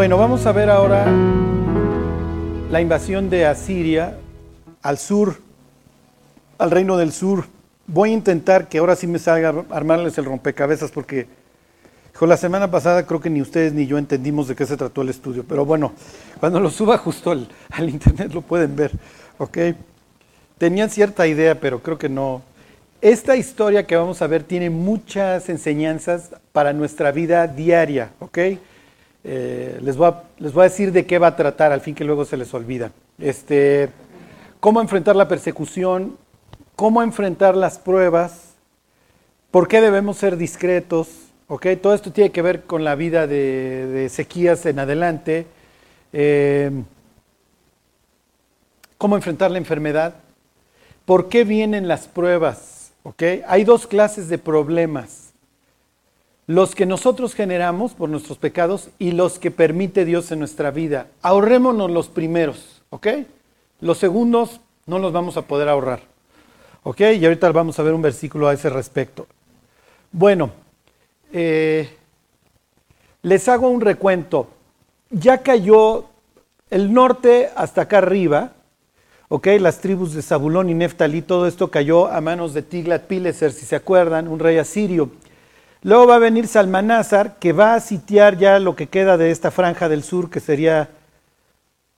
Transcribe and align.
Bueno, 0.00 0.16
vamos 0.16 0.46
a 0.46 0.52
ver 0.52 0.70
ahora 0.70 1.04
la 2.70 2.80
invasión 2.80 3.28
de 3.28 3.44
Asiria 3.44 4.16
al 4.80 4.96
sur, 4.96 5.36
al 6.56 6.70
reino 6.70 6.96
del 6.96 7.12
sur. 7.12 7.44
Voy 7.86 8.08
a 8.08 8.14
intentar 8.14 8.70
que 8.70 8.78
ahora 8.78 8.96
sí 8.96 9.06
me 9.06 9.18
salga 9.18 9.52
armarles 9.68 10.16
el 10.16 10.24
rompecabezas 10.24 10.90
porque 10.90 11.26
con 12.18 12.30
la 12.30 12.38
semana 12.38 12.70
pasada 12.70 13.04
creo 13.06 13.20
que 13.20 13.28
ni 13.28 13.42
ustedes 13.42 13.74
ni 13.74 13.86
yo 13.86 13.98
entendimos 13.98 14.48
de 14.48 14.56
qué 14.56 14.64
se 14.64 14.78
trató 14.78 15.02
el 15.02 15.10
estudio, 15.10 15.44
pero 15.46 15.66
bueno, 15.66 15.92
cuando 16.38 16.60
lo 16.60 16.70
suba 16.70 16.96
justo 16.96 17.32
al, 17.32 17.46
al 17.68 17.90
internet 17.90 18.32
lo 18.32 18.40
pueden 18.40 18.74
ver, 18.74 18.92
¿ok? 19.36 19.58
Tenían 20.56 20.88
cierta 20.88 21.26
idea, 21.26 21.60
pero 21.60 21.82
creo 21.82 21.98
que 21.98 22.08
no. 22.08 22.40
Esta 23.02 23.36
historia 23.36 23.86
que 23.86 23.96
vamos 23.96 24.22
a 24.22 24.26
ver 24.26 24.44
tiene 24.44 24.70
muchas 24.70 25.50
enseñanzas 25.50 26.30
para 26.52 26.72
nuestra 26.72 27.12
vida 27.12 27.46
diaria, 27.46 28.12
¿ok? 28.18 28.38
Eh, 29.22 29.78
les, 29.82 29.96
voy 29.96 30.08
a, 30.08 30.22
les 30.38 30.56
a 30.56 30.62
decir 30.62 30.92
de 30.92 31.06
qué 31.06 31.18
va 31.18 31.28
a 31.28 31.36
tratar, 31.36 31.72
al 31.72 31.80
fin 31.80 31.94
que 31.94 32.04
luego 32.04 32.24
se 32.24 32.36
les 32.36 32.52
olvida. 32.54 32.92
Este, 33.18 33.90
cómo 34.60 34.80
enfrentar 34.80 35.16
la 35.16 35.28
persecución, 35.28 36.16
cómo 36.76 37.02
enfrentar 37.02 37.56
las 37.56 37.78
pruebas, 37.78 38.54
por 39.50 39.68
qué 39.68 39.80
debemos 39.80 40.16
ser 40.16 40.36
discretos, 40.36 41.08
¿ok? 41.48 41.66
Todo 41.82 41.94
esto 41.94 42.12
tiene 42.12 42.30
que 42.30 42.42
ver 42.42 42.62
con 42.62 42.84
la 42.84 42.94
vida 42.94 43.26
de, 43.26 44.08
de 44.08 44.70
en 44.70 44.78
adelante. 44.78 45.46
Eh, 46.12 46.70
cómo 49.00 49.16
enfrentar 49.16 49.50
la 49.50 49.56
enfermedad, 49.56 50.14
por 51.06 51.30
qué 51.30 51.44
vienen 51.44 51.88
las 51.88 52.06
pruebas, 52.06 52.92
¿ok? 53.02 53.22
Hay 53.46 53.64
dos 53.64 53.86
clases 53.86 54.28
de 54.28 54.36
problemas. 54.36 55.29
Los 56.50 56.74
que 56.74 56.84
nosotros 56.84 57.36
generamos 57.36 57.92
por 57.92 58.08
nuestros 58.08 58.36
pecados 58.36 58.88
y 58.98 59.12
los 59.12 59.38
que 59.38 59.52
permite 59.52 60.04
Dios 60.04 60.32
en 60.32 60.40
nuestra 60.40 60.72
vida. 60.72 61.06
Ahorrémonos 61.22 61.88
los 61.92 62.08
primeros, 62.08 62.82
¿ok? 62.90 63.06
Los 63.80 63.98
segundos 63.98 64.60
no 64.84 64.98
los 64.98 65.12
vamos 65.12 65.36
a 65.36 65.42
poder 65.42 65.68
ahorrar. 65.68 66.00
¿Ok? 66.82 67.02
Y 67.02 67.24
ahorita 67.24 67.52
vamos 67.52 67.78
a 67.78 67.84
ver 67.84 67.94
un 67.94 68.02
versículo 68.02 68.48
a 68.48 68.52
ese 68.52 68.68
respecto. 68.68 69.28
Bueno, 70.10 70.50
eh, 71.32 71.88
les 73.22 73.48
hago 73.48 73.68
un 73.68 73.80
recuento. 73.80 74.48
Ya 75.08 75.44
cayó 75.44 76.06
el 76.68 76.92
norte 76.92 77.50
hasta 77.54 77.82
acá 77.82 77.98
arriba, 77.98 78.54
¿ok? 79.28 79.46
Las 79.60 79.78
tribus 79.78 80.14
de 80.14 80.22
Zabulón 80.22 80.68
y 80.68 80.74
Neftalí, 80.74 81.22
todo 81.22 81.46
esto 81.46 81.70
cayó 81.70 82.08
a 82.08 82.20
manos 82.20 82.54
de 82.54 82.68
Tiglat-Pileser, 82.68 83.52
si 83.52 83.66
se 83.66 83.76
acuerdan, 83.76 84.26
un 84.26 84.40
rey 84.40 84.58
asirio. 84.58 85.10
Luego 85.82 86.06
va 86.06 86.16
a 86.16 86.18
venir 86.18 86.46
Salmanásar, 86.46 87.38
que 87.38 87.52
va 87.52 87.74
a 87.74 87.80
sitiar 87.80 88.36
ya 88.36 88.58
lo 88.58 88.76
que 88.76 88.88
queda 88.88 89.16
de 89.16 89.30
esta 89.30 89.50
franja 89.50 89.88
del 89.88 90.02
sur, 90.02 90.28
que 90.28 90.40
sería 90.40 90.90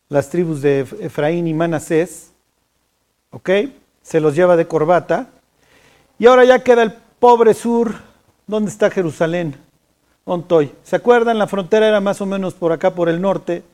las 0.09 0.29
tribus 0.29 0.63
de 0.63 0.87
Efraín 1.01 1.49
y 1.49 1.55
Manasés, 1.55 2.31
¿ok? 3.31 3.51
Se 4.03 4.21
los 4.21 4.37
lleva 4.37 4.57
de 4.57 4.69
corbata. 4.69 5.29
Y 6.19 6.27
ahora 6.27 6.45
ya 6.45 6.63
queda 6.63 6.83
el 6.83 6.93
pobre 7.19 7.55
sur. 7.55 7.95
¿Dónde 8.47 8.71
está 8.71 8.91
Jerusalén? 8.91 9.57
Ontoy. 10.25 10.73
¿Se 10.85 10.95
acuerdan? 10.95 11.39
La 11.39 11.47
frontera 11.49 11.89
era 11.89 12.01
más 12.01 12.21
o 12.21 12.27
menos 12.27 12.55
por 12.55 12.71
acá, 12.71 12.95
por 12.95 13.09
el 13.09 13.21
norte. 13.21 13.65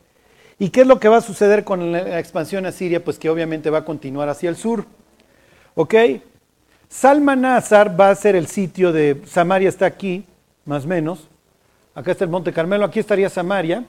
¿Y 0.59 0.70
qué 0.70 0.83
es 0.83 0.87
lo 0.87 0.98
que 0.98 1.09
va 1.09 1.19
a 1.19 1.22
suceder 1.22 1.65
con 1.65 1.93
la 1.93 2.19
expansión 2.19 2.65
a 2.65 2.72
Siria? 2.72 3.05
Pues 3.05 3.19
que 3.19 3.28
obviamente 3.28 3.69
va 3.69 3.78
a 3.78 3.84
continuar 3.84 4.28
hacia 4.28 4.48
el 4.48 4.56
sur. 4.56 4.87
¿Ok? 5.75 5.95
Salmanásar 6.89 7.98
va 8.00 8.11
a 8.11 8.14
ser 8.14 8.34
el 8.34 8.47
sitio 8.47 8.92
de 8.92 9.20
Samaria, 9.27 9.69
está 9.69 9.84
aquí, 9.86 10.25
más 10.64 10.84
o 10.84 10.89
menos. 10.89 11.28
Acá 11.94 12.12
está 12.12 12.25
el 12.25 12.31
Monte 12.31 12.53
Carmelo, 12.53 12.84
aquí 12.84 12.98
estaría 12.98 13.28
Samaria. 13.28 13.84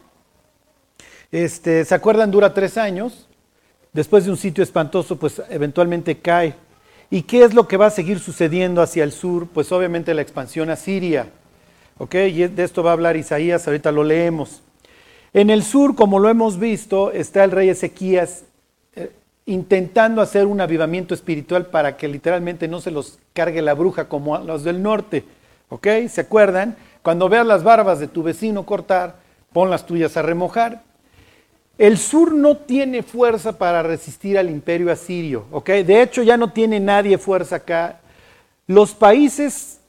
Este, 1.32 1.86
¿Se 1.86 1.95
acuerdan? 1.95 2.30
Dura 2.30 2.54
tres 2.54 2.77
años. 2.77 3.27
Después 3.93 4.26
de 4.26 4.32
un 4.32 4.38
sitio 4.38 4.64
espantoso, 4.64 5.15
pues 5.17 5.42
eventualmente 5.49 6.17
cae. 6.17 6.55
¿Y 7.09 7.23
qué 7.23 7.43
es 7.43 7.54
lo 7.54 7.67
que 7.67 7.77
va 7.77 7.88
a 7.88 7.92
seguir 7.92 8.20
sucediendo 8.20 8.82
hacia 8.82 9.04
el 9.04 9.11
sur? 9.11 9.48
Pues 9.48 9.71
obviamente 9.71 10.14
la 10.14 10.21
expansión 10.21 10.70
a 10.70 10.76
Siria. 10.76 11.30
¿Ok? 11.98 12.15
Y 12.15 12.48
de 12.48 12.64
esto 12.64 12.83
va 12.83 12.92
a 12.92 12.93
hablar 12.93 13.15
Isaías, 13.15 13.65
ahorita 13.65 13.92
lo 13.92 14.04
leemos. 14.04 14.61
En 15.33 15.49
el 15.49 15.64
sur, 15.64 15.95
como 15.95 16.20
lo 16.20 16.30
hemos 16.30 16.59
visto, 16.59 17.11
está 17.11 17.43
el 17.43 17.52
rey 17.52 17.70
Ezequías 17.70 18.43
intentando 19.49 20.21
hacer 20.21 20.45
un 20.45 20.61
avivamiento 20.61 21.15
espiritual 21.15 21.65
para 21.65 21.98
que 21.98 22.08
literalmente 22.08 22.67
no 22.67 22.82
se 22.82 22.92
los 22.92 23.17
cargue 23.33 23.64
la 23.64 23.73
bruja 23.73 24.08
como 24.08 24.37
los 24.37 24.64
del 24.64 24.83
norte. 24.83 25.26
¿Ok? 25.70 25.87
¿Se 26.08 26.21
acuerdan? 26.21 26.76
Cuando 27.02 27.30
veas 27.30 27.48
las 27.48 27.64
barbas 27.64 27.99
de 27.99 28.08
tu 28.08 28.21
vecino 28.21 28.65
cortar, 28.65 29.15
pon 29.52 29.71
las 29.71 29.88
tuyas 29.88 30.15
a 30.17 30.21
remojar. 30.21 30.83
El 31.80 31.98
sur 31.98 32.33
no 32.33 32.58
tiene 32.58 33.02
fuerza 33.02 33.58
para 33.58 33.82
resistir 33.82 34.38
al 34.38 34.49
imperio 34.49 34.92
asirio, 34.92 35.45
¿ok? 35.52 35.70
De 35.70 36.02
hecho, 36.02 36.21
ya 36.21 36.38
no 36.38 36.52
tiene 36.52 36.80
nadie 36.80 37.17
fuerza 37.17 37.55
acá. 37.55 38.02
Los 38.67 38.93
países, 38.93 39.80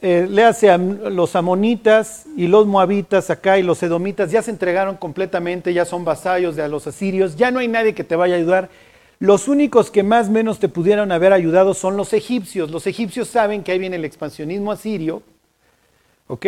eh, 0.00 0.28
los 0.28 1.36
amonitas 1.36 2.24
y 2.36 2.46
los 2.46 2.66
moabitas 2.66 3.28
acá 3.30 3.58
y 3.58 3.62
los 3.62 3.82
edomitas, 3.82 4.30
ya 4.30 4.40
se 4.42 4.50
entregaron 4.50 4.96
completamente, 4.96 5.74
ya 5.74 5.84
son 5.84 6.04
vasallos 6.04 6.56
de 6.56 6.68
los 6.68 6.86
asirios, 6.86 7.36
ya 7.36 7.50
no 7.50 7.58
hay 7.58 7.68
nadie 7.68 7.94
que 7.94 8.04
te 8.04 8.16
vaya 8.16 8.36
a 8.36 8.38
ayudar. 8.38 8.70
Los 9.18 9.48
únicos 9.48 9.90
que 9.90 10.02
más 10.02 10.28
menos 10.28 10.58
te 10.58 10.68
pudieran 10.68 11.12
haber 11.12 11.32
ayudado 11.32 11.74
son 11.74 11.96
los 11.96 12.12
egipcios. 12.12 12.70
Los 12.70 12.86
egipcios 12.86 13.28
saben 13.28 13.62
que 13.62 13.72
ahí 13.72 13.78
viene 13.78 13.96
el 13.96 14.04
expansionismo 14.04 14.72
asirio, 14.72 15.22
¿ok? 16.26 16.46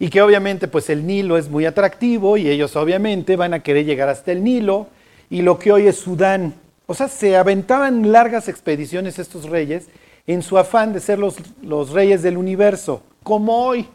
y 0.00 0.08
que 0.08 0.22
obviamente 0.22 0.66
pues 0.66 0.88
el 0.88 1.06
Nilo 1.06 1.36
es 1.36 1.48
muy 1.50 1.66
atractivo 1.66 2.38
y 2.38 2.48
ellos 2.48 2.74
obviamente 2.74 3.36
van 3.36 3.52
a 3.52 3.62
querer 3.62 3.84
llegar 3.84 4.08
hasta 4.08 4.32
el 4.32 4.42
Nilo 4.42 4.88
y 5.28 5.42
lo 5.42 5.58
que 5.58 5.70
hoy 5.70 5.86
es 5.86 5.96
Sudán. 5.96 6.54
O 6.86 6.94
sea, 6.94 7.06
se 7.06 7.36
aventaban 7.36 8.10
largas 8.10 8.48
expediciones 8.48 9.18
estos 9.18 9.44
reyes 9.44 9.88
en 10.26 10.42
su 10.42 10.56
afán 10.56 10.94
de 10.94 11.00
ser 11.00 11.18
los, 11.18 11.36
los 11.62 11.90
reyes 11.90 12.22
del 12.22 12.38
universo, 12.38 13.02
como 13.22 13.62
hoy, 13.62 13.86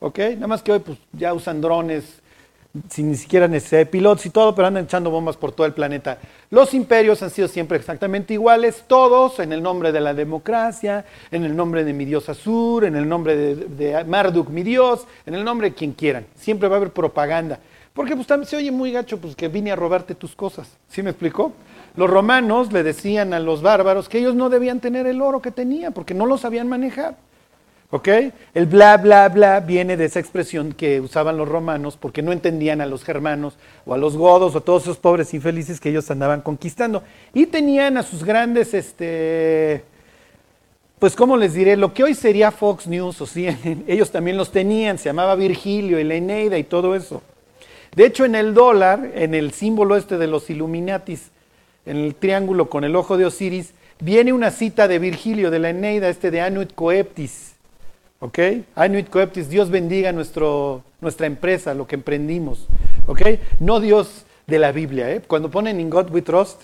¿ok? 0.00 0.18
Nada 0.34 0.46
más 0.46 0.62
que 0.62 0.72
hoy 0.72 0.78
pues 0.78 0.98
ya 1.12 1.34
usan 1.34 1.60
drones, 1.60 2.19
sin 2.88 3.10
ni 3.10 3.16
siquiera 3.16 3.48
necesidad 3.48 3.80
de 3.80 3.86
pilotos 3.86 4.24
y 4.26 4.30
todo, 4.30 4.54
pero 4.54 4.68
andan 4.68 4.84
echando 4.84 5.10
bombas 5.10 5.36
por 5.36 5.52
todo 5.52 5.66
el 5.66 5.72
planeta. 5.72 6.18
Los 6.50 6.72
imperios 6.72 7.22
han 7.22 7.30
sido 7.30 7.48
siempre 7.48 7.76
exactamente 7.76 8.34
iguales, 8.34 8.84
todos 8.86 9.40
en 9.40 9.52
el 9.52 9.62
nombre 9.62 9.90
de 9.92 10.00
la 10.00 10.14
democracia, 10.14 11.04
en 11.30 11.44
el 11.44 11.56
nombre 11.56 11.84
de 11.84 11.92
mi 11.92 12.04
dios 12.04 12.28
Azur, 12.28 12.84
en 12.84 12.94
el 12.94 13.08
nombre 13.08 13.36
de, 13.36 14.04
Marduk, 14.04 14.48
mi 14.50 14.62
dios, 14.62 15.06
en 15.26 15.34
el 15.34 15.44
nombre 15.44 15.70
de 15.70 15.74
quien 15.74 15.92
quieran. 15.92 16.26
Siempre 16.36 16.68
va 16.68 16.76
a 16.76 16.78
haber 16.78 16.92
propaganda. 16.92 17.58
Porque 17.92 18.14
pues 18.14 18.28
también 18.28 18.48
se 18.48 18.56
oye 18.56 18.70
muy 18.70 18.92
gacho 18.92 19.18
pues 19.18 19.34
que 19.34 19.48
vine 19.48 19.72
a 19.72 19.76
robarte 19.76 20.14
tus 20.14 20.36
cosas. 20.36 20.78
¿Sí 20.88 21.02
me 21.02 21.10
explicó? 21.10 21.52
Los 21.96 22.08
romanos 22.08 22.72
le 22.72 22.84
decían 22.84 23.34
a 23.34 23.40
los 23.40 23.62
bárbaros 23.62 24.08
que 24.08 24.18
ellos 24.18 24.36
no 24.36 24.48
debían 24.48 24.78
tener 24.78 25.08
el 25.08 25.20
oro 25.20 25.42
que 25.42 25.50
tenían 25.50 25.92
porque 25.92 26.14
no 26.14 26.24
lo 26.24 26.38
sabían 26.38 26.68
manejar. 26.68 27.16
¿Ok? 27.92 28.08
El 28.54 28.66
bla, 28.66 28.96
bla, 28.98 29.28
bla 29.28 29.58
viene 29.58 29.96
de 29.96 30.04
esa 30.04 30.20
expresión 30.20 30.72
que 30.72 31.00
usaban 31.00 31.36
los 31.36 31.48
romanos 31.48 31.98
porque 32.00 32.22
no 32.22 32.30
entendían 32.30 32.80
a 32.80 32.86
los 32.86 33.02
germanos 33.02 33.56
o 33.84 33.94
a 33.94 33.98
los 33.98 34.16
godos 34.16 34.54
o 34.54 34.58
a 34.58 34.60
todos 34.60 34.84
esos 34.84 34.98
pobres 34.98 35.34
infelices 35.34 35.80
que 35.80 35.90
ellos 35.90 36.08
andaban 36.08 36.40
conquistando. 36.40 37.02
Y 37.34 37.46
tenían 37.46 37.96
a 37.96 38.04
sus 38.04 38.22
grandes, 38.22 38.74
este, 38.74 39.82
pues, 41.00 41.16
¿cómo 41.16 41.36
les 41.36 41.54
diré? 41.54 41.76
Lo 41.76 41.92
que 41.92 42.04
hoy 42.04 42.14
sería 42.14 42.52
Fox 42.52 42.86
News 42.86 43.20
o 43.22 43.26
CNN, 43.26 43.82
ellos 43.88 44.12
también 44.12 44.36
los 44.36 44.52
tenían, 44.52 44.96
se 44.96 45.06
llamaba 45.06 45.34
Virgilio 45.34 45.98
y 45.98 46.04
la 46.04 46.14
Eneida 46.14 46.58
y 46.58 46.64
todo 46.64 46.94
eso. 46.94 47.22
De 47.96 48.06
hecho, 48.06 48.24
en 48.24 48.36
el 48.36 48.54
dólar, 48.54 49.10
en 49.16 49.34
el 49.34 49.50
símbolo 49.50 49.96
este 49.96 50.16
de 50.16 50.28
los 50.28 50.48
Illuminatis, 50.48 51.32
en 51.86 51.96
el 51.96 52.14
triángulo 52.14 52.70
con 52.70 52.84
el 52.84 52.94
ojo 52.94 53.18
de 53.18 53.26
Osiris, 53.26 53.74
viene 53.98 54.32
una 54.32 54.52
cita 54.52 54.86
de 54.86 55.00
Virgilio 55.00 55.50
de 55.50 55.58
la 55.58 55.70
Eneida, 55.70 56.08
este 56.08 56.30
de 56.30 56.40
Anuit 56.40 56.72
Coeptis 56.72 57.50
¿Ok? 58.20 58.38
Anuit 58.74 59.08
Coeptis, 59.08 59.48
Dios 59.48 59.70
bendiga 59.70 60.12
nuestro, 60.12 60.84
nuestra 61.00 61.26
empresa, 61.26 61.72
lo 61.72 61.86
que 61.86 61.94
emprendimos. 61.94 62.66
¿Ok? 63.06 63.22
No 63.58 63.80
Dios 63.80 64.26
de 64.46 64.58
la 64.58 64.72
Biblia. 64.72 65.10
¿eh? 65.10 65.22
Cuando 65.26 65.50
ponen 65.50 65.80
In 65.80 65.88
God 65.88 66.10
We 66.10 66.20
Trust, 66.20 66.62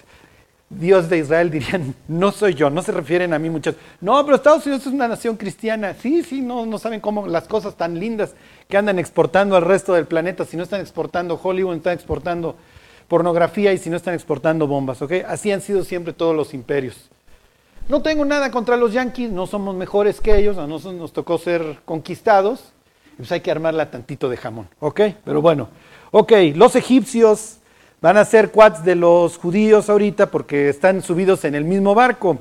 Dios 0.68 1.08
de 1.08 1.18
Israel 1.18 1.50
dirían, 1.52 1.94
no 2.08 2.30
soy 2.30 2.52
yo, 2.52 2.68
no 2.68 2.82
se 2.82 2.92
refieren 2.92 3.32
a 3.32 3.38
mí 3.38 3.48
muchas. 3.48 3.74
No, 4.02 4.22
pero 4.24 4.36
Estados 4.36 4.66
Unidos 4.66 4.86
es 4.86 4.92
una 4.92 5.08
nación 5.08 5.38
cristiana. 5.38 5.94
Sí, 5.94 6.22
sí, 6.22 6.42
no, 6.42 6.66
no 6.66 6.78
saben 6.78 7.00
cómo 7.00 7.26
las 7.26 7.48
cosas 7.48 7.74
tan 7.74 7.98
lindas 7.98 8.34
que 8.68 8.76
andan 8.76 8.98
exportando 8.98 9.56
al 9.56 9.62
resto 9.62 9.94
del 9.94 10.06
planeta. 10.06 10.44
Si 10.44 10.58
no 10.58 10.62
están 10.62 10.82
exportando 10.82 11.40
Hollywood, 11.42 11.76
están 11.76 11.94
exportando 11.94 12.56
pornografía 13.08 13.72
y 13.72 13.78
si 13.78 13.88
no 13.88 13.96
están 13.96 14.12
exportando 14.12 14.66
bombas. 14.66 15.00
¿ok? 15.00 15.12
Así 15.26 15.50
han 15.52 15.62
sido 15.62 15.84
siempre 15.84 16.12
todos 16.12 16.36
los 16.36 16.52
imperios. 16.52 17.08
No 17.88 18.02
tengo 18.02 18.24
nada 18.24 18.50
contra 18.50 18.76
los 18.76 18.92
Yankees, 18.92 19.30
no 19.30 19.46
somos 19.46 19.76
mejores 19.76 20.20
que 20.20 20.36
ellos, 20.36 20.58
a 20.58 20.66
nosotros 20.66 21.00
nos 21.00 21.12
tocó 21.12 21.38
ser 21.38 21.78
conquistados, 21.84 22.72
pues 23.16 23.30
hay 23.30 23.42
que 23.42 23.52
armarla 23.52 23.92
tantito 23.92 24.28
de 24.28 24.36
jamón, 24.36 24.68
¿ok? 24.80 25.00
Pero 25.24 25.40
bueno, 25.40 25.68
ok, 26.10 26.32
los 26.56 26.74
egipcios 26.74 27.58
van 28.00 28.16
a 28.16 28.24
ser 28.24 28.50
cuads 28.50 28.84
de 28.84 28.96
los 28.96 29.36
judíos 29.38 29.88
ahorita 29.88 30.32
porque 30.32 30.68
están 30.68 31.00
subidos 31.00 31.44
en 31.44 31.54
el 31.54 31.64
mismo 31.64 31.94
barco. 31.94 32.38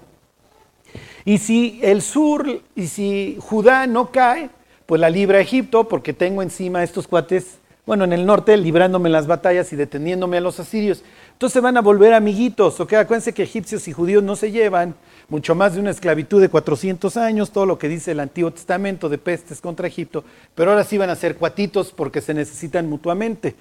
Y 1.26 1.38
si 1.38 1.80
el 1.84 2.02
sur, 2.02 2.62
y 2.76 2.88
si 2.88 3.38
Judá 3.40 3.86
no 3.86 4.10
cae, 4.12 4.50
pues 4.88 5.00
la 5.00 5.12
libra 5.12 5.40
Egipto, 5.40 5.88
porque 5.88 6.14
tengo 6.14 6.42
encima 6.42 6.84
estos 6.84 7.08
cuates 7.08 7.60
bueno, 7.86 8.04
en 8.04 8.14
el 8.14 8.26
norte, 8.26 8.58
librándome 8.58 9.10
las 9.10 9.28
batallas 9.28 9.72
y 9.72 9.76
deteniéndome 9.76 10.38
a 10.38 10.42
los 10.42 10.60
asirios. 10.60 11.04
Entonces 11.34 11.62
van 11.62 11.78
a 11.78 11.82
volver 11.82 12.14
amiguitos, 12.14 12.80
¿ok? 12.80 12.94
Acuérdense 12.94 13.34
que 13.34 13.44
egipcios 13.44 13.88
y 13.88 13.94
judíos 13.94 14.24
no 14.24 14.36
se 14.36 14.52
llevan, 14.52 14.96
mucho 15.30 15.56
más 15.56 15.74
de 15.74 15.80
una 15.80 15.92
esclavitud 15.92 16.42
de 16.42 16.50
400 16.50 17.18
años, 17.18 17.52
todo 17.52 17.66
lo 17.66 17.78
que 17.78 17.90
dice 17.90 18.12
el 18.12 18.20
Antiguo 18.20 18.52
Testamento 18.52 19.10
de 19.10 19.18
pestes 19.18 19.62
contra 19.62 19.88
Egipto, 19.88 20.24
pero 20.54 20.72
ahora 20.72 20.84
sí 20.84 20.98
van 20.98 21.10
a 21.10 21.16
ser 21.16 21.38
cuatitos 21.38 21.92
porque 21.92 22.22
se 22.22 22.34
necesitan 22.34 22.88
mutuamente. 22.88 23.56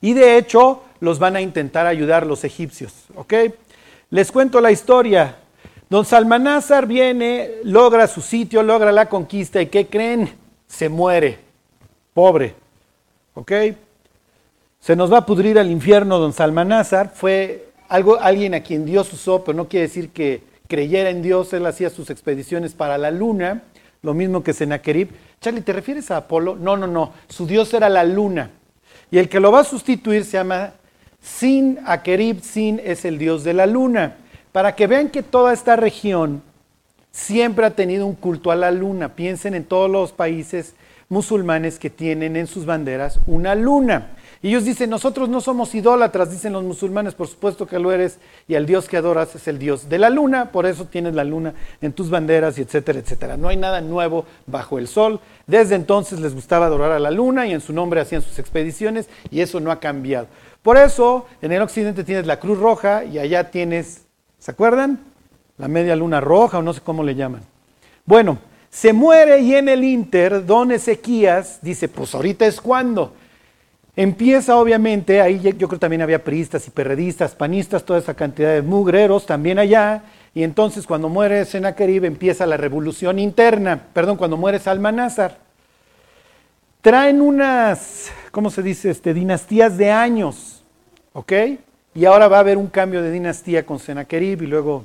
Y 0.00 0.14
de 0.14 0.38
hecho, 0.38 0.82
los 1.00 1.18
van 1.18 1.36
a 1.36 1.40
intentar 1.40 1.86
ayudar 1.86 2.24
los 2.26 2.44
egipcios, 2.44 2.92
¿ok? 3.16 3.34
Les 4.10 4.30
cuento 4.30 4.60
la 4.60 4.70
historia. 4.70 5.36
Don 5.90 6.04
Salmanázar 6.04 6.86
viene, 6.86 7.50
logra 7.64 8.06
su 8.06 8.20
sitio, 8.20 8.62
logra 8.62 8.92
la 8.92 9.08
conquista 9.08 9.60
y 9.60 9.66
¿qué 9.66 9.86
creen? 9.86 10.30
Se 10.66 10.88
muere, 10.88 11.38
pobre, 12.14 12.54
¿ok? 13.34 13.52
Se 14.80 14.94
nos 14.94 15.12
va 15.12 15.18
a 15.18 15.26
pudrir 15.26 15.58
al 15.58 15.70
infierno 15.70 16.18
don 16.18 16.32
Salmanázar, 16.32 17.12
fue 17.14 17.70
algo, 17.88 18.20
alguien 18.20 18.54
a 18.54 18.60
quien 18.60 18.84
Dios 18.84 19.12
usó, 19.12 19.42
pero 19.42 19.56
no 19.56 19.66
quiere 19.66 19.88
decir 19.88 20.10
que 20.10 20.42
creyera 20.68 21.10
en 21.10 21.22
Dios, 21.22 21.52
él 21.52 21.66
hacía 21.66 21.90
sus 21.90 22.10
expediciones 22.10 22.74
para 22.74 22.98
la 22.98 23.10
luna, 23.10 23.64
lo 24.02 24.14
mismo 24.14 24.44
que 24.44 24.52
Senaquerib. 24.52 25.08
Charlie, 25.40 25.62
¿te 25.62 25.72
refieres 25.72 26.10
a 26.10 26.18
Apolo? 26.18 26.54
No, 26.54 26.76
no, 26.76 26.86
no, 26.86 27.12
su 27.28 27.46
Dios 27.46 27.72
era 27.74 27.88
la 27.88 28.04
luna. 28.04 28.50
Y 29.10 29.18
el 29.18 29.28
que 29.28 29.40
lo 29.40 29.50
va 29.50 29.60
a 29.60 29.64
sustituir 29.64 30.24
se 30.24 30.32
llama 30.32 30.74
Sin 31.20 31.78
Akerib, 31.86 32.42
Sin 32.42 32.80
es 32.84 33.04
el 33.04 33.18
Dios 33.18 33.42
de 33.42 33.54
la 33.54 33.66
luna. 33.66 34.16
Para 34.52 34.76
que 34.76 34.86
vean 34.86 35.08
que 35.08 35.22
toda 35.22 35.52
esta 35.52 35.76
región 35.76 36.42
siempre 37.10 37.66
ha 37.66 37.70
tenido 37.70 38.06
un 38.06 38.14
culto 38.14 38.50
a 38.50 38.56
la 38.56 38.70
luna. 38.70 39.14
Piensen 39.14 39.54
en 39.54 39.64
todos 39.64 39.90
los 39.90 40.12
países 40.12 40.74
musulmanes 41.08 41.78
que 41.78 41.90
tienen 41.90 42.36
en 42.36 42.46
sus 42.46 42.66
banderas 42.66 43.20
una 43.26 43.54
luna. 43.54 44.10
Ellos 44.40 44.64
dicen, 44.64 44.88
nosotros 44.88 45.28
no 45.28 45.40
somos 45.40 45.74
idólatras, 45.74 46.30
dicen 46.30 46.52
los 46.52 46.62
musulmanes, 46.62 47.14
por 47.14 47.26
supuesto 47.26 47.66
que 47.66 47.78
lo 47.78 47.90
eres, 47.90 48.18
y 48.46 48.54
el 48.54 48.66
Dios 48.66 48.88
que 48.88 48.96
adoras 48.96 49.34
es 49.34 49.48
el 49.48 49.58
Dios 49.58 49.88
de 49.88 49.98
la 49.98 50.10
luna, 50.10 50.52
por 50.52 50.64
eso 50.64 50.84
tienes 50.84 51.14
la 51.14 51.24
luna 51.24 51.54
en 51.80 51.92
tus 51.92 52.08
banderas, 52.08 52.56
y 52.56 52.62
etcétera, 52.62 53.00
etcétera. 53.00 53.36
No 53.36 53.48
hay 53.48 53.56
nada 53.56 53.80
nuevo 53.80 54.26
bajo 54.46 54.78
el 54.78 54.86
sol. 54.86 55.20
Desde 55.48 55.74
entonces 55.74 56.20
les 56.20 56.34
gustaba 56.34 56.66
adorar 56.66 56.92
a 56.92 57.00
la 57.00 57.10
luna 57.10 57.46
y 57.46 57.52
en 57.52 57.60
su 57.60 57.72
nombre 57.72 58.00
hacían 58.00 58.22
sus 58.22 58.38
expediciones, 58.38 59.08
y 59.30 59.40
eso 59.40 59.58
no 59.58 59.72
ha 59.72 59.80
cambiado. 59.80 60.28
Por 60.62 60.76
eso, 60.76 61.26
en 61.42 61.50
el 61.52 61.62
occidente 61.62 62.04
tienes 62.04 62.26
la 62.26 62.38
Cruz 62.38 62.58
Roja 62.58 63.04
y 63.04 63.18
allá 63.18 63.50
tienes, 63.50 64.02
¿se 64.38 64.50
acuerdan? 64.50 65.00
La 65.56 65.66
media 65.66 65.96
luna 65.96 66.20
roja 66.20 66.58
o 66.58 66.62
no 66.62 66.72
sé 66.72 66.80
cómo 66.80 67.02
le 67.02 67.16
llaman. 67.16 67.42
Bueno, 68.04 68.38
se 68.70 68.92
muere 68.92 69.40
y 69.40 69.54
en 69.54 69.68
el 69.68 69.82
Inter, 69.82 70.46
don 70.46 70.70
Ezequías 70.70 71.58
dice, 71.62 71.88
pues 71.88 72.14
ahorita 72.14 72.46
es 72.46 72.60
cuando. 72.60 73.12
Empieza 74.00 74.56
obviamente, 74.56 75.20
ahí 75.20 75.40
yo 75.40 75.66
creo 75.66 75.80
también 75.80 76.02
había 76.02 76.22
priistas 76.22 76.68
y 76.68 76.70
perredistas, 76.70 77.34
panistas, 77.34 77.82
toda 77.82 77.98
esa 77.98 78.14
cantidad 78.14 78.54
de 78.54 78.62
mugreros 78.62 79.26
también 79.26 79.58
allá. 79.58 80.04
Y 80.32 80.44
entonces 80.44 80.86
cuando 80.86 81.08
muere 81.08 81.44
Sennacherib 81.44 82.04
empieza 82.04 82.46
la 82.46 82.56
revolución 82.56 83.18
interna, 83.18 83.86
perdón, 83.92 84.16
cuando 84.16 84.36
muere 84.36 84.60
Salmanázar. 84.60 85.38
Traen 86.80 87.20
unas, 87.20 88.12
¿cómo 88.30 88.50
se 88.50 88.62
dice? 88.62 88.90
Este, 88.90 89.12
dinastías 89.12 89.76
de 89.76 89.90
años, 89.90 90.62
¿ok? 91.12 91.32
Y 91.92 92.04
ahora 92.04 92.28
va 92.28 92.36
a 92.36 92.40
haber 92.40 92.56
un 92.56 92.68
cambio 92.68 93.02
de 93.02 93.10
dinastía 93.10 93.66
con 93.66 93.80
Sennacherib 93.80 94.42
y 94.42 94.46
luego, 94.46 94.84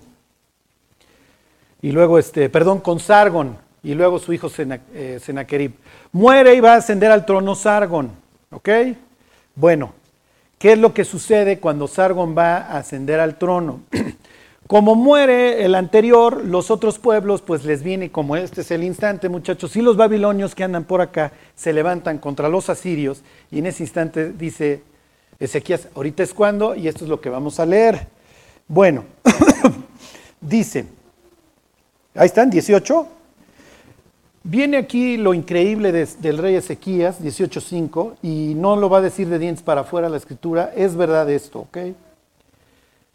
y 1.84 1.92
luego 1.92 2.18
este, 2.18 2.50
perdón, 2.50 2.80
con 2.80 3.00
Sargon 3.00 3.58
y 3.84 3.94
luego 3.94 4.18
su 4.18 4.34
hijo 4.34 4.50
eh, 4.58 5.20
Sennacherib. 5.22 5.74
Muere 6.12 6.56
y 6.56 6.62
va 6.62 6.74
a 6.74 6.78
ascender 6.78 7.12
al 7.12 7.28
trono 7.28 7.54
Sargon. 7.54 8.23
¿Ok? 8.54 8.70
Bueno, 9.56 9.94
¿qué 10.60 10.74
es 10.74 10.80
lo 10.80 10.94
que 10.94 11.06
sucede 11.06 11.60
cuando 11.60 11.88
Sargon 11.88 12.38
va 12.38 12.58
a 12.58 12.78
ascender 12.78 13.20
al 13.20 13.38
trono? 13.38 13.82
Como 14.68 14.96
muere 14.96 15.66
el 15.66 15.76
anterior, 15.76 16.46
los 16.46 16.72
otros 16.72 17.00
pueblos, 17.00 17.42
pues 17.42 17.66
les 17.66 17.84
viene, 17.84 18.12
como 18.12 18.38
este 18.38 18.62
es 18.62 18.72
el 18.72 18.84
instante, 18.84 19.28
muchachos, 19.28 19.76
y 19.76 19.82
los 19.82 19.98
babilonios 19.98 20.56
que 20.56 20.64
andan 20.64 20.86
por 20.86 21.02
acá 21.02 21.34
se 21.54 21.74
levantan 21.74 22.18
contra 22.18 22.48
los 22.48 22.70
asirios, 22.70 23.24
y 23.52 23.60
en 23.60 23.66
ese 23.66 23.84
instante 23.84 24.32
dice 24.32 24.82
Ezequías, 25.38 25.90
ahorita 25.94 26.24
es 26.24 26.34
cuando, 26.34 26.76
y 26.76 26.88
esto 26.88 27.04
es 27.04 27.10
lo 27.10 27.20
que 27.20 27.30
vamos 27.30 27.60
a 27.60 27.66
leer. 27.66 28.08
Bueno, 28.66 29.04
dice, 30.42 30.86
ahí 32.16 32.28
están, 32.28 32.50
18. 32.50 33.08
Viene 34.46 34.76
aquí 34.76 35.16
lo 35.16 35.34
increíble 35.34 35.92
del 35.92 36.38
rey 36.38 36.56
Ezequías, 36.56 37.22
18.5, 37.22 38.16
y 38.22 38.54
no 38.56 38.76
lo 38.76 38.90
va 38.90 38.98
a 38.98 39.02
decir 39.02 39.30
de 39.30 39.40
dientes 39.40 39.64
para 39.64 39.82
afuera 39.82 40.10
la 40.10 40.18
escritura, 40.18 40.74
es 40.76 40.96
verdad 40.98 41.30
esto, 41.30 41.60
¿ok? 41.60 41.78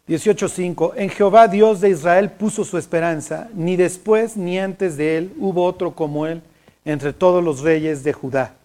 18.5, 0.07 0.93
en 0.95 1.09
Jehová 1.09 1.47
Dios 1.47 1.81
de 1.81 1.91
Israel 1.91 2.31
puso 2.31 2.63
su 2.63 2.79
esperanza, 2.79 3.47
ni 3.53 3.75
después 3.75 4.37
ni 4.37 4.57
antes 4.57 4.97
de 4.97 5.17
él 5.17 5.33
hubo 5.37 5.65
otro 5.65 5.93
como 5.93 6.25
él 6.25 6.41
entre 6.83 7.13
todos 7.13 7.43
los 7.43 7.61
reyes 7.61 8.03
de 8.03 8.13
Judá. 8.13 8.55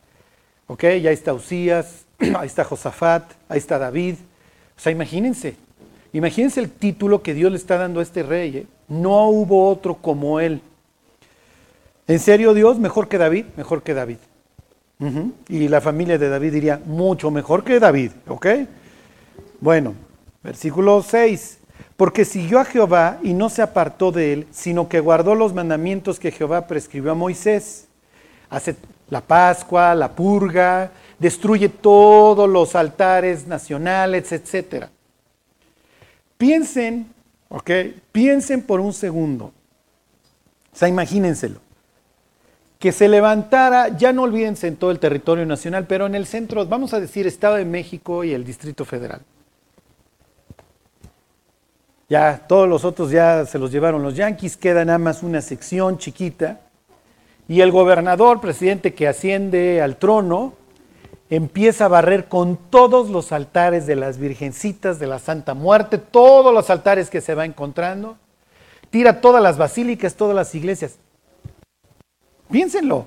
¿Ok? 0.66 0.84
Ya 1.02 1.10
está 1.10 1.34
Usías, 1.34 2.06
ahí 2.18 2.46
está 2.46 2.64
Josafat, 2.64 3.24
ahí 3.46 3.58
está 3.58 3.78
David. 3.78 4.14
O 4.74 4.80
sea, 4.80 4.90
imagínense, 4.90 5.56
imagínense 6.14 6.60
el 6.60 6.70
título 6.70 7.22
que 7.22 7.34
Dios 7.34 7.50
le 7.50 7.58
está 7.58 7.76
dando 7.76 8.00
a 8.00 8.02
este 8.02 8.22
rey. 8.22 8.56
¿eh? 8.56 8.66
No 8.88 9.28
hubo 9.28 9.68
otro 9.68 9.96
como 9.96 10.40
él. 10.40 10.62
¿En 12.06 12.18
serio 12.18 12.52
Dios 12.52 12.78
mejor 12.78 13.08
que 13.08 13.18
David? 13.18 13.46
Mejor 13.56 13.82
que 13.82 13.94
David. 13.94 14.18
Y 15.48 15.68
la 15.68 15.80
familia 15.82 16.16
de 16.16 16.28
David 16.28 16.52
diría, 16.52 16.80
mucho 16.86 17.30
mejor 17.30 17.62
que 17.62 17.78
David, 17.78 18.12
¿ok? 18.26 18.46
Bueno, 19.60 19.94
versículo 20.42 21.02
6. 21.02 21.58
Porque 21.96 22.24
siguió 22.24 22.58
a 22.58 22.64
Jehová 22.64 23.18
y 23.22 23.34
no 23.34 23.50
se 23.50 23.60
apartó 23.60 24.12
de 24.12 24.32
él, 24.32 24.46
sino 24.50 24.88
que 24.88 25.00
guardó 25.00 25.34
los 25.34 25.52
mandamientos 25.52 26.18
que 26.18 26.30
Jehová 26.30 26.66
prescribió 26.66 27.12
a 27.12 27.14
Moisés. 27.14 27.86
Hace 28.48 28.76
la 29.10 29.20
Pascua, 29.20 29.94
la 29.94 30.12
purga, 30.12 30.90
destruye 31.18 31.68
todos 31.68 32.48
los 32.48 32.74
altares 32.74 33.46
nacionales, 33.46 34.32
etc. 34.32 34.86
Piensen, 36.38 37.06
¿ok? 37.48 37.70
Piensen 38.10 38.62
por 38.62 38.80
un 38.80 38.92
segundo. 38.92 39.46
O 40.72 40.76
sea, 40.76 40.88
imagínenselo 40.88 41.64
que 42.78 42.92
se 42.92 43.08
levantara, 43.08 43.96
ya 43.96 44.12
no 44.12 44.22
olvídense 44.22 44.66
en 44.66 44.76
todo 44.76 44.90
el 44.90 44.98
territorio 44.98 45.46
nacional, 45.46 45.86
pero 45.86 46.06
en 46.06 46.14
el 46.14 46.26
centro, 46.26 46.66
vamos 46.66 46.92
a 46.92 47.00
decir, 47.00 47.26
Estado 47.26 47.54
de 47.56 47.64
México 47.64 48.24
y 48.24 48.34
el 48.34 48.44
Distrito 48.44 48.84
Federal. 48.84 49.22
Ya 52.08 52.46
todos 52.46 52.68
los 52.68 52.84
otros 52.84 53.10
ya 53.10 53.46
se 53.46 53.58
los 53.58 53.72
llevaron 53.72 54.02
los 54.02 54.14
yanquis, 54.14 54.56
queda 54.56 54.84
nada 54.84 54.98
más 54.98 55.22
una 55.22 55.40
sección 55.40 55.98
chiquita. 55.98 56.60
Y 57.48 57.60
el 57.60 57.70
gobernador, 57.72 58.40
presidente 58.40 58.94
que 58.94 59.08
asciende 59.08 59.82
al 59.82 59.96
trono, 59.96 60.54
empieza 61.30 61.86
a 61.86 61.88
barrer 61.88 62.26
con 62.26 62.56
todos 62.56 63.10
los 63.10 63.32
altares 63.32 63.86
de 63.86 63.96
las 63.96 64.18
virgencitas 64.18 64.98
de 64.98 65.06
la 65.06 65.18
Santa 65.18 65.54
Muerte, 65.54 65.98
todos 65.98 66.52
los 66.52 66.70
altares 66.70 67.10
que 67.10 67.20
se 67.20 67.34
va 67.34 67.44
encontrando, 67.44 68.16
tira 68.90 69.20
todas 69.20 69.42
las 69.42 69.56
basílicas, 69.56 70.14
todas 70.14 70.36
las 70.36 70.54
iglesias. 70.54 70.98
Piénsenlo, 72.50 73.06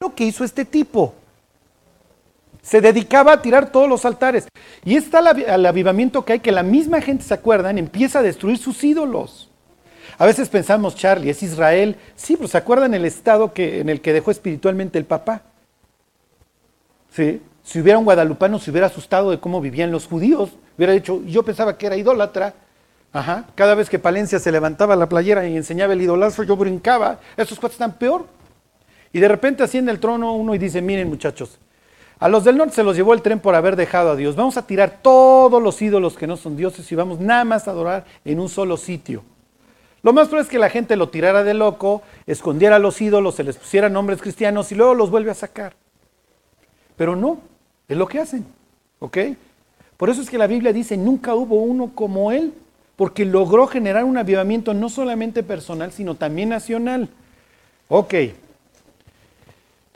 lo 0.00 0.14
que 0.14 0.24
hizo 0.24 0.44
este 0.44 0.64
tipo. 0.64 1.14
Se 2.62 2.80
dedicaba 2.80 3.32
a 3.32 3.42
tirar 3.42 3.72
todos 3.72 3.88
los 3.88 4.04
altares. 4.04 4.46
Y 4.84 4.96
está 4.96 5.20
el 5.20 5.66
avivamiento 5.66 6.24
que 6.24 6.34
hay, 6.34 6.40
que 6.40 6.52
la 6.52 6.62
misma 6.62 7.00
gente, 7.00 7.24
¿se 7.24 7.34
acuerdan? 7.34 7.78
Empieza 7.78 8.18
a 8.18 8.22
destruir 8.22 8.58
sus 8.58 8.82
ídolos. 8.84 9.48
A 10.18 10.26
veces 10.26 10.48
pensamos, 10.48 10.96
Charlie, 10.96 11.30
es 11.30 11.42
Israel. 11.42 11.96
Sí, 12.16 12.36
pero 12.36 12.48
¿se 12.48 12.58
acuerdan 12.58 12.92
el 12.94 13.04
estado 13.04 13.52
que, 13.52 13.80
en 13.80 13.88
el 13.88 14.00
que 14.00 14.12
dejó 14.12 14.30
espiritualmente 14.30 14.98
el 14.98 15.04
papá? 15.04 15.42
Sí. 17.10 17.40
Si 17.62 17.80
hubiera 17.80 17.98
un 17.98 18.04
guadalupano, 18.04 18.58
se 18.58 18.70
hubiera 18.70 18.86
asustado 18.86 19.30
de 19.30 19.38
cómo 19.38 19.60
vivían 19.60 19.92
los 19.92 20.06
judíos. 20.06 20.50
Hubiera 20.76 20.92
dicho, 20.92 21.22
yo 21.24 21.42
pensaba 21.42 21.76
que 21.76 21.86
era 21.86 21.96
idólatra. 21.96 22.54
Ajá. 23.12 23.44
Cada 23.54 23.74
vez 23.74 23.88
que 23.88 23.98
Palencia 23.98 24.38
se 24.38 24.50
levantaba 24.50 24.96
la 24.96 25.08
playera 25.08 25.46
y 25.46 25.56
enseñaba 25.56 25.92
el 25.92 26.02
idolatro, 26.02 26.44
yo 26.44 26.56
brincaba. 26.56 27.20
Esos 27.36 27.60
cuates 27.60 27.74
están 27.74 27.92
peor. 27.92 28.26
Y 29.12 29.20
de 29.20 29.28
repente 29.28 29.62
asciende 29.62 29.92
el 29.92 30.00
trono 30.00 30.34
uno 30.34 30.54
y 30.54 30.58
dice, 30.58 30.82
miren 30.82 31.08
muchachos, 31.08 31.58
a 32.18 32.28
los 32.28 32.44
del 32.44 32.56
norte 32.56 32.74
se 32.74 32.82
los 32.82 32.96
llevó 32.96 33.14
el 33.14 33.22
tren 33.22 33.38
por 33.38 33.54
haber 33.54 33.76
dejado 33.76 34.10
a 34.10 34.16
Dios. 34.16 34.34
Vamos 34.34 34.56
a 34.56 34.66
tirar 34.66 34.98
todos 35.02 35.62
los 35.62 35.80
ídolos 35.80 36.16
que 36.16 36.26
no 36.26 36.36
son 36.36 36.56
dioses 36.56 36.90
y 36.90 36.94
vamos 36.94 37.20
nada 37.20 37.44
más 37.44 37.68
a 37.68 37.70
adorar 37.70 38.04
en 38.24 38.40
un 38.40 38.48
solo 38.48 38.76
sitio. 38.76 39.22
Lo 40.02 40.12
más 40.12 40.28
probable 40.28 40.44
es 40.46 40.50
que 40.50 40.58
la 40.58 40.70
gente 40.70 40.96
lo 40.96 41.08
tirara 41.08 41.44
de 41.44 41.54
loco, 41.54 42.02
escondiera 42.26 42.78
los 42.78 43.00
ídolos, 43.00 43.36
se 43.36 43.44
les 43.44 43.56
pusiera 43.56 43.88
nombres 43.88 44.20
cristianos 44.20 44.70
y 44.72 44.74
luego 44.74 44.94
los 44.94 45.10
vuelve 45.10 45.30
a 45.30 45.34
sacar. 45.34 45.74
Pero 46.96 47.14
no, 47.14 47.40
es 47.88 47.96
lo 47.96 48.06
que 48.06 48.20
hacen. 48.20 48.44
¿Ok? 49.00 49.18
Por 49.96 50.10
eso 50.10 50.20
es 50.22 50.30
que 50.30 50.38
la 50.38 50.46
Biblia 50.46 50.72
dice, 50.72 50.96
nunca 50.96 51.34
hubo 51.34 51.56
uno 51.56 51.92
como 51.94 52.32
él, 52.32 52.52
porque 52.96 53.24
logró 53.24 53.66
generar 53.66 54.04
un 54.04 54.16
avivamiento 54.16 54.74
no 54.74 54.88
solamente 54.88 55.42
personal, 55.42 55.92
sino 55.92 56.16
también 56.16 56.48
nacional. 56.48 57.08
Ok, 57.88 58.14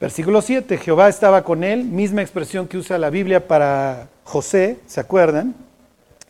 Versículo 0.02 0.42
7, 0.42 0.78
Jehová 0.78 1.08
estaba 1.08 1.44
con 1.44 1.62
él, 1.62 1.84
misma 1.84 2.22
expresión 2.22 2.66
que 2.66 2.76
usa 2.76 2.98
la 2.98 3.08
Biblia 3.08 3.46
para 3.46 4.08
José, 4.24 4.80
¿se 4.88 4.98
acuerdan? 4.98 5.54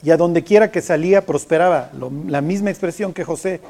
Y 0.03 0.11
a 0.11 0.19
donde 0.19 0.45
quiera 0.45 0.71
que 0.71 0.83
salía 0.83 1.25
prosperaba, 1.25 1.91
la 2.27 2.43
misma 2.43 2.69
expresión 2.69 3.15
que 3.15 3.25
José. 3.25 3.63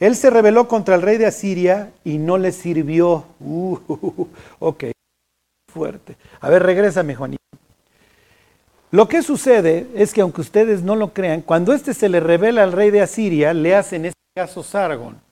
Él 0.00 0.16
se 0.16 0.30
rebeló 0.30 0.66
contra 0.66 0.96
el 0.96 1.02
rey 1.02 1.16
de 1.16 1.26
Asiria 1.26 1.92
y 2.02 2.18
no 2.18 2.38
le 2.38 2.50
sirvió. 2.50 3.24
Uh, 3.38 3.78
ok, 4.58 4.86
fuerte. 5.72 6.16
A 6.40 6.50
ver, 6.50 6.64
regrésame, 6.64 7.14
Juanito. 7.14 7.40
Lo 8.90 9.06
que 9.06 9.22
sucede 9.22 9.86
es 9.94 10.12
que 10.12 10.22
aunque 10.22 10.40
ustedes 10.40 10.82
no 10.82 10.96
lo 10.96 11.12
crean, 11.12 11.42
cuando 11.42 11.72
este 11.72 11.94
se 11.94 12.08
le 12.08 12.18
revela 12.18 12.64
al 12.64 12.72
rey 12.72 12.90
de 12.90 13.00
Asiria, 13.00 13.54
le 13.54 13.76
hacen 13.76 14.06
este 14.06 14.18
caso 14.34 14.64
Sargon 14.64 15.24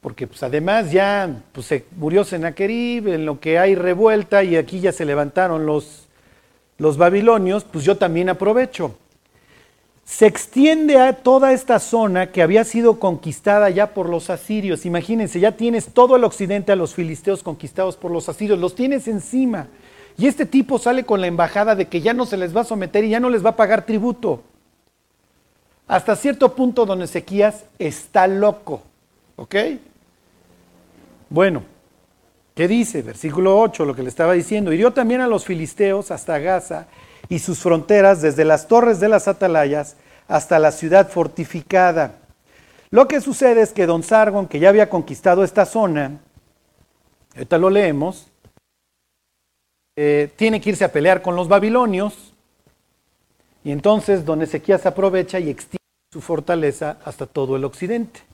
porque 0.00 0.26
pues 0.26 0.42
además 0.42 0.92
ya 0.92 1.42
pues, 1.52 1.66
se 1.66 1.84
murió 1.96 2.24
Sennacherib, 2.24 3.08
en 3.08 3.26
lo 3.26 3.40
que 3.40 3.58
hay 3.58 3.74
revuelta 3.74 4.42
y 4.42 4.56
aquí 4.56 4.80
ya 4.80 4.92
se 4.92 5.04
levantaron 5.04 5.66
los, 5.66 6.08
los 6.78 6.96
babilonios, 6.96 7.64
pues 7.64 7.84
yo 7.84 7.96
también 7.96 8.28
aprovecho. 8.28 8.96
Se 10.04 10.26
extiende 10.26 10.98
a 10.98 11.12
toda 11.12 11.52
esta 11.52 11.78
zona 11.78 12.32
que 12.32 12.42
había 12.42 12.64
sido 12.64 12.98
conquistada 12.98 13.70
ya 13.70 13.94
por 13.94 14.08
los 14.08 14.28
asirios. 14.28 14.84
Imagínense, 14.84 15.38
ya 15.38 15.52
tienes 15.52 15.92
todo 15.92 16.16
el 16.16 16.24
occidente 16.24 16.72
a 16.72 16.76
los 16.76 16.94
filisteos 16.94 17.44
conquistados 17.44 17.96
por 17.96 18.10
los 18.10 18.28
asirios, 18.28 18.58
los 18.58 18.74
tienes 18.74 19.06
encima. 19.06 19.68
Y 20.18 20.26
este 20.26 20.46
tipo 20.46 20.78
sale 20.78 21.04
con 21.04 21.20
la 21.20 21.28
embajada 21.28 21.76
de 21.76 21.86
que 21.86 22.00
ya 22.00 22.12
no 22.12 22.26
se 22.26 22.36
les 22.36 22.56
va 22.56 22.62
a 22.62 22.64
someter 22.64 23.04
y 23.04 23.10
ya 23.10 23.20
no 23.20 23.30
les 23.30 23.44
va 23.44 23.50
a 23.50 23.56
pagar 23.56 23.86
tributo. 23.86 24.42
Hasta 25.86 26.16
cierto 26.16 26.54
punto 26.54 26.86
don 26.86 27.02
Ezequías 27.02 27.64
está 27.78 28.26
loco, 28.26 28.82
¿ok? 29.40 29.56
Bueno, 31.30 31.62
¿qué 32.54 32.68
dice? 32.68 33.00
Versículo 33.00 33.58
8, 33.58 33.86
lo 33.86 33.94
que 33.94 34.02
le 34.02 34.10
estaba 34.10 34.34
diciendo. 34.34 34.70
Hirió 34.70 34.92
también 34.92 35.22
a 35.22 35.26
los 35.26 35.46
filisteos 35.46 36.10
hasta 36.10 36.38
Gaza 36.38 36.88
y 37.30 37.38
sus 37.38 37.60
fronteras, 37.60 38.20
desde 38.20 38.44
las 38.44 38.68
torres 38.68 39.00
de 39.00 39.08
las 39.08 39.28
atalayas 39.28 39.96
hasta 40.28 40.58
la 40.58 40.72
ciudad 40.72 41.08
fortificada. 41.08 42.16
Lo 42.90 43.08
que 43.08 43.22
sucede 43.22 43.62
es 43.62 43.72
que 43.72 43.86
don 43.86 44.02
Sargon, 44.02 44.46
que 44.46 44.58
ya 44.58 44.68
había 44.68 44.90
conquistado 44.90 45.42
esta 45.42 45.64
zona, 45.64 46.20
ahorita 47.34 47.56
lo 47.56 47.70
leemos, 47.70 48.26
eh, 49.96 50.30
tiene 50.36 50.60
que 50.60 50.70
irse 50.70 50.84
a 50.84 50.92
pelear 50.92 51.22
con 51.22 51.34
los 51.34 51.48
babilonios, 51.48 52.34
y 53.64 53.70
entonces 53.70 54.24
don 54.26 54.42
Ezequías 54.42 54.84
aprovecha 54.84 55.38
y 55.38 55.48
extiende 55.48 55.78
su 56.12 56.20
fortaleza 56.20 56.98
hasta 57.04 57.26
todo 57.26 57.56
el 57.56 57.64
occidente. 57.64 58.29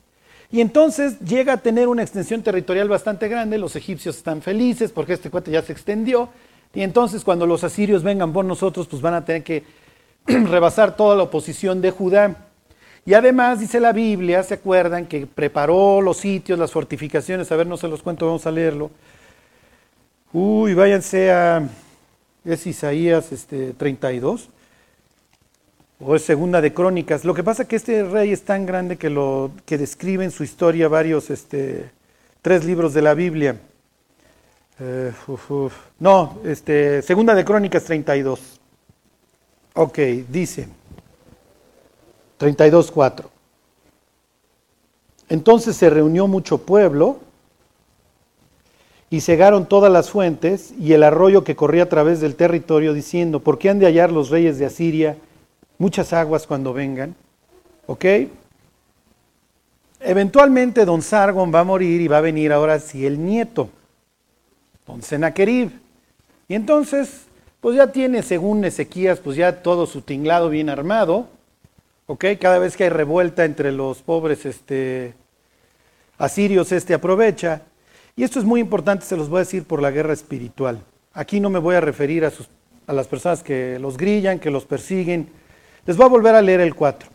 Y 0.51 0.61
entonces 0.61 1.19
llega 1.21 1.55
a 1.55 1.57
tener 1.57 1.89
una 1.89 2.03
extensión 2.03 2.43
territorial 2.43 2.89
bastante 2.89 3.29
grande, 3.29 3.59
los 3.59 3.75
egipcios 3.75 4.17
están 4.17 4.43
felices 4.43 4.93
porque 4.93 5.15
este 5.15 5.31
cuate 5.31 5.51
ya 5.51 5.63
se 5.63 5.73
extendió, 5.73 6.29
y 6.73 6.83
entonces 6.83 7.25
cuando 7.25 7.47
los 7.47 7.65
asirios 7.65 8.03
vengan 8.03 8.33
por 8.33 8.45
nosotros, 8.45 8.87
pues 8.87 9.03
van 9.03 9.15
a 9.15 9.25
tener 9.25 9.43
que 9.43 9.65
rebasar 10.27 10.97
toda 10.97 11.17
la 11.17 11.25
oposición 11.25 11.81
de 11.81 11.91
Judá. 11.91 12.37
Y 13.05 13.15
además 13.15 13.61
dice 13.61 13.81
la 13.81 13.93
Biblia, 13.93 14.43
¿se 14.43 14.55
acuerdan? 14.55 15.07
Que 15.07 15.27
preparó 15.27 16.01
los 16.01 16.17
sitios, 16.17 16.59
las 16.59 16.73
fortificaciones, 16.73 17.51
a 17.51 17.57
ver, 17.57 17.67
no 17.67 17.77
se 17.77 17.89
los 17.89 18.03
cuento, 18.03 18.27
vamos 18.27 18.47
a 18.47 18.51
leerlo. 18.51 18.91
Uy, 20.33 20.75
váyanse 20.75 21.31
a, 21.31 21.69
es 22.45 22.67
Isaías 22.67 23.33
este, 23.33 23.73
32 23.75 24.51
o 26.01 26.15
es 26.15 26.23
segunda 26.23 26.61
de 26.61 26.75
crónicas. 26.75 27.25
Lo 27.25 27.35
que 27.35 27.43
pasa 27.43 27.63
es 27.63 27.69
que 27.69 27.77
este 27.77 28.05
rey 28.05 28.33
es 28.33 28.43
tan 28.43 28.67
grande 28.67 28.97
que 28.97 29.11
lo 29.11 29.51
que 29.65 29.79
describe 29.79 30.25
en 30.25 30.31
su 30.31 30.45
historia 30.45 30.89
varios, 30.89 31.31
este, 31.31 31.91
tres 32.43 32.65
libros 32.65 32.93
de 32.95 33.03
la 33.03 33.15
Biblia. 33.15 33.57
Eh, 34.79 35.13
no, 35.99 36.39
este, 36.45 37.01
segunda 37.03 37.35
de 37.35 37.45
crónicas 37.45 37.85
32. 37.85 38.61
Ok, 39.75 39.99
dice 40.29 40.69
32.4. 42.39 43.25
Entonces 45.29 45.77
se 45.77 45.91
reunió 45.91 46.27
mucho 46.27 46.59
pueblo 46.59 47.19
y 49.09 49.23
cegaron 49.23 49.67
todas 49.67 49.91
las 49.91 50.11
fuentes 50.11 50.73
y 50.79 50.93
el 50.93 51.03
arroyo 51.03 51.43
que 51.43 51.57
corría 51.57 51.85
a 51.85 51.89
través 51.89 52.21
del 52.21 52.37
territorio, 52.37 52.93
diciendo, 52.93 53.41
¿por 53.41 53.59
qué 53.59 53.71
han 53.71 53.79
de 53.79 53.87
hallar 53.87 54.13
los 54.13 54.31
reyes 54.31 54.59
de 54.59 54.67
Asiria 54.67 55.17
muchas 55.79 56.13
aguas 56.13 56.47
cuando 56.47 56.73
vengan, 56.73 57.15
¿ok? 57.87 58.05
Eventualmente 60.01 60.85
don 60.85 61.03
Sargon 61.03 61.53
va 61.55 61.61
a 61.61 61.65
morir 61.65 62.01
y 62.01 62.09
va 62.09 62.19
a 62.19 62.23
venir 62.23 62.53
ahora 62.53 62.79
sí 62.79 63.07
el 63.07 63.25
nieto, 63.25 63.71
don 64.87 65.03
Sennacherib. 65.03 65.71
Y 66.49 66.55
entonces, 66.55 67.27
pues 67.61 67.77
ya 67.77 67.91
tiene, 67.91 68.23
según 68.23 68.65
Ezequías, 68.65 69.19
pues 69.19 69.37
ya 69.37 69.63
todo 69.63 69.87
su 69.87 70.03
tinglado 70.03 70.49
bien 70.49 70.69
armado, 70.69 71.29
¿ok? 72.07 72.25
Cada 72.41 72.59
vez 72.59 72.77
que 72.77 72.85
hay 72.85 72.91
revuelta 72.91 73.45
entre 73.45 73.73
los 73.73 74.03
pobres 74.03 74.47
este, 74.47 75.15
asirios, 76.19 76.73
este 76.73 76.95
aprovecha. 76.95 77.63
Y 78.15 78.23
esto 78.23 78.39
es 78.39 78.45
muy 78.45 78.61
importante, 78.61 79.05
se 79.05 79.17
los 79.17 79.29
voy 79.29 79.39
a 79.39 79.41
decir 79.41 79.65
por 79.65 79.83
la 79.83 79.91
guerra 79.91 80.13
espiritual. 80.13 80.81
Aquí 81.13 81.41
no 81.41 81.51
me 81.51 81.59
voy 81.59 81.75
a 81.75 81.81
referir 81.81 82.25
a, 82.25 82.33
a 82.87 82.93
las 82.93 83.09
personas 83.09 83.43
que 83.43 83.79
los 83.79 83.97
grillan, 83.97 84.39
que 84.39 84.51
los 84.51 84.65
persiguen, 84.65 85.29
les 85.87 85.97
voy 85.97 86.07
a 86.07 86.11
volver 86.11 86.35
a 86.35 86.43
leer 86.43 86.61
el 86.61 86.75
4. 86.75 87.09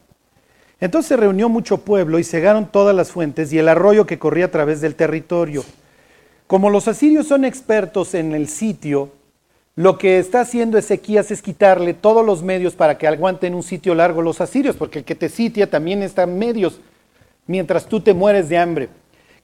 Entonces 0.80 1.10
se 1.10 1.18
reunió 1.18 1.50
mucho 1.50 1.80
pueblo 1.80 2.18
y 2.18 2.24
cegaron 2.24 2.66
todas 2.66 2.96
las 2.96 3.12
fuentes 3.12 3.54
y 3.54 3.60
el 3.60 3.70
arroyo 3.70 4.06
que 4.06 4.18
corría 4.18 4.46
a 4.46 4.52
través 4.52 4.82
del 4.82 4.96
territorio. 4.96 5.64
Como 6.48 6.70
los 6.70 6.88
asirios 6.88 7.28
son 7.28 7.46
expertos 7.46 8.14
en 8.14 8.34
el 8.34 8.48
sitio, 8.48 9.12
lo 9.76 9.98
que 9.98 10.20
está 10.20 10.42
haciendo 10.42 10.78
Ezequías 10.78 11.32
es 11.32 11.42
quitarle 11.42 11.94
todos 11.94 12.26
los 12.26 12.44
medios 12.44 12.74
para 12.74 12.98
que 12.98 13.08
aguanten 13.08 13.54
un 13.54 13.64
sitio 13.64 13.96
largo 13.96 14.22
los 14.22 14.42
asirios, 14.42 14.76
porque 14.76 15.00
el 15.00 15.06
que 15.06 15.16
te 15.16 15.30
sitia 15.30 15.70
también 15.70 16.04
está 16.04 16.24
en 16.24 16.38
medios 16.38 16.82
mientras 17.48 17.86
tú 17.86 18.02
te 18.02 18.14
mueres 18.14 18.50
de 18.50 18.58
hambre. 18.58 18.90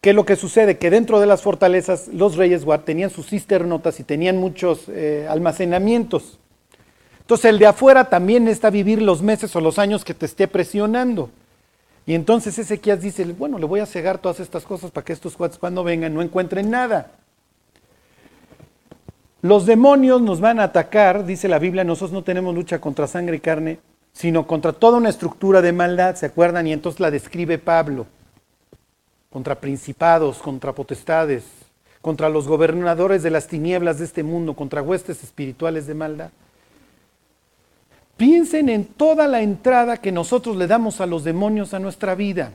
¿Qué 0.02 0.10
es 0.10 0.16
lo 0.16 0.26
que 0.26 0.36
sucede? 0.36 0.78
Que 0.78 0.90
dentro 0.90 1.20
de 1.20 1.28
las 1.28 1.42
fortalezas 1.42 2.08
los 2.10 2.36
reyes 2.36 2.66
tenían 2.86 3.10
sus 3.10 3.28
cisternotas 3.28 4.00
y 4.00 4.04
tenían 4.04 4.38
muchos 4.38 4.90
eh, 4.90 5.28
almacenamientos. 5.30 6.40
Entonces 7.28 7.50
el 7.50 7.60
de 7.60 7.66
afuera 7.66 8.06
también 8.06 8.48
está 8.48 8.70
vivir 8.70 9.02
los 9.02 9.22
meses 9.22 9.54
o 9.54 9.60
los 9.60 9.80
años 9.80 10.06
que 10.06 10.14
te 10.14 10.26
esté 10.26 10.48
presionando. 10.48 11.30
Y 12.06 12.14
entonces 12.14 12.58
Ezequías 12.58 13.02
dice, 13.02 13.26
bueno, 13.26 13.60
le 13.60 13.66
voy 13.66 13.82
a 13.82 13.86
cegar 13.86 14.18
todas 14.18 14.40
estas 14.40 14.64
cosas 14.64 14.92
para 14.92 15.04
que 15.04 15.12
estos 15.12 15.36
cuates 15.36 15.58
cuando 15.58 15.84
vengan 15.84 16.14
no 16.14 16.22
encuentren 16.22 16.70
nada. 16.70 17.12
Los 19.42 19.66
demonios 19.66 20.22
nos 20.22 20.40
van 20.40 20.62
a 20.62 20.64
atacar, 20.64 21.26
dice 21.26 21.50
la 21.50 21.60
Biblia, 21.60 21.84
nosotros 21.84 22.14
no 22.14 22.24
tenemos 22.24 22.56
lucha 22.56 22.80
contra 22.80 23.08
sangre 23.08 23.36
y 23.36 23.40
carne, 23.42 23.80
sino 24.14 24.48
contra 24.48 24.72
toda 24.72 24.96
una 24.98 25.10
estructura 25.10 25.62
de 25.62 25.74
maldad, 25.74 26.16
¿se 26.16 26.28
acuerdan? 26.28 26.66
Y 26.66 26.72
entonces 26.72 27.02
la 27.02 27.12
describe 27.12 27.58
Pablo, 27.58 28.06
contra 29.30 29.56
principados, 29.56 30.38
contra 30.38 30.72
potestades, 30.72 31.44
contra 32.02 32.30
los 32.30 32.48
gobernadores 32.48 33.22
de 33.22 33.32
las 33.32 33.48
tinieblas 33.48 34.00
de 34.00 34.06
este 34.06 34.24
mundo, 34.24 34.54
contra 34.54 34.82
huestes 34.82 35.26
espirituales 35.26 35.88
de 35.88 35.94
maldad. 35.94 36.30
Piensen 38.18 38.70
en 38.70 38.86
toda 38.86 39.28
la 39.28 39.42
entrada 39.42 39.98
que 39.98 40.12
nosotros 40.12 40.56
le 40.56 40.66
damos 40.66 41.00
a 41.00 41.06
los 41.06 41.24
demonios 41.24 41.76
a 41.76 41.80
nuestra 41.80 42.16
vida. 42.16 42.52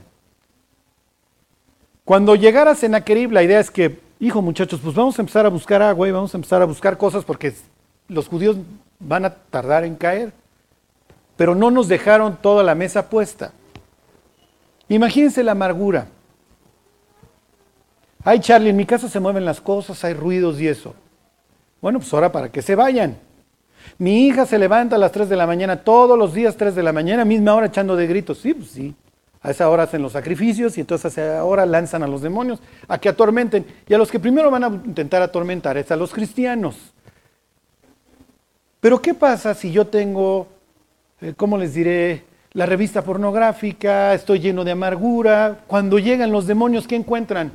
Cuando 2.03 2.35
llegara 2.35 2.71
a 2.71 2.75
Sennacherib, 2.75 3.31
la 3.31 3.43
idea 3.43 3.61
es 3.61 3.71
que, 3.71 4.01
hijo 4.19 4.41
muchachos, 4.41 4.81
pues 4.83 4.93
vamos 4.93 5.17
a 5.17 5.21
empezar 5.21 5.45
a 5.45 5.49
buscar 5.49 5.81
agua 5.81 6.07
y 6.07 6.11
vamos 6.11 6.33
a 6.33 6.37
empezar 6.37 6.61
a 6.61 6.65
buscar 6.65 6.97
cosas 6.97 7.23
porque 7.23 7.53
los 8.09 8.27
judíos 8.27 8.57
van 8.99 9.23
a 9.23 9.29
tardar 9.33 9.85
en 9.85 9.95
caer. 9.95 10.33
Pero 11.37 11.55
no 11.55 11.71
nos 11.71 11.87
dejaron 11.87 12.37
toda 12.41 12.61
la 12.61 12.75
mesa 12.75 13.09
puesta. 13.09 13.53
Imagínense 14.89 15.43
la 15.43 15.53
amargura. 15.53 16.07
Ay, 18.25 18.41
Charlie, 18.41 18.69
en 18.69 18.75
mi 18.75 18.85
casa 18.85 19.07
se 19.07 19.19
mueven 19.21 19.45
las 19.45 19.61
cosas, 19.61 20.03
hay 20.03 20.13
ruidos 20.13 20.59
y 20.59 20.67
eso. 20.67 20.93
Bueno, 21.81 21.99
pues 21.99 22.13
ahora 22.13 22.31
para 22.31 22.51
que 22.51 22.61
se 22.61 22.75
vayan. 22.75 23.17
Mi 23.97 24.27
hija 24.27 24.45
se 24.45 24.59
levanta 24.59 24.95
a 24.95 24.99
las 24.99 25.11
3 25.11 25.29
de 25.29 25.35
la 25.35 25.47
mañana, 25.47 25.83
todos 25.83 26.17
los 26.17 26.33
días 26.33 26.57
3 26.57 26.75
de 26.75 26.83
la 26.83 26.93
mañana, 26.93 27.25
misma 27.25 27.53
hora 27.55 27.67
echando 27.67 27.95
de 27.95 28.07
gritos. 28.07 28.39
Sí, 28.39 28.53
pues 28.53 28.69
sí. 28.69 28.95
A 29.41 29.51
esa 29.51 29.69
hora 29.69 29.83
hacen 29.83 30.01
los 30.01 30.13
sacrificios 30.13 30.77
y 30.77 30.81
entonces 30.81 31.17
a 31.17 31.21
esa 31.21 31.43
hora 31.43 31.65
lanzan 31.65 32.01
a 32.01 32.07
los 32.07 32.21
demonios 32.21 32.59
a 32.87 32.97
que 32.97 33.09
atormenten. 33.09 33.65
Y 33.87 33.93
a 33.93 33.97
los 33.97 34.09
que 34.09 34.19
primero 34.19 34.49
van 34.49 34.63
a 34.63 34.67
intentar 34.67 35.21
atormentar 35.21 35.77
es 35.77 35.91
a 35.91 35.97
los 35.97 36.13
cristianos. 36.13 36.93
Pero 38.79 39.01
¿qué 39.01 39.13
pasa 39.13 39.53
si 39.53 39.71
yo 39.71 39.87
tengo, 39.87 40.47
eh, 41.21 41.33
¿cómo 41.35 41.57
les 41.57 41.73
diré? 41.73 42.23
La 42.53 42.65
revista 42.65 43.01
pornográfica, 43.01 44.13
estoy 44.13 44.39
lleno 44.39 44.63
de 44.63 44.71
amargura. 44.71 45.59
Cuando 45.67 45.99
llegan 45.99 46.31
los 46.31 46.47
demonios, 46.47 46.87
¿qué 46.87 46.95
encuentran? 46.95 47.51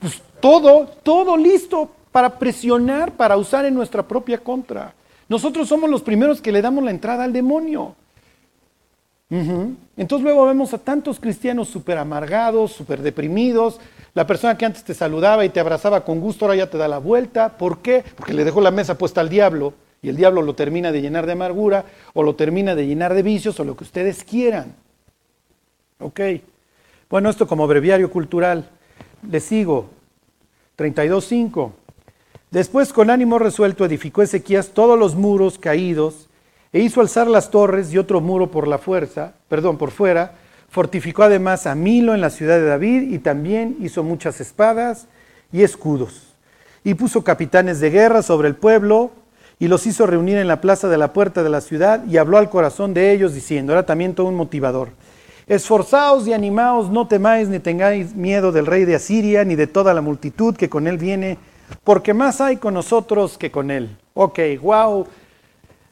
Pues 0.00 0.22
todo, 0.40 0.86
todo 1.02 1.36
listo 1.36 1.90
para 2.10 2.38
presionar, 2.38 3.12
para 3.12 3.36
usar 3.36 3.64
en 3.64 3.74
nuestra 3.74 4.02
propia 4.02 4.38
contra. 4.38 4.94
Nosotros 5.32 5.66
somos 5.66 5.88
los 5.88 6.02
primeros 6.02 6.42
que 6.42 6.52
le 6.52 6.60
damos 6.60 6.84
la 6.84 6.90
entrada 6.90 7.24
al 7.24 7.32
demonio. 7.32 7.94
Entonces 9.30 10.22
luego 10.22 10.44
vemos 10.44 10.74
a 10.74 10.78
tantos 10.78 11.18
cristianos 11.18 11.68
súper 11.68 11.96
amargados, 11.96 12.72
súper 12.72 13.00
deprimidos. 13.00 13.80
La 14.12 14.26
persona 14.26 14.58
que 14.58 14.66
antes 14.66 14.84
te 14.84 14.92
saludaba 14.92 15.46
y 15.46 15.48
te 15.48 15.58
abrazaba 15.58 16.04
con 16.04 16.20
gusto 16.20 16.44
ahora 16.44 16.56
ya 16.56 16.68
te 16.68 16.76
da 16.76 16.86
la 16.86 16.98
vuelta. 16.98 17.56
¿Por 17.56 17.78
qué? 17.78 18.04
Porque 18.14 18.34
le 18.34 18.44
dejó 18.44 18.60
la 18.60 18.70
mesa 18.70 18.98
puesta 18.98 19.22
al 19.22 19.30
diablo 19.30 19.72
y 20.02 20.10
el 20.10 20.16
diablo 20.16 20.42
lo 20.42 20.54
termina 20.54 20.92
de 20.92 21.00
llenar 21.00 21.24
de 21.24 21.32
amargura 21.32 21.86
o 22.12 22.22
lo 22.22 22.34
termina 22.34 22.74
de 22.74 22.86
llenar 22.86 23.14
de 23.14 23.22
vicios 23.22 23.58
o 23.58 23.64
lo 23.64 23.74
que 23.74 23.84
ustedes 23.84 24.24
quieran. 24.24 24.74
Ok. 25.98 26.20
Bueno, 27.08 27.30
esto 27.30 27.46
como 27.46 27.66
breviario 27.66 28.10
cultural. 28.10 28.68
Le 29.26 29.40
sigo. 29.40 29.88
32.5. 30.76 31.72
Después, 32.52 32.92
con 32.92 33.08
ánimo 33.08 33.38
resuelto, 33.38 33.86
edificó 33.86 34.20
Ezequías 34.20 34.68
todos 34.74 34.98
los 34.98 35.14
muros 35.14 35.58
caídos 35.58 36.28
e 36.70 36.80
hizo 36.80 37.00
alzar 37.00 37.26
las 37.26 37.50
torres 37.50 37.90
y 37.94 37.98
otro 37.98 38.20
muro 38.20 38.50
por 38.50 38.68
la 38.68 38.76
fuerza, 38.76 39.32
perdón, 39.48 39.78
por 39.78 39.90
fuera. 39.90 40.34
Fortificó 40.68 41.22
además 41.22 41.66
a 41.66 41.74
Milo 41.74 42.14
en 42.14 42.20
la 42.20 42.28
ciudad 42.28 42.58
de 42.58 42.66
David 42.66 43.10
y 43.10 43.20
también 43.20 43.78
hizo 43.80 44.04
muchas 44.04 44.38
espadas 44.42 45.06
y 45.50 45.62
escudos. 45.62 46.34
Y 46.84 46.92
puso 46.92 47.24
capitanes 47.24 47.80
de 47.80 47.88
guerra 47.88 48.20
sobre 48.20 48.48
el 48.48 48.54
pueblo 48.54 49.12
y 49.58 49.68
los 49.68 49.86
hizo 49.86 50.06
reunir 50.06 50.36
en 50.36 50.48
la 50.48 50.60
plaza 50.60 50.90
de 50.90 50.98
la 50.98 51.14
puerta 51.14 51.42
de 51.42 51.48
la 51.48 51.62
ciudad 51.62 52.04
y 52.06 52.18
habló 52.18 52.36
al 52.36 52.50
corazón 52.50 52.92
de 52.92 53.12
ellos 53.12 53.32
diciendo, 53.32 53.72
era 53.72 53.86
también 53.86 54.14
todo 54.14 54.26
un 54.26 54.34
motivador. 54.34 54.90
Esforzaos 55.46 56.28
y 56.28 56.34
animaos, 56.34 56.90
no 56.90 57.08
temáis 57.08 57.48
ni 57.48 57.60
tengáis 57.60 58.14
miedo 58.14 58.52
del 58.52 58.66
rey 58.66 58.84
de 58.84 58.96
Asiria 58.96 59.42
ni 59.42 59.54
de 59.54 59.66
toda 59.66 59.94
la 59.94 60.02
multitud 60.02 60.54
que 60.54 60.68
con 60.68 60.86
él 60.86 60.98
viene, 60.98 61.38
porque 61.84 62.14
más 62.14 62.40
hay 62.40 62.56
con 62.56 62.74
nosotros 62.74 63.38
que 63.38 63.50
con 63.50 63.70
él. 63.70 63.96
Ok, 64.14 64.38
wow, 64.60 65.06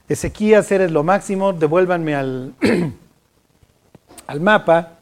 Ezequías, 0.08 0.70
eres 0.72 0.90
lo 0.90 1.04
máximo, 1.04 1.52
devuélvanme 1.52 2.14
al, 2.14 2.54
al 4.26 4.40
mapa. 4.40 4.98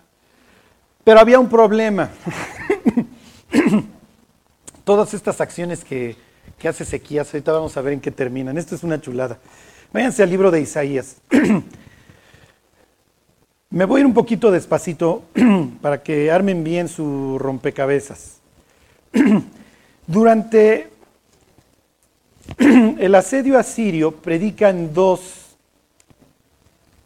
Pero 1.05 1.21
había 1.21 1.39
un 1.39 1.49
problema. 1.49 2.11
Todas 4.85 5.15
estas 5.15 5.41
acciones 5.41 5.85
que, 5.85 6.17
que 6.59 6.69
hace 6.69 6.83
Ezequías, 6.85 7.33
ahorita 7.33 7.53
vamos 7.53 7.77
a 7.77 7.81
ver 7.81 7.95
en 7.95 8.01
qué 8.01 8.11
terminan. 8.11 8.59
Esto 8.59 8.75
es 8.75 8.83
una 8.83 9.01
chulada. 9.01 9.39
Váyanse 9.93 10.23
al 10.23 10.31
libro 10.31 10.51
de 10.51 10.61
Isaías. 10.61 11.17
Me 13.71 13.85
voy 13.85 13.99
a 13.99 14.01
ir 14.01 14.07
un 14.07 14.15
poquito 14.15 14.51
despacito 14.51 15.25
para 15.83 16.03
que 16.03 16.31
armen 16.31 16.65
bien 16.65 16.89
su 16.89 17.39
rompecabezas. 17.39 18.41
Durante 20.09 20.89
el 22.59 23.15
asedio 23.15 23.59
asirio 23.59 24.11
predican 24.11 24.95
dos 24.95 25.55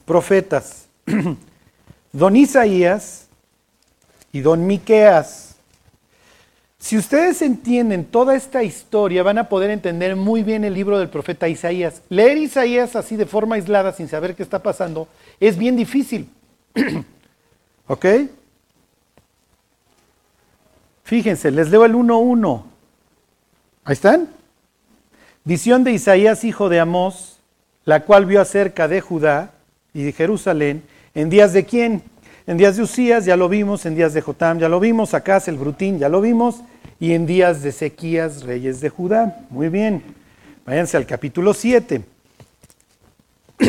profetas, 0.05 0.87
don 2.13 2.37
Isaías 2.37 3.27
y 4.33 4.41
don 4.41 4.69
Miqueas. 4.69 5.57
Si 6.79 6.97
ustedes 6.97 7.43
entienden 7.43 8.05
toda 8.05 8.37
esta 8.37 8.63
historia, 8.63 9.25
van 9.25 9.39
a 9.39 9.49
poder 9.49 9.71
entender 9.71 10.15
muy 10.15 10.45
bien 10.45 10.63
el 10.63 10.75
libro 10.75 11.01
del 11.01 11.09
profeta 11.09 11.49
Isaías. 11.49 12.03
Leer 12.09 12.39
Isaías 12.39 12.95
así 12.95 13.17
de 13.17 13.27
forma 13.27 13.57
aislada, 13.57 13.93
sin 13.93 14.07
saber 14.07 14.37
qué 14.37 14.45
está 14.45 14.63
pasando, 14.63 15.09
es 15.41 15.59
bien 15.59 15.75
difícil. 15.75 16.29
¿Ok? 17.89 18.07
Fíjense, 21.03 21.51
les 21.51 21.69
leo 21.69 21.85
el 21.85 21.95
1.1. 21.95 22.72
Ahí 23.85 23.95
están. 23.95 24.29
Visión 25.45 25.83
de 25.83 25.91
Isaías, 25.91 26.45
hijo 26.45 26.69
de 26.69 26.79
Amós, 26.79 27.39
la 27.85 28.05
cual 28.05 28.27
vio 28.27 28.41
acerca 28.41 28.87
de 28.87 29.01
Judá 29.01 29.51
y 29.93 30.05
de 30.05 30.13
Jerusalén, 30.13 30.85
en 31.15 31.31
días 31.31 31.53
de 31.53 31.65
quién? 31.65 32.03
En 32.47 32.59
días 32.59 32.77
de 32.77 32.85
Usías, 32.85 33.25
ya 33.25 33.37
lo 33.37 33.49
vimos, 33.49 33.85
en 33.85 33.97
días 33.97 34.15
de 34.15 34.21
Jotam, 34.21 34.61
ya 34.61 34.69
lo 34.69 34.79
vimos, 34.79 35.15
Acá 35.15 35.43
el 35.49 35.57
Brutín, 35.57 35.99
ya 35.99 36.09
lo 36.09 36.21
vimos, 36.21 36.61
y 37.01 37.13
en 37.13 37.27
días 37.27 37.63
de 37.63 37.73
Sequías, 37.73 38.45
reyes 38.45 38.81
de 38.81 38.89
Judá. 38.89 39.47
Muy 39.51 39.69
bien, 39.69 40.03
váyanse 40.65 40.97
al 40.97 41.07
capítulo 41.07 41.53
7. 41.53 42.03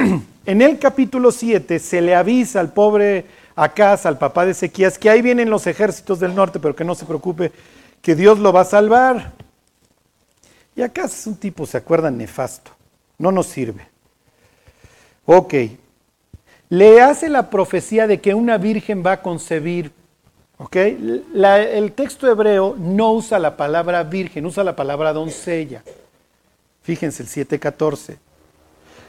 en 0.45 0.61
el 0.61 0.77
capítulo 0.77 1.31
7 1.31 1.79
se 1.79 2.01
le 2.01 2.13
avisa 2.13 2.59
al 2.59 2.71
pobre 2.71 3.25
Acaz, 3.55 4.05
al 4.05 4.19
papá 4.19 4.45
de 4.45 4.53
Sequías, 4.53 4.99
que 4.99 5.09
ahí 5.09 5.23
vienen 5.23 5.49
los 5.49 5.65
ejércitos 5.65 6.19
del 6.19 6.35
norte, 6.35 6.59
pero 6.59 6.75
que 6.75 6.83
no 6.83 6.93
se 6.93 7.05
preocupe, 7.05 7.51
que 8.03 8.13
Dios 8.13 8.37
lo 8.37 8.53
va 8.53 8.61
a 8.61 8.65
salvar. 8.65 9.42
Y 10.75 10.81
acá 10.81 11.05
es 11.05 11.27
un 11.27 11.35
tipo, 11.35 11.65
¿se 11.65 11.77
acuerdan? 11.77 12.17
Nefasto. 12.17 12.71
No 13.17 13.31
nos 13.31 13.47
sirve. 13.47 13.87
Ok. 15.25 15.53
Le 16.69 17.01
hace 17.01 17.29
la 17.29 17.49
profecía 17.49 18.07
de 18.07 18.19
que 18.19 18.33
una 18.33 18.57
virgen 18.57 19.03
va 19.05 19.13
a 19.13 19.21
concebir. 19.21 19.91
¿Ok? 20.57 20.75
el 20.75 21.91
texto 21.93 22.29
hebreo 22.29 22.75
no 22.77 23.13
usa 23.13 23.37
la 23.37 23.57
palabra 23.57 24.03
virgen, 24.03 24.45
usa 24.45 24.63
la 24.63 24.75
palabra 24.75 25.11
doncella. 25.11 25.83
Fíjense 26.83 27.23
el 27.23 27.29
7.14. 27.29 28.17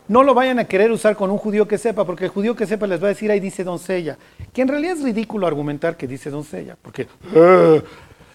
No 0.07 0.23
lo 0.23 0.35
vayan 0.35 0.59
a 0.59 0.65
querer 0.65 0.91
usar 0.91 1.17
con 1.17 1.31
un 1.31 1.39
judío 1.39 1.67
que 1.67 1.79
sepa, 1.79 2.05
porque 2.05 2.25
el 2.25 2.31
judío 2.31 2.55
que 2.55 2.67
sepa 2.67 2.87
les 2.87 3.01
va 3.01 3.07
a 3.07 3.09
decir 3.09 3.31
ahí 3.31 3.41
dice 3.41 3.65
doncella. 3.65 4.19
Que 4.53 4.63
en 4.63 4.69
realidad 4.69 4.97
es 4.97 5.03
ridículo 5.03 5.47
argumentar 5.47 5.97
que 5.97 6.07
dice 6.07 6.29
doncella, 6.29 6.77
porque 6.81 7.09
¡ah! 7.35 7.79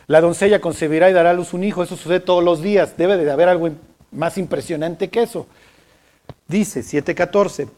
La 0.10 0.22
doncella 0.22 0.60
concebirá 0.60 1.08
y 1.12 1.14
dará 1.14 1.30
a 1.30 1.34
luz 1.34 1.54
un 1.54 1.64
hijo. 1.64 1.84
Eso 1.84 1.96
sucede 1.96 2.20
todos 2.20 2.44
los 2.44 2.64
días. 2.64 2.98
Debe 2.98 3.16
de 3.16 3.32
haber 3.32 3.48
algo 3.48 3.70
más 4.12 4.40
impresionante 4.40 5.08
que 5.10 5.22
eso. 5.22 5.46
Dice 6.48 6.80
7.14. 6.82 7.70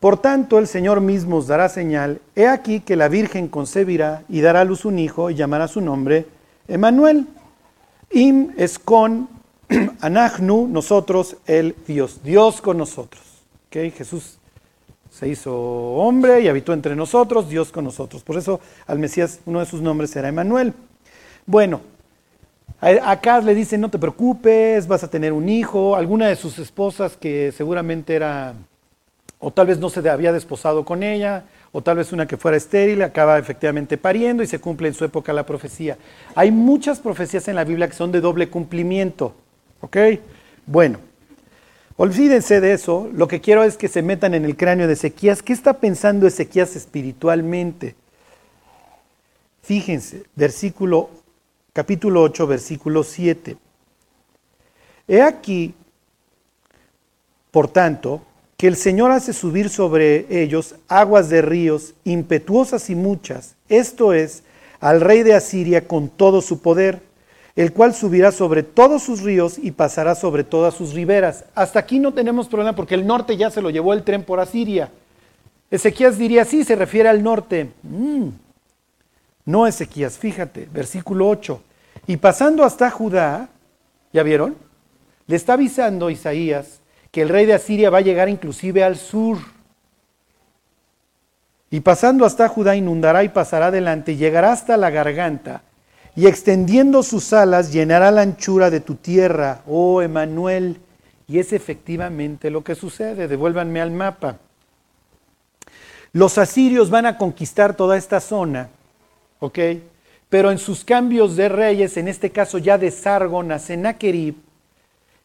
Por 0.00 0.20
tanto, 0.20 0.58
el 0.58 0.66
Señor 0.66 1.00
mismo 1.00 1.36
os 1.36 1.46
dará 1.46 1.68
señal. 1.68 2.20
He 2.34 2.48
aquí 2.48 2.80
que 2.80 2.96
la 2.96 3.06
Virgen 3.06 3.46
concebirá 3.46 4.24
y 4.28 4.40
dará 4.40 4.62
a 4.62 4.64
luz 4.64 4.84
un 4.84 4.98
hijo 4.98 5.30
y 5.30 5.36
llamará 5.36 5.68
su 5.68 5.80
nombre 5.80 6.26
Emanuel. 6.66 7.28
Im 8.10 8.54
es 8.56 8.80
con 8.80 9.28
Anachnu, 10.00 10.66
nosotros, 10.66 11.36
el 11.46 11.76
Dios. 11.86 12.24
Dios 12.24 12.60
con 12.60 12.76
nosotros. 12.76 13.22
¿Okay? 13.68 13.92
Jesús 13.92 14.38
se 15.12 15.28
hizo 15.28 15.54
hombre 15.54 16.40
y 16.40 16.48
habitó 16.48 16.72
entre 16.72 16.96
nosotros, 16.96 17.48
Dios 17.48 17.70
con 17.70 17.84
nosotros. 17.84 18.24
Por 18.24 18.36
eso 18.36 18.58
al 18.88 18.98
Mesías 18.98 19.38
uno 19.46 19.60
de 19.60 19.66
sus 19.66 19.80
nombres 19.80 20.10
será 20.10 20.26
Emanuel. 20.26 20.74
Bueno, 21.48 21.80
acá 22.78 23.40
le 23.40 23.54
dicen, 23.54 23.80
no 23.80 23.88
te 23.88 23.98
preocupes, 23.98 24.86
vas 24.86 25.02
a 25.02 25.08
tener 25.08 25.32
un 25.32 25.48
hijo. 25.48 25.96
Alguna 25.96 26.28
de 26.28 26.36
sus 26.36 26.58
esposas 26.58 27.16
que 27.16 27.52
seguramente 27.52 28.14
era, 28.14 28.52
o 29.38 29.50
tal 29.50 29.68
vez 29.68 29.78
no 29.78 29.88
se 29.88 30.06
había 30.10 30.30
desposado 30.30 30.84
con 30.84 31.02
ella, 31.02 31.44
o 31.72 31.80
tal 31.80 31.96
vez 31.96 32.12
una 32.12 32.26
que 32.26 32.36
fuera 32.36 32.58
estéril, 32.58 33.00
acaba 33.00 33.38
efectivamente 33.38 33.96
pariendo 33.96 34.42
y 34.42 34.46
se 34.46 34.58
cumple 34.58 34.88
en 34.88 34.94
su 34.94 35.06
época 35.06 35.32
la 35.32 35.46
profecía. 35.46 35.96
Hay 36.34 36.50
muchas 36.50 37.00
profecías 37.00 37.48
en 37.48 37.56
la 37.56 37.64
Biblia 37.64 37.88
que 37.88 37.96
son 37.96 38.12
de 38.12 38.20
doble 38.20 38.50
cumplimiento. 38.50 39.34
¿Ok? 39.80 39.96
Bueno, 40.66 40.98
olvídense 41.96 42.60
de 42.60 42.74
eso. 42.74 43.08
Lo 43.14 43.26
que 43.26 43.40
quiero 43.40 43.64
es 43.64 43.78
que 43.78 43.88
se 43.88 44.02
metan 44.02 44.34
en 44.34 44.44
el 44.44 44.54
cráneo 44.54 44.86
de 44.86 44.92
Ezequías. 44.92 45.42
¿Qué 45.42 45.54
está 45.54 45.80
pensando 45.80 46.26
Ezequías 46.26 46.76
espiritualmente? 46.76 47.94
Fíjense, 49.62 50.24
versículo 50.36 51.08
capítulo 51.78 52.22
8, 52.22 52.44
versículo 52.48 53.04
7. 53.04 53.56
He 55.06 55.22
aquí, 55.22 55.74
por 57.52 57.68
tanto, 57.68 58.20
que 58.56 58.66
el 58.66 58.74
Señor 58.74 59.12
hace 59.12 59.32
subir 59.32 59.70
sobre 59.70 60.42
ellos 60.42 60.74
aguas 60.88 61.28
de 61.28 61.40
ríos 61.40 61.94
impetuosas 62.02 62.90
y 62.90 62.96
muchas, 62.96 63.54
esto 63.68 64.12
es, 64.12 64.42
al 64.80 65.00
rey 65.00 65.22
de 65.22 65.34
Asiria 65.34 65.86
con 65.86 66.08
todo 66.08 66.42
su 66.42 66.60
poder, 66.62 67.00
el 67.54 67.72
cual 67.72 67.94
subirá 67.94 68.32
sobre 68.32 68.64
todos 68.64 69.04
sus 69.04 69.22
ríos 69.22 69.56
y 69.56 69.70
pasará 69.70 70.16
sobre 70.16 70.42
todas 70.42 70.74
sus 70.74 70.94
riberas. 70.94 71.44
Hasta 71.54 71.78
aquí 71.78 72.00
no 72.00 72.12
tenemos 72.12 72.48
problema 72.48 72.74
porque 72.74 72.96
el 72.96 73.06
norte 73.06 73.36
ya 73.36 73.52
se 73.52 73.62
lo 73.62 73.70
llevó 73.70 73.92
el 73.92 74.02
tren 74.02 74.24
por 74.24 74.40
Asiria. 74.40 74.90
Ezequías 75.70 76.18
diría, 76.18 76.44
sí, 76.44 76.64
se 76.64 76.74
refiere 76.74 77.08
al 77.08 77.22
norte. 77.22 77.70
Mm. 77.84 78.30
No 79.44 79.64
Ezequías, 79.64 80.18
fíjate, 80.18 80.68
versículo 80.72 81.28
8. 81.28 81.62
Y 82.06 82.16
pasando 82.16 82.64
hasta 82.64 82.90
Judá, 82.90 83.48
¿ya 84.12 84.22
vieron? 84.22 84.56
Le 85.26 85.36
está 85.36 85.54
avisando 85.54 86.10
Isaías 86.10 86.80
que 87.10 87.22
el 87.22 87.28
rey 87.28 87.46
de 87.46 87.54
Asiria 87.54 87.90
va 87.90 87.98
a 87.98 88.02
llegar 88.02 88.28
inclusive 88.28 88.84
al 88.84 88.96
sur. 88.96 89.38
Y 91.70 91.80
pasando 91.80 92.24
hasta 92.24 92.48
Judá 92.48 92.76
inundará 92.76 93.24
y 93.24 93.28
pasará 93.28 93.66
adelante, 93.66 94.12
y 94.12 94.16
llegará 94.16 94.52
hasta 94.52 94.76
la 94.76 94.90
garganta, 94.90 95.62
y 96.16 96.26
extendiendo 96.26 97.02
sus 97.02 97.32
alas 97.32 97.72
llenará 97.72 98.10
la 98.10 98.22
anchura 98.22 98.70
de 98.70 98.80
tu 98.80 98.96
tierra, 98.96 99.62
oh 99.66 100.02
Emanuel. 100.02 100.80
Y 101.28 101.38
es 101.38 101.52
efectivamente 101.52 102.50
lo 102.50 102.64
que 102.64 102.74
sucede. 102.74 103.28
Devuélvanme 103.28 103.80
al 103.82 103.90
mapa. 103.90 104.38
Los 106.12 106.38
asirios 106.38 106.88
van 106.88 107.06
a 107.06 107.18
conquistar 107.18 107.76
toda 107.76 107.98
esta 107.98 108.18
zona, 108.18 108.70
¿ok? 109.38 109.58
Pero 110.28 110.50
en 110.50 110.58
sus 110.58 110.84
cambios 110.84 111.36
de 111.36 111.48
reyes, 111.48 111.96
en 111.96 112.08
este 112.08 112.30
caso 112.30 112.58
ya 112.58 112.78
de 112.78 112.90
Sargon 112.90 113.50
a 113.52 113.58
Sennacherib, 113.58 114.36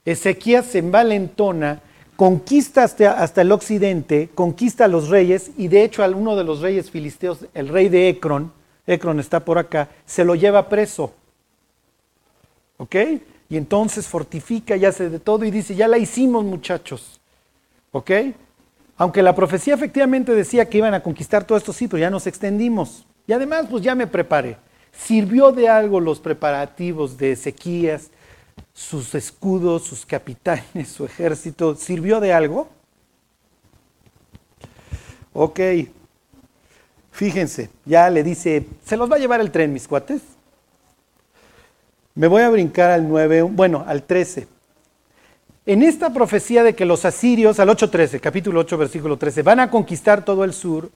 Ezequías 0.05 0.65
se 0.65 0.79
envalentona 0.79 1.81
conquista 2.15 2.83
hasta, 2.83 3.41
el 3.41 3.51
occidente, 3.51 4.29
conquista 4.33 4.85
a 4.85 4.87
los 4.87 5.09
reyes 5.09 5.51
y 5.57 5.67
de 5.67 5.83
hecho 5.83 6.03
a 6.03 6.07
uno 6.09 6.35
de 6.35 6.43
los 6.43 6.61
reyes 6.61 6.91
filisteos, 6.91 7.45
el 7.53 7.69
rey 7.69 7.89
de 7.89 8.09
Ecrón, 8.09 8.51
Ecrón 8.85 9.19
está 9.19 9.43
por 9.43 9.57
acá, 9.57 9.89
se 10.05 10.25
lo 10.25 10.35
lleva 10.35 10.69
preso. 10.69 11.13
¿Ok? 12.77 12.95
Y 13.49 13.57
entonces 13.57 14.07
fortifica 14.07 14.75
y 14.75 14.85
hace 14.85 15.09
de 15.09 15.19
todo 15.19 15.45
y 15.45 15.51
dice, 15.51 15.75
ya 15.75 15.87
la 15.87 15.97
hicimos 15.97 16.43
muchachos. 16.43 17.19
¿Ok? 17.91 18.11
Aunque 18.97 19.21
la 19.21 19.35
profecía 19.35 19.73
efectivamente 19.73 20.33
decía 20.33 20.69
que 20.69 20.79
iban 20.79 20.93
a 20.93 21.03
conquistar 21.03 21.45
todo 21.45 21.57
esto, 21.57 21.73
sí, 21.73 21.87
pero 21.87 21.99
ya 21.99 22.09
nos 22.09 22.27
extendimos. 22.27 23.05
Y 23.27 23.33
además, 23.33 23.67
pues 23.69 23.83
ya 23.83 23.95
me 23.95 24.07
preparé. 24.07 24.57
¿Sirvió 24.97 25.51
de 25.51 25.67
algo 25.67 25.99
los 25.99 26.19
preparativos 26.19 27.17
de 27.17 27.33
Ezequías, 27.33 28.09
sus 28.73 29.15
escudos, 29.15 29.83
sus 29.83 30.05
capitanes, 30.05 30.89
su 30.89 31.05
ejército? 31.05 31.75
¿Sirvió 31.75 32.19
de 32.19 32.31
algo? 32.31 32.69
Ok. 35.33 35.59
Fíjense, 37.11 37.69
ya 37.85 38.09
le 38.09 38.23
dice, 38.23 38.65
se 38.85 38.97
los 38.97 39.11
va 39.11 39.17
a 39.17 39.19
llevar 39.19 39.41
el 39.41 39.51
tren, 39.51 39.73
mis 39.73 39.87
cuates. 39.87 40.21
Me 42.15 42.27
voy 42.27 42.43
a 42.43 42.49
brincar 42.49 42.91
al 42.91 43.07
9, 43.07 43.41
bueno, 43.43 43.83
al 43.87 44.03
13. 44.03 44.47
En 45.65 45.81
esta 45.81 46.11
profecía 46.11 46.63
de 46.63 46.75
que 46.75 46.85
los 46.85 47.05
asirios, 47.05 47.59
al 47.59 47.69
8.13, 47.69 48.19
capítulo 48.19 48.59
8, 48.61 48.77
versículo 48.77 49.17
13, 49.17 49.41
van 49.43 49.59
a 49.59 49.69
conquistar 49.69 50.25
todo 50.25 50.43
el 50.43 50.53
sur, 50.53 50.91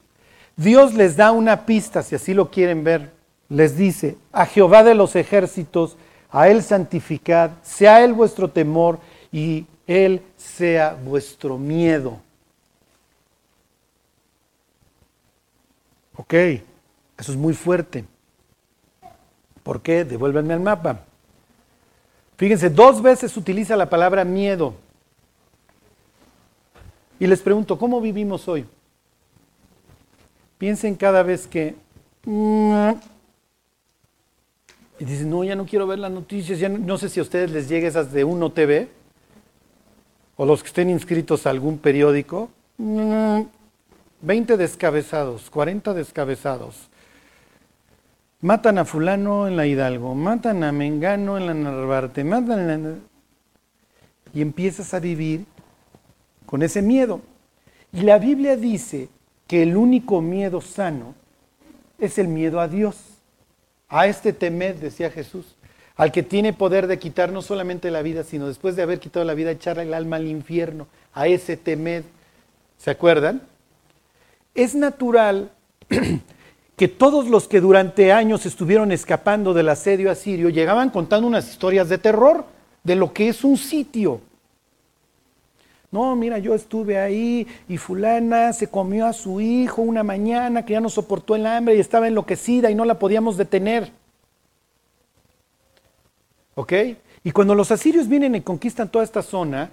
Dios 0.56 0.94
les 0.94 1.16
da 1.16 1.32
una 1.32 1.66
pista, 1.66 2.04
si 2.04 2.16
así 2.16 2.34
lo 2.34 2.52
quieren 2.52 2.84
ver 2.84 3.17
les 3.50 3.78
dice, 3.78 4.18
a 4.32 4.46
Jehová 4.46 4.84
de 4.84 4.94
los 4.94 5.16
ejércitos, 5.16 5.98
a 6.30 6.50
Él 6.50 6.64
santificad, 6.64 7.52
sea 7.64 8.04
Él 8.04 8.14
vuestro 8.14 8.50
temor 8.50 9.00
y 9.32 9.66
Él 9.86 10.22
sea 10.36 10.98
vuestro 11.04 11.58
miedo. 11.58 12.20
Ok, 16.16 16.34
eso 16.34 17.32
es 17.32 17.38
muy 17.38 17.54
fuerte. 17.54 18.06
¿Por 19.64 19.82
qué? 19.82 20.04
Devuélvanme 20.04 20.54
al 20.54 20.60
mapa. 20.60 21.02
Fíjense, 22.38 22.70
dos 22.70 23.02
veces 23.02 23.36
utiliza 23.38 23.76
la 23.76 23.90
palabra 23.90 24.24
miedo. 24.24 24.74
Y 27.20 27.28
les 27.28 27.42
pregunto, 27.42 27.78
¿cómo 27.78 28.00
vivimos 28.00 28.48
hoy? 28.48 28.66
Piensen 30.58 30.96
cada 30.96 31.24
vez 31.24 31.48
que 31.48 31.76
y 35.00 35.06
dicen, 35.06 35.30
no, 35.30 35.44
ya 35.44 35.56
no 35.56 35.66
quiero 35.66 35.86
ver 35.86 36.00
las 36.00 36.12
noticias, 36.12 36.60
ya 36.60 36.70
no, 36.70 36.98
sé 36.98 37.10
si 37.10 37.20
a 37.20 37.24
ustedes 37.24 37.52
les 37.52 37.70
llegue 37.70 37.88
esas 37.88 38.12
de 38.12 38.24
Uno 38.24 38.52
TV, 38.52 38.90
o 40.36 40.46
los 40.46 40.62
que 40.62 40.68
estén 40.68 40.90
inscritos 40.90 41.46
a 41.46 41.52
algún 41.52 41.78
periódico. 41.78 42.50
20 42.78 43.48
mm, 44.22 44.58
descabezados, 44.58 45.50
40 45.50 45.94
descabezados. 45.94 46.90
Matan 48.42 48.78
a 48.78 48.86
fulano 48.86 49.48
en 49.48 49.56
la 49.56 49.66
Hidalgo, 49.66 50.14
matan 50.14 50.64
a 50.64 50.72
Mengano 50.72 51.38
en 51.38 51.48
la 51.48 51.54
Narvarte, 51.54 52.24
matan 52.24 52.70
a... 52.70 52.96
Y 54.34 54.42
empiezas 54.42 54.94
a 54.94 55.00
vivir 55.00 55.46
con 56.46 56.62
ese 56.62 56.82
miedo. 56.82 57.22
Y 57.92 58.02
la 58.02 58.20
Biblia 58.20 58.56
dice 58.56 59.10
que 59.48 59.64
el 59.64 59.76
único 59.76 60.22
miedo 60.22 60.62
sano 60.62 61.16
es 61.98 62.20
el 62.20 62.28
miedo 62.28 62.60
a 62.60 62.68
Dios. 62.68 63.07
A 63.90 64.08
este 64.08 64.34
temed, 64.34 64.76
decía 64.76 65.10
Jesús, 65.10 65.56
al 65.96 66.12
que 66.12 66.24
tiene 66.24 66.54
poder 66.54 66.88
de 66.88 67.00
quitar 67.00 67.32
no 67.32 67.42
solamente 67.42 67.90
la 67.90 68.02
vida, 68.02 68.24
sino 68.24 68.48
después 68.48 68.76
de 68.76 68.84
haber 68.84 69.00
quitado 69.00 69.26
la 69.26 69.34
vida, 69.34 69.52
echar 69.52 69.80
el 69.80 69.94
alma 69.94 70.18
al 70.18 70.28
infierno. 70.28 70.88
A 71.14 71.28
ese 71.28 71.58
temed. 71.58 72.04
¿Se 72.78 72.92
acuerdan? 72.92 73.42
Es 74.54 74.76
natural 74.76 75.52
que 76.78 76.88
todos 76.88 77.28
los 77.28 77.48
que 77.48 77.62
durante 77.62 78.12
años 78.12 78.46
estuvieron 78.46 78.92
escapando 78.92 79.54
del 79.54 79.70
asedio 79.70 80.12
asirio 80.12 80.50
llegaban 80.50 80.92
contando 80.92 81.28
unas 81.28 81.50
historias 81.50 81.90
de 81.90 81.98
terror 81.98 82.46
de 82.84 82.96
lo 82.96 83.14
que 83.14 83.30
es 83.30 83.44
un 83.44 83.58
sitio. 83.58 84.22
No, 85.90 86.16
mira, 86.16 86.38
yo 86.38 86.54
estuve 86.54 86.98
ahí 86.98 87.48
y 87.70 87.78
fulana 87.78 88.52
se 88.52 88.68
comió 88.68 89.06
a 89.08 89.14
su 89.14 89.40
hijo 89.40 89.82
una 89.82 90.04
mañana 90.04 90.66
que 90.66 90.74
ya 90.74 90.82
no 90.82 90.90
soportó 90.90 91.36
el 91.36 91.46
hambre 91.46 91.76
y 91.76 91.80
estaba 91.80 92.08
enloquecida 92.08 92.70
y 92.70 92.76
no 92.76 92.84
la 92.84 93.00
podíamos 93.00 93.38
detener. 93.38 93.92
¿Ok? 96.56 96.74
Y 97.24 97.32
cuando 97.32 97.56
los 97.56 97.72
asirios 97.72 98.08
vienen 98.08 98.36
y 98.36 98.42
conquistan 98.42 98.90
toda 98.90 99.06
esta 99.06 99.22
zona, 99.22 99.72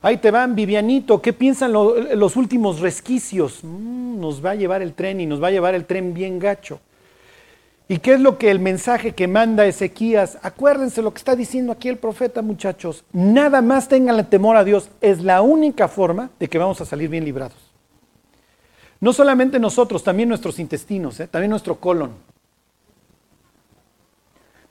ahí 0.00 0.16
te 0.16 0.30
van, 0.30 0.54
Vivianito, 0.54 1.20
¿qué 1.20 1.32
piensan 1.32 1.72
los 1.72 2.36
últimos 2.36 2.80
resquicios? 2.80 3.60
Mm, 3.62 4.20
nos 4.20 4.44
va 4.44 4.52
a 4.52 4.54
llevar 4.54 4.80
el 4.80 4.94
tren 4.94 5.20
y 5.20 5.26
nos 5.26 5.42
va 5.42 5.48
a 5.48 5.52
llevar 5.52 5.74
el 5.74 5.84
tren 5.84 6.14
bien 6.14 6.38
gacho. 6.38 6.80
¿Y 7.90 7.98
qué 7.98 8.14
es 8.14 8.20
lo 8.20 8.38
que 8.38 8.52
el 8.52 8.60
mensaje 8.60 9.16
que 9.16 9.26
manda 9.26 9.66
Ezequías? 9.66 10.38
Acuérdense 10.42 11.02
lo 11.02 11.12
que 11.12 11.18
está 11.18 11.34
diciendo 11.34 11.72
aquí 11.72 11.88
el 11.88 11.98
profeta, 11.98 12.40
muchachos. 12.40 13.02
Nada 13.12 13.62
más 13.62 13.88
tengan 13.88 14.16
el 14.16 14.28
temor 14.28 14.56
a 14.56 14.62
Dios. 14.62 14.90
Es 15.00 15.24
la 15.24 15.42
única 15.42 15.88
forma 15.88 16.30
de 16.38 16.48
que 16.48 16.56
vamos 16.56 16.80
a 16.80 16.84
salir 16.84 17.08
bien 17.08 17.24
librados. 17.24 17.58
No 19.00 19.12
solamente 19.12 19.58
nosotros, 19.58 20.04
también 20.04 20.28
nuestros 20.28 20.60
intestinos, 20.60 21.18
¿eh? 21.18 21.26
también 21.26 21.50
nuestro 21.50 21.80
colon. 21.80 22.12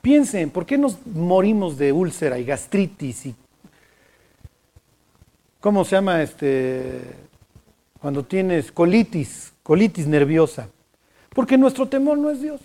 Piensen, 0.02 0.50
¿por 0.50 0.66
qué 0.66 0.78
nos 0.78 1.06
morimos 1.06 1.78
de 1.78 1.92
úlcera 1.92 2.40
y 2.40 2.46
gastritis 2.46 3.26
y 3.26 3.36
¿cómo 5.60 5.84
se 5.84 5.98
llama 5.98 6.24
este 6.24 7.02
cuando 8.00 8.24
tienes 8.24 8.72
colitis, 8.72 9.52
colitis 9.62 10.08
nerviosa? 10.08 10.70
Porque 11.32 11.58
nuestro 11.58 11.86
temor 11.86 12.18
no 12.18 12.30
es 12.30 12.42
Dios. 12.42 12.62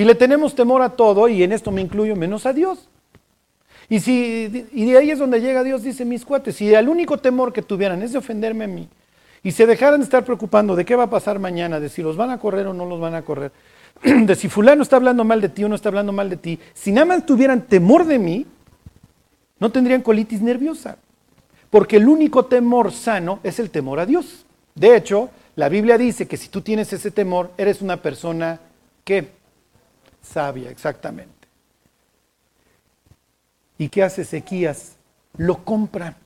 Y 0.00 0.04
le 0.06 0.14
tenemos 0.14 0.54
temor 0.54 0.80
a 0.80 0.88
todo, 0.88 1.28
y 1.28 1.42
en 1.42 1.52
esto 1.52 1.70
me 1.70 1.82
incluyo 1.82 2.16
menos 2.16 2.46
a 2.46 2.54
Dios. 2.54 2.88
Y, 3.90 4.00
si, 4.00 4.66
y 4.72 4.90
de 4.90 4.96
ahí 4.96 5.10
es 5.10 5.18
donde 5.18 5.42
llega 5.42 5.62
Dios, 5.62 5.82
dice 5.82 6.06
mis 6.06 6.24
cuates, 6.24 6.56
si 6.56 6.72
el 6.72 6.88
único 6.88 7.18
temor 7.18 7.52
que 7.52 7.60
tuvieran 7.60 8.02
es 8.02 8.12
de 8.12 8.18
ofenderme 8.18 8.64
a 8.64 8.66
mí, 8.66 8.88
y 9.42 9.50
se 9.50 9.66
dejaran 9.66 10.00
de 10.00 10.04
estar 10.04 10.24
preocupando 10.24 10.74
de 10.74 10.86
qué 10.86 10.96
va 10.96 11.02
a 11.02 11.10
pasar 11.10 11.38
mañana, 11.38 11.80
de 11.80 11.90
si 11.90 12.00
los 12.00 12.16
van 12.16 12.30
a 12.30 12.38
correr 12.38 12.66
o 12.66 12.72
no 12.72 12.86
los 12.86 12.98
van 12.98 13.14
a 13.14 13.20
correr, 13.20 13.52
de 14.02 14.34
si 14.36 14.48
fulano 14.48 14.82
está 14.82 14.96
hablando 14.96 15.22
mal 15.22 15.42
de 15.42 15.50
ti 15.50 15.64
o 15.64 15.68
no 15.68 15.74
está 15.74 15.90
hablando 15.90 16.12
mal 16.12 16.30
de 16.30 16.38
ti, 16.38 16.58
si 16.72 16.92
nada 16.92 17.04
más 17.04 17.26
tuvieran 17.26 17.66
temor 17.66 18.06
de 18.06 18.18
mí, 18.18 18.46
no 19.58 19.70
tendrían 19.70 20.00
colitis 20.00 20.40
nerviosa. 20.40 20.96
Porque 21.68 21.98
el 21.98 22.08
único 22.08 22.46
temor 22.46 22.90
sano 22.92 23.40
es 23.42 23.58
el 23.58 23.68
temor 23.68 24.00
a 24.00 24.06
Dios. 24.06 24.46
De 24.74 24.96
hecho, 24.96 25.28
la 25.56 25.68
Biblia 25.68 25.98
dice 25.98 26.26
que 26.26 26.38
si 26.38 26.48
tú 26.48 26.62
tienes 26.62 26.90
ese 26.94 27.10
temor, 27.10 27.50
eres 27.58 27.82
una 27.82 27.98
persona 27.98 28.60
que 29.04 29.39
sabia, 30.22 30.70
exactamente. 30.70 31.48
¿Y 33.78 33.88
qué 33.88 34.02
hace 34.02 34.22
Ezequías? 34.22 34.96
Lo 35.36 35.64
compra, 35.64 36.16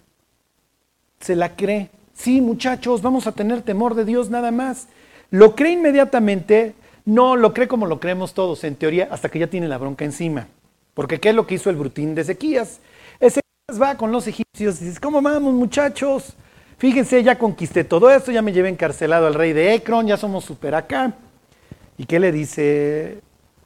se 1.20 1.36
la 1.36 1.54
cree. 1.54 1.90
Sí, 2.14 2.40
muchachos, 2.40 3.02
vamos 3.02 3.26
a 3.26 3.32
tener 3.32 3.62
temor 3.62 3.94
de 3.94 4.04
Dios 4.04 4.30
nada 4.30 4.50
más. 4.50 4.88
Lo 5.30 5.54
cree 5.54 5.72
inmediatamente, 5.72 6.74
no 7.04 7.36
lo 7.36 7.52
cree 7.54 7.68
como 7.68 7.86
lo 7.86 8.00
creemos 8.00 8.34
todos, 8.34 8.64
en 8.64 8.76
teoría, 8.76 9.08
hasta 9.10 9.28
que 9.28 9.38
ya 9.38 9.46
tiene 9.46 9.68
la 9.68 9.78
bronca 9.78 10.04
encima. 10.04 10.48
Porque 10.94 11.20
¿qué 11.20 11.30
es 11.30 11.34
lo 11.34 11.46
que 11.46 11.54
hizo 11.54 11.70
el 11.70 11.76
brutín 11.76 12.14
de 12.14 12.22
Ezequías? 12.22 12.80
Ezequías 13.18 13.80
va 13.80 13.96
con 13.96 14.12
los 14.12 14.26
egipcios 14.26 14.80
y 14.80 14.86
dice, 14.86 15.00
¿cómo 15.00 15.20
vamos 15.20 15.54
muchachos? 15.54 16.34
Fíjense, 16.78 17.22
ya 17.22 17.38
conquisté 17.38 17.84
todo 17.84 18.10
esto, 18.10 18.32
ya 18.32 18.42
me 18.42 18.52
llevé 18.52 18.68
encarcelado 18.68 19.26
al 19.26 19.34
rey 19.34 19.52
de 19.52 19.74
Ecrón, 19.74 20.06
ya 20.06 20.16
somos 20.16 20.44
super 20.44 20.74
acá. 20.74 21.14
¿Y 21.98 22.06
qué 22.06 22.18
le 22.18 22.32
dice 22.32 23.20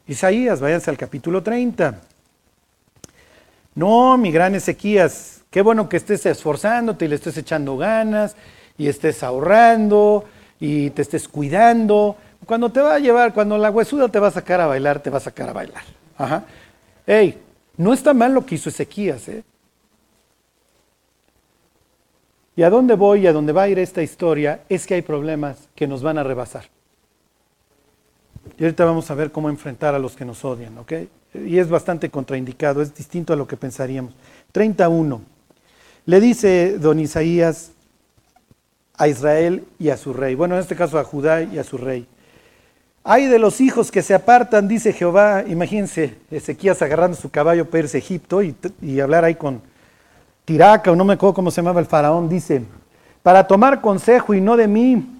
Isaías, 0.09 0.59
váyanse 0.61 0.89
al 0.89 0.97
capítulo 0.97 1.43
30. 1.43 2.01
No, 3.75 4.17
mi 4.17 4.33
gran 4.33 4.55
Ezequías, 4.55 5.43
qué 5.51 5.61
bueno 5.61 5.87
que 5.89 5.99
estés 5.99 6.25
esforzándote 6.25 7.05
y 7.05 7.09
le 7.09 7.17
estés 7.17 7.37
echando 7.37 7.77
ganas 7.77 8.35
y 8.79 8.89
estés 8.89 9.23
ahorrando 9.23 10.25
y 10.59 10.89
te 10.91 11.03
estés 11.03 11.29
cuidando. 11.29 12.17
Cuando 12.47 12.73
te 12.73 12.81
va 12.81 12.95
a 12.95 12.99
llevar, 12.99 13.35
cuando 13.35 13.59
la 13.59 13.71
huesuda 13.71 14.09
te 14.09 14.19
va 14.19 14.29
a 14.29 14.33
sacar 14.33 14.63
a 14.63 14.67
bailar, 14.67 15.01
te 15.01 15.11
va 15.11 15.19
a 15.19 15.21
sacar 15.21 15.51
a 15.51 15.53
bailar. 15.53 15.83
Ajá. 16.17 16.45
Ey, 17.07 17.39
no 17.77 17.93
está 17.93 18.15
mal 18.15 18.33
lo 18.33 18.47
que 18.47 18.55
hizo 18.55 18.71
Ezequías, 18.71 19.29
¿eh? 19.29 19.45
Y 22.57 22.63
a 22.63 22.71
dónde 22.71 22.95
voy 22.95 23.21
y 23.21 23.27
a 23.27 23.33
dónde 23.33 23.53
va 23.53 23.65
a 23.65 23.69
ir 23.69 23.79
esta 23.79 24.03
historia 24.03 24.63
es 24.69 24.87
que 24.87 24.95
hay 24.95 25.03
problemas 25.03 25.69
que 25.77 25.87
nos 25.87 26.03
van 26.03 26.19
a 26.19 26.25
rebasar. 26.25 26.65
Y 28.59 28.65
ahorita 28.65 28.85
vamos 28.85 29.09
a 29.11 29.15
ver 29.15 29.31
cómo 29.31 29.49
enfrentar 29.49 29.95
a 29.95 29.99
los 30.01 30.17
que 30.17 30.25
nos 30.25 30.45
odian, 30.45 30.77
¿ok? 30.79 30.93
Y 31.47 31.59
es 31.59 31.69
bastante 31.69 32.11
contraindicado, 32.11 32.83
es 32.83 32.93
distinto 32.93 33.33
a 33.33 33.37
lo 33.37 33.47
que 33.47 33.57
pensaríamos. 33.57 34.15
31. 34.51 35.21
Le 36.07 36.21
dice 36.21 36.79
don 36.79 36.99
Isaías 36.99 37.71
a 38.97 39.07
Israel 39.07 39.65
y 39.79 39.91
a 39.91 39.97
su 39.97 40.13
rey, 40.13 40.35
bueno, 40.35 40.57
en 40.57 40.61
este 40.61 40.75
caso 40.75 40.99
a 40.99 41.05
Judá 41.05 41.43
y 41.43 41.59
a 41.59 41.65
su 41.65 41.79
rey. 41.79 42.09
Hay 43.05 43.27
de 43.27 43.39
los 43.39 43.61
hijos 43.61 43.93
que 43.93 44.03
se 44.03 44.13
apartan, 44.13 44.67
dice 44.67 44.93
Jehová, 44.93 45.45
imagínense 45.47 46.17
Ezequías 46.31 46.83
agarrando 46.83 47.17
su 47.17 47.31
caballo 47.31 47.71
para 47.71 47.85
irse 47.85 47.99
a 47.99 48.01
Egipto 48.01 48.43
y, 48.43 48.57
y 48.83 48.99
hablar 48.99 49.25
ahí 49.25 49.37
con 49.37 49.63
Tiraca, 50.45 50.91
o 50.91 50.97
no 50.97 51.05
me 51.05 51.15
acuerdo 51.15 51.35
cómo 51.35 51.53
se 51.53 51.61
llamaba 51.61 51.79
el 51.79 51.87
faraón, 51.87 52.29
dice, 52.29 52.63
para 53.23 53.47
tomar 53.47 53.81
consejo 53.81 54.35
y 54.35 54.41
no 54.41 54.57
de 54.57 54.67
mí, 54.67 55.18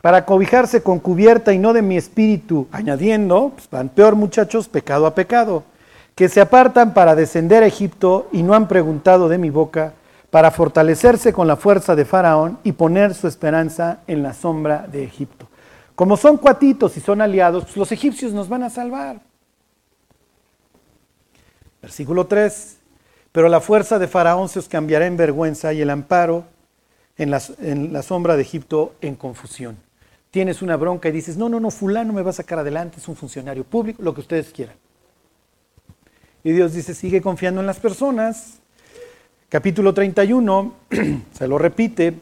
para 0.00 0.24
cobijarse 0.24 0.82
con 0.82 0.98
cubierta 0.98 1.52
y 1.52 1.58
no 1.58 1.72
de 1.72 1.82
mi 1.82 1.96
espíritu, 1.96 2.68
añadiendo, 2.72 3.52
pues, 3.54 3.68
van 3.70 3.88
peor 3.90 4.16
muchachos, 4.16 4.68
pecado 4.68 5.06
a 5.06 5.14
pecado, 5.14 5.64
que 6.14 6.28
se 6.28 6.40
apartan 6.40 6.94
para 6.94 7.14
descender 7.14 7.62
a 7.62 7.66
Egipto 7.66 8.28
y 8.32 8.42
no 8.42 8.54
han 8.54 8.68
preguntado 8.68 9.28
de 9.28 9.38
mi 9.38 9.50
boca, 9.50 9.94
para 10.30 10.50
fortalecerse 10.50 11.32
con 11.32 11.48
la 11.48 11.56
fuerza 11.56 11.96
de 11.96 12.04
Faraón 12.04 12.58
y 12.62 12.72
poner 12.72 13.14
su 13.14 13.26
esperanza 13.26 13.98
en 14.06 14.22
la 14.22 14.32
sombra 14.32 14.86
de 14.86 15.02
Egipto. 15.02 15.48
Como 15.96 16.16
son 16.16 16.38
cuatitos 16.38 16.96
y 16.96 17.00
son 17.00 17.20
aliados, 17.20 17.64
pues 17.64 17.76
los 17.76 17.92
egipcios 17.92 18.32
nos 18.32 18.48
van 18.48 18.62
a 18.62 18.70
salvar. 18.70 19.20
Versículo 21.82 22.26
3. 22.26 22.78
Pero 23.32 23.48
la 23.48 23.60
fuerza 23.60 23.98
de 23.98 24.08
Faraón 24.08 24.48
se 24.48 24.60
os 24.60 24.68
cambiará 24.68 25.06
en 25.06 25.16
vergüenza 25.16 25.72
y 25.72 25.82
el 25.82 25.90
amparo 25.90 26.44
en 27.16 27.30
la, 27.30 27.42
en 27.60 27.92
la 27.92 28.02
sombra 28.02 28.36
de 28.36 28.42
Egipto 28.42 28.94
en 29.00 29.16
confusión. 29.16 29.89
Tienes 30.30 30.62
una 30.62 30.76
bronca 30.76 31.08
y 31.08 31.12
dices, 31.12 31.36
no, 31.36 31.48
no, 31.48 31.58
no, 31.58 31.70
fulano 31.70 32.12
me 32.12 32.22
va 32.22 32.30
a 32.30 32.34
sacar 32.34 32.60
adelante, 32.60 32.98
es 32.98 33.08
un 33.08 33.16
funcionario 33.16 33.64
público, 33.64 34.02
lo 34.02 34.14
que 34.14 34.20
ustedes 34.20 34.50
quieran. 34.50 34.76
Y 36.44 36.52
Dios 36.52 36.72
dice, 36.72 36.94
sigue 36.94 37.20
confiando 37.20 37.60
en 37.60 37.66
las 37.66 37.78
personas. 37.78 38.60
Capítulo 39.48 39.92
31, 39.92 40.74
se 41.32 41.48
lo 41.48 41.58
repite. 41.58 42.14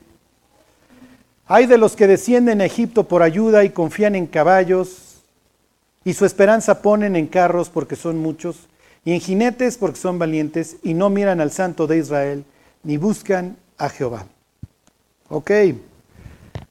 Hay 1.46 1.66
de 1.66 1.78
los 1.78 1.96
que 1.96 2.06
descienden 2.06 2.60
a 2.60 2.64
Egipto 2.64 3.06
por 3.06 3.22
ayuda 3.22 3.64
y 3.64 3.70
confían 3.70 4.14
en 4.14 4.26
caballos, 4.26 5.22
y 6.04 6.14
su 6.14 6.24
esperanza 6.24 6.80
ponen 6.80 7.16
en 7.16 7.26
carros 7.26 7.68
porque 7.68 7.96
son 7.96 8.18
muchos, 8.18 8.68
y 9.04 9.12
en 9.12 9.20
jinetes 9.20 9.76
porque 9.76 9.98
son 9.98 10.18
valientes, 10.18 10.78
y 10.82 10.94
no 10.94 11.10
miran 11.10 11.40
al 11.40 11.52
Santo 11.52 11.86
de 11.86 11.98
Israel, 11.98 12.44
ni 12.82 12.96
buscan 12.96 13.56
a 13.76 13.90
Jehová. 13.90 14.26
Ok, 15.28 15.50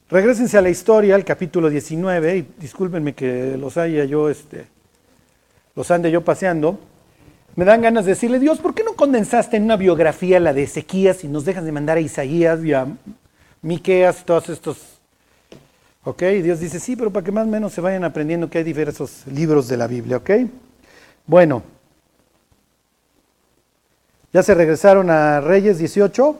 regresense 0.10 0.58
a 0.58 0.62
la 0.62 0.70
historia, 0.70 1.15
al 1.15 1.26
capítulo 1.26 1.70
19, 1.70 2.38
y 2.38 2.48
discúlpenme 2.60 3.13
que 3.13 3.58
los 3.58 3.78
haya 3.78 4.06
yo, 4.06 4.30
este, 4.30 4.67
los 5.76 5.91
ande 5.91 6.12
yo 6.12 6.24
paseando. 6.24 6.80
Me 7.56 7.65
dan 7.65 7.82
ganas 7.82 8.06
de 8.06 8.12
decirle, 8.12 8.39
Dios, 8.39 8.60
¿por 8.60 8.74
qué 8.74 8.84
no 8.84 8.93
condensaste 8.93 9.58
en 9.58 9.63
una 9.63 9.78
biografía 9.78 10.39
la 10.39 10.54
de 10.54 10.63
Ezequías 10.63 11.24
y 11.24 11.28
nos 11.28 11.43
dejas 11.43 11.65
de 11.65 11.72
mandar 11.72 11.98
a 11.98 12.02
Isaías 12.02 12.63
y 12.63 12.74
a 12.74 12.88
Miqueas 13.62 14.22
y 14.22 14.24
todos 14.26 14.50
estos? 14.50 14.78
Ok, 16.04 16.22
Dios 16.41 16.60
dice, 16.60 16.80
sí, 16.80 16.96
pero 16.96 17.12
para 17.12 17.26
que 17.26 17.32
más 17.32 17.48
o 17.48 17.50
menos 17.50 17.74
se 17.74 17.82
vayan 17.82 18.04
aprendiendo 18.04 18.50
que 18.50 18.60
hay 18.60 18.63
diversos 18.63 19.26
libros 19.28 19.67
de 19.67 19.76
la 19.76 19.88
Biblia, 19.88 20.17
¿ok? 20.17 20.30
Bueno, 21.26 21.63
¿ya 24.32 24.41
se 24.43 24.54
regresaron 24.54 25.10
a 25.10 25.41
Reyes 25.41 25.80
18? 25.80 26.38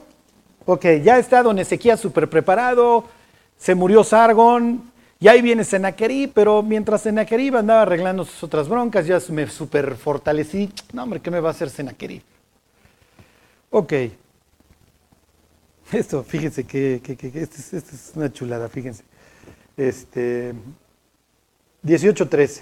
Ok, 0.64 0.86
ya 1.02 1.18
está 1.18 1.42
don 1.42 1.58
Ezequías 1.58 2.00
súper 2.00 2.30
preparado, 2.30 3.04
se 3.58 3.74
murió 3.74 4.04
Sargon, 4.04 4.90
y 5.20 5.26
ahí 5.26 5.42
viene 5.42 5.64
Senaquerib, 5.64 6.32
pero 6.32 6.62
mientras 6.62 7.02
Senaquerib 7.02 7.56
andaba 7.56 7.82
arreglando 7.82 8.24
sus 8.24 8.40
otras 8.44 8.68
broncas, 8.68 9.06
ya 9.06 9.18
me 9.30 9.48
super 9.48 9.96
fortalecí. 9.96 10.72
No, 10.92 11.02
hombre, 11.02 11.20
¿qué 11.20 11.30
me 11.30 11.40
va 11.40 11.48
a 11.48 11.52
hacer 11.52 11.70
Senaquerib? 11.70 12.22
Ok. 13.70 13.92
Esto, 15.92 16.22
fíjense 16.22 16.64
que, 16.64 17.00
que, 17.02 17.16
que 17.16 17.26
esto, 17.34 17.56
es, 17.58 17.72
es, 17.72 18.12
una 18.14 18.32
chulada, 18.32 18.68
fíjense. 18.68 19.02
Este, 19.76 20.54
18.13. 21.84 22.60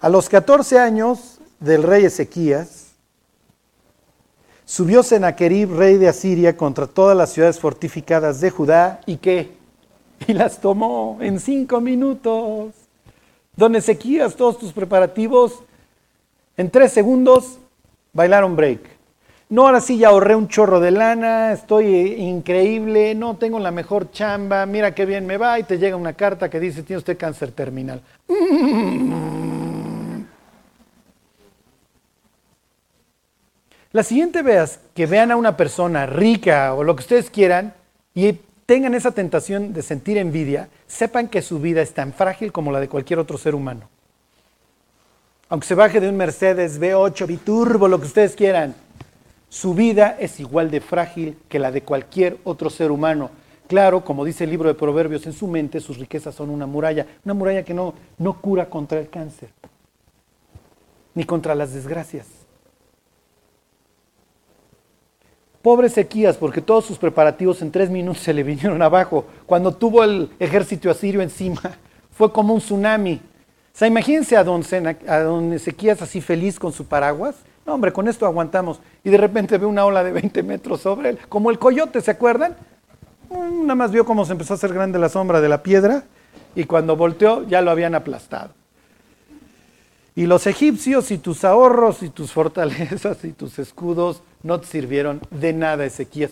A 0.00 0.08
los 0.08 0.28
14 0.28 0.78
años 0.78 1.40
del 1.58 1.82
rey 1.82 2.04
Ezequías, 2.04 2.92
subió 4.64 5.02
Senaquerib, 5.02 5.76
rey 5.76 5.96
de 5.96 6.08
Asiria, 6.08 6.56
contra 6.56 6.86
todas 6.86 7.16
las 7.16 7.32
ciudades 7.32 7.58
fortificadas 7.58 8.40
de 8.40 8.50
Judá, 8.50 9.00
y 9.06 9.16
qué? 9.16 9.56
Y 10.26 10.32
las 10.32 10.60
tomó 10.60 11.18
en 11.20 11.40
cinco 11.40 11.80
minutos. 11.80 12.74
Don 13.54 13.74
Ezequías, 13.74 14.36
todos 14.36 14.58
tus 14.58 14.72
preparativos, 14.72 15.62
en 16.56 16.70
tres 16.70 16.92
segundos 16.92 17.58
bailaron 18.12 18.56
break. 18.56 18.96
No, 19.48 19.66
ahora 19.66 19.80
sí 19.80 19.98
ya 19.98 20.08
ahorré 20.08 20.34
un 20.34 20.48
chorro 20.48 20.80
de 20.80 20.90
lana, 20.90 21.52
estoy 21.52 21.86
increíble, 22.14 23.14
no 23.14 23.36
tengo 23.36 23.60
la 23.60 23.70
mejor 23.70 24.10
chamba, 24.10 24.66
mira 24.66 24.92
qué 24.92 25.06
bien 25.06 25.24
me 25.24 25.36
va 25.36 25.60
y 25.60 25.62
te 25.62 25.78
llega 25.78 25.94
una 25.94 26.14
carta 26.14 26.50
que 26.50 26.58
dice, 26.58 26.82
tiene 26.82 26.98
usted 26.98 27.16
cáncer 27.16 27.52
terminal. 27.52 28.02
La 33.92 34.02
siguiente 34.02 34.42
vez 34.42 34.80
que 34.94 35.06
vean 35.06 35.30
a 35.30 35.36
una 35.36 35.56
persona 35.56 36.06
rica 36.06 36.74
o 36.74 36.82
lo 36.82 36.96
que 36.96 37.00
ustedes 37.00 37.30
quieran 37.30 37.72
y 38.14 38.40
tengan 38.66 38.94
esa 38.94 39.12
tentación 39.12 39.72
de 39.72 39.82
sentir 39.82 40.18
envidia, 40.18 40.68
sepan 40.86 41.28
que 41.28 41.40
su 41.40 41.60
vida 41.60 41.80
es 41.80 41.94
tan 41.94 42.12
frágil 42.12 42.52
como 42.52 42.72
la 42.72 42.80
de 42.80 42.88
cualquier 42.88 43.20
otro 43.20 43.38
ser 43.38 43.54
humano. 43.54 43.88
Aunque 45.48 45.68
se 45.68 45.76
baje 45.76 46.00
de 46.00 46.08
un 46.08 46.16
Mercedes 46.16 46.80
B8, 46.80 47.26
Biturbo, 47.26 47.86
lo 47.86 48.00
que 48.00 48.06
ustedes 48.06 48.34
quieran, 48.34 48.74
su 49.48 49.74
vida 49.74 50.16
es 50.18 50.40
igual 50.40 50.72
de 50.72 50.80
frágil 50.80 51.38
que 51.48 51.60
la 51.60 51.70
de 51.70 51.82
cualquier 51.82 52.38
otro 52.42 52.68
ser 52.68 52.90
humano. 52.90 53.30
Claro, 53.68 54.04
como 54.04 54.24
dice 54.24 54.44
el 54.44 54.50
libro 54.50 54.68
de 54.68 54.74
Proverbios, 54.74 55.26
en 55.26 55.32
su 55.32 55.46
mente 55.46 55.80
sus 55.80 55.98
riquezas 55.98 56.34
son 56.34 56.50
una 56.50 56.66
muralla, 56.66 57.06
una 57.24 57.34
muralla 57.34 57.64
que 57.64 57.74
no, 57.74 57.94
no 58.18 58.40
cura 58.40 58.68
contra 58.68 58.98
el 58.98 59.08
cáncer, 59.08 59.50
ni 61.14 61.24
contra 61.24 61.54
las 61.54 61.72
desgracias. 61.72 62.35
Pobre 65.66 65.88
Ezequías, 65.88 66.36
porque 66.36 66.60
todos 66.60 66.84
sus 66.84 66.96
preparativos 66.96 67.60
en 67.60 67.72
tres 67.72 67.90
minutos 67.90 68.22
se 68.22 68.32
le 68.32 68.44
vinieron 68.44 68.80
abajo. 68.82 69.24
Cuando 69.46 69.74
tuvo 69.74 70.04
el 70.04 70.30
ejército 70.38 70.88
asirio 70.88 71.20
encima, 71.22 71.60
fue 72.12 72.30
como 72.30 72.54
un 72.54 72.60
tsunami. 72.60 73.14
O 73.14 73.76
sea, 73.76 73.88
imagínense 73.88 74.36
a 74.36 74.44
don, 74.44 74.62
a 75.08 75.18
don 75.18 75.52
Ezequías 75.52 76.00
así 76.02 76.20
feliz 76.20 76.60
con 76.60 76.72
su 76.72 76.84
paraguas. 76.84 77.34
No, 77.66 77.74
hombre, 77.74 77.92
con 77.92 78.06
esto 78.06 78.26
aguantamos. 78.26 78.78
Y 79.02 79.10
de 79.10 79.16
repente 79.16 79.58
ve 79.58 79.66
una 79.66 79.84
ola 79.84 80.04
de 80.04 80.12
20 80.12 80.40
metros 80.44 80.82
sobre 80.82 81.08
él, 81.08 81.18
como 81.28 81.50
el 81.50 81.58
coyote, 81.58 82.00
¿se 82.00 82.12
acuerdan? 82.12 82.54
Mm, 83.28 83.62
nada 83.62 83.74
más 83.74 83.90
vio 83.90 84.04
cómo 84.04 84.24
se 84.24 84.30
empezó 84.30 84.54
a 84.54 84.58
hacer 84.58 84.72
grande 84.72 85.00
la 85.00 85.08
sombra 85.08 85.40
de 85.40 85.48
la 85.48 85.64
piedra 85.64 86.04
y 86.54 86.62
cuando 86.62 86.94
volteó 86.94 87.42
ya 87.42 87.60
lo 87.60 87.72
habían 87.72 87.96
aplastado. 87.96 88.50
Y 90.14 90.26
los 90.26 90.46
egipcios 90.46 91.10
y 91.10 91.18
tus 91.18 91.44
ahorros 91.44 92.04
y 92.04 92.10
tus 92.10 92.30
fortalezas 92.30 93.24
y 93.24 93.32
tus 93.32 93.58
escudos 93.58 94.22
no 94.46 94.60
te 94.60 94.66
sirvieron 94.66 95.20
de 95.30 95.52
nada, 95.52 95.84
Ezequías. 95.84 96.30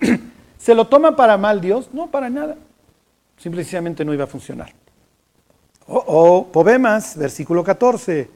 ¿Se 0.58 0.74
lo 0.74 0.86
toma 0.86 1.16
para 1.16 1.36
mal 1.36 1.60
Dios? 1.60 1.90
No, 1.92 2.06
para 2.06 2.30
nada. 2.30 2.56
Simplemente 3.36 4.04
no 4.04 4.14
iba 4.14 4.24
a 4.24 4.28
funcionar. 4.28 4.72
Oh, 5.86 6.04
oh, 6.06 6.46
Pobemas, 6.52 7.16
versículo 7.16 7.64
14. 7.64 8.28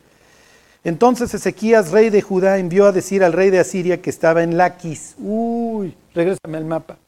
Entonces 0.84 1.32
Ezequías, 1.34 1.90
rey 1.92 2.10
de 2.10 2.22
Judá, 2.22 2.58
envió 2.58 2.86
a 2.86 2.92
decir 2.92 3.22
al 3.22 3.32
rey 3.32 3.50
de 3.50 3.60
Asiria 3.60 4.02
que 4.02 4.10
estaba 4.10 4.42
en 4.42 4.56
Laquis. 4.56 5.14
Uy, 5.18 5.94
regrésame 6.14 6.58
al 6.58 6.64
mapa. 6.64 6.98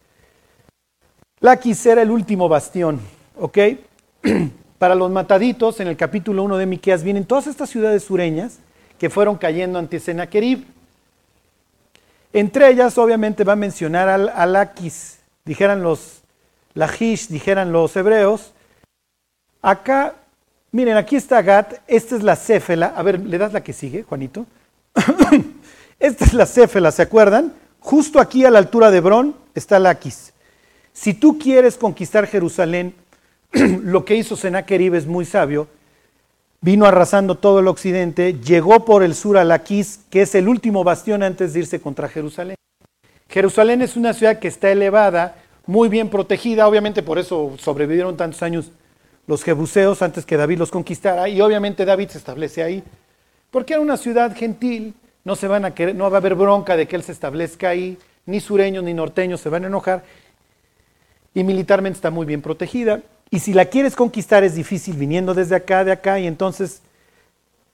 Laquis 1.41 1.85
era 1.87 2.03
el 2.03 2.11
último 2.11 2.49
bastión, 2.49 3.01
¿ok? 3.39 3.59
para 4.79 4.95
los 4.95 5.11
mataditos, 5.11 5.81
en 5.81 5.89
el 5.89 5.97
capítulo 5.97 6.43
1 6.45 6.59
de 6.59 6.67
Miqueas, 6.67 7.03
vienen 7.03 7.25
todas 7.25 7.49
estas 7.49 7.71
ciudades 7.71 8.05
sureñas 8.05 8.59
que 8.99 9.11
fueron 9.11 9.37
cayendo 9.37 9.79
ante 9.79 9.99
Senaquerib. 9.99 10.74
Entre 12.35 12.69
ellas, 12.69 12.99
obviamente, 12.99 13.45
va 13.45 13.53
a 13.53 13.57
mencionar 13.57 14.09
al, 14.09 14.29
al 14.29 14.57
Aquis, 14.57 15.21
dijeran 15.45 15.85
los 15.85 16.23
Lajish, 16.75 17.29
dijeran 17.29 17.71
los 17.71 17.95
hebreos. 17.95 18.53
Acá, 19.63 20.17
miren, 20.73 20.97
aquí 20.97 21.15
está 21.15 21.41
Gat, 21.43 21.75
esta 21.87 22.17
es 22.17 22.25
la 22.25 22.35
Céfela. 22.35 22.93
A 22.97 23.05
ver, 23.05 23.21
¿le 23.21 23.39
das 23.39 23.53
la 23.53 23.63
que 23.63 23.73
sigue, 23.73 24.03
Juanito? 24.03 24.47
esta 26.01 26.25
es 26.25 26.35
la 26.35 26.47
Céfela, 26.47 26.91
¿se 26.91 27.03
acuerdan? 27.03 27.53
Justo 27.79 28.19
aquí 28.19 28.45
a 28.45 28.51
la 28.51 28.59
altura 28.59 28.91
de 28.91 28.99
Hebrón 28.99 29.37
está 29.55 29.79
Laquis. 29.79 30.33
Si 30.93 31.15
tú 31.15 31.39
quieres 31.39 31.77
conquistar 31.77 32.27
Jerusalén, 32.27 32.97
lo 33.53 34.05
que 34.05 34.17
hizo 34.17 34.35
Sennacherib 34.35 34.97
es 34.97 35.07
muy 35.07 35.25
sabio. 35.25 35.69
Vino 36.65 36.87
arrasando 36.87 37.35
todo 37.35 37.59
el 37.59 37.69
occidente, 37.69 38.41
llegó 38.41 38.87
por 38.87 39.03
el 39.03 39.15
sur 39.15 39.37
a 39.37 39.45
Laquis, 39.45 40.01
que 40.09 40.23
es 40.23 40.35
el 40.35 40.49
último 40.49 40.83
bastión 40.83 41.23
antes 41.23 41.53
de 41.53 41.59
irse 41.59 41.79
contra 41.79 42.09
Jerusalén. 42.09 42.57
Jerusalén 43.29 43.83
es 43.83 43.97
una 43.97 44.15
ciudad 44.15 44.39
que 44.39 44.49
está 44.49 44.71
elevada, 44.71 45.37
muy 45.67 45.91
bien 45.91 46.09
protegida, 46.09 46.67
obviamente 46.67 47.03
por 47.03 47.19
eso 47.19 47.53
sobrevivieron 47.59 48.17
tantos 48.17 48.43
años 48.43 48.73
los 49.27 49.45
jebuseos 49.45 50.01
antes 50.01 50.25
que 50.25 50.39
David 50.39 50.57
los 50.57 50.71
conquistara, 50.71 51.29
y 51.29 51.39
obviamente 51.43 51.85
David 51.85 52.09
se 52.09 52.17
establece 52.17 52.63
ahí, 52.63 52.83
porque 53.51 53.75
era 53.75 53.83
una 53.83 53.99
ciudad 53.99 54.35
gentil, 54.35 54.95
no, 55.23 55.37
se 55.37 55.49
van 55.49 55.67
a 55.67 55.75
no 55.93 56.11
va 56.11 56.17
a 56.17 56.21
haber 56.21 56.35
bronca 56.35 56.79
de 56.79 56.89
que 56.89 56.97
él 56.97 57.03
se 57.03 57.13
establezca 57.13 57.69
ahí, 57.69 57.99
ni 58.25 58.41
sureños 58.41 58.83
ni 58.85 58.95
norteños 58.95 59.43
se 59.43 59.51
van 59.51 59.65
a 59.65 59.67
enojar, 59.67 60.03
y 61.35 61.45
militarmente 61.45 61.99
está 61.99 62.11
muy 62.11 62.25
bien 62.25 62.41
protegida. 62.41 63.03
Y 63.31 63.41
si 63.41 63.53
la 63.53 63.67
quieres 63.67 63.97
conquistar 63.97 64.45
es 64.45 64.55
difícil 64.55 64.97
viniendo 64.97 65.35
desde 65.35 65.57
acá, 65.57 65.85
de 65.85 65.93
acá, 65.93 66.19
y 66.21 66.27
entonces 66.27 66.83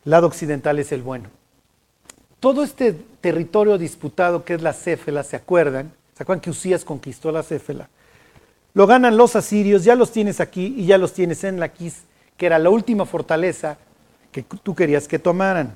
lado 0.04 0.26
occidental 0.26 0.78
es 0.78 0.92
el 0.92 1.02
bueno. 1.02 1.28
todo 2.40 2.62
este 2.62 2.94
territorio 3.20 3.76
disputado 3.76 4.44
que 4.44 4.54
es 4.54 4.62
la 4.62 4.72
Céfela, 4.72 5.22
¿se 5.22 5.36
acuerdan? 5.36 5.92
¿Se 6.16 6.22
acuerdan 6.22 6.40
que 6.40 6.50
Usías 6.50 6.84
conquistó 6.84 7.30
la 7.30 7.42
Céfela? 7.42 7.88
Lo 8.72 8.86
ganan 8.86 9.16
los 9.16 9.36
asirios, 9.36 9.84
ya 9.84 9.94
los 9.94 10.10
tienes 10.10 10.40
aquí 10.40 10.74
y 10.78 10.86
ya 10.86 10.96
los 10.96 11.12
tienes 11.12 11.44
en 11.44 11.60
Laquis, 11.60 12.02
que 12.36 12.46
era 12.46 12.58
la 12.58 12.70
última 12.70 13.04
fortaleza 13.04 13.76
que 14.32 14.42
tú 14.42 14.74
querías 14.74 15.06
que 15.06 15.18
tomaran. 15.18 15.74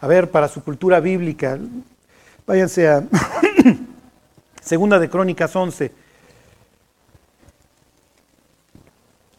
A 0.00 0.06
ver, 0.08 0.30
para 0.30 0.48
su 0.48 0.64
cultura 0.64 0.98
bíblica, 0.98 1.58
váyanse 2.46 2.88
a 2.88 3.04
Segunda 4.60 4.98
de 4.98 5.08
Crónicas 5.08 5.54
11. 5.54 5.92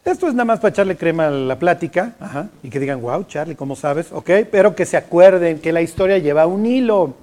Esto 0.05 0.27
es 0.27 0.33
nada 0.33 0.45
más 0.45 0.59
para 0.59 0.71
echarle 0.71 0.97
crema 0.97 1.27
a 1.27 1.31
la 1.31 1.57
plática 1.57 2.13
y 2.61 2.69
que 2.69 2.79
digan, 2.79 3.01
wow, 3.01 3.23
Charlie, 3.23 3.55
¿cómo 3.55 3.75
sabes? 3.75 4.11
Ok, 4.11 4.29
pero 4.51 4.75
que 4.75 4.85
se 4.85 4.97
acuerden 4.97 5.59
que 5.59 5.71
la 5.71 5.81
historia 5.81 6.17
lleva 6.17 6.45
un 6.45 6.65
hilo. 6.65 7.13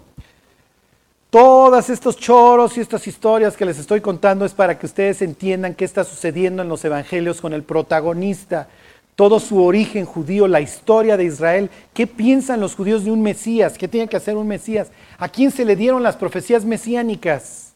Todos 1.28 1.90
estos 1.90 2.16
choros 2.16 2.78
y 2.78 2.80
estas 2.80 3.06
historias 3.06 3.54
que 3.54 3.66
les 3.66 3.78
estoy 3.78 4.00
contando 4.00 4.46
es 4.46 4.52
para 4.52 4.78
que 4.78 4.86
ustedes 4.86 5.20
entiendan 5.20 5.74
qué 5.74 5.84
está 5.84 6.04
sucediendo 6.04 6.62
en 6.62 6.68
los 6.68 6.82
evangelios 6.84 7.42
con 7.42 7.52
el 7.52 7.62
protagonista, 7.62 8.68
todo 9.14 9.38
su 9.38 9.62
origen 9.62 10.06
judío, 10.06 10.48
la 10.48 10.62
historia 10.62 11.18
de 11.18 11.24
Israel, 11.24 11.70
qué 11.92 12.06
piensan 12.06 12.60
los 12.60 12.74
judíos 12.74 13.04
de 13.04 13.10
un 13.10 13.20
Mesías, 13.20 13.76
qué 13.76 13.88
tiene 13.88 14.08
que 14.08 14.16
hacer 14.16 14.36
un 14.36 14.48
Mesías, 14.48 14.88
a 15.18 15.28
quién 15.28 15.50
se 15.50 15.66
le 15.66 15.76
dieron 15.76 16.02
las 16.02 16.16
profecías 16.16 16.64
mesiánicas. 16.64 17.69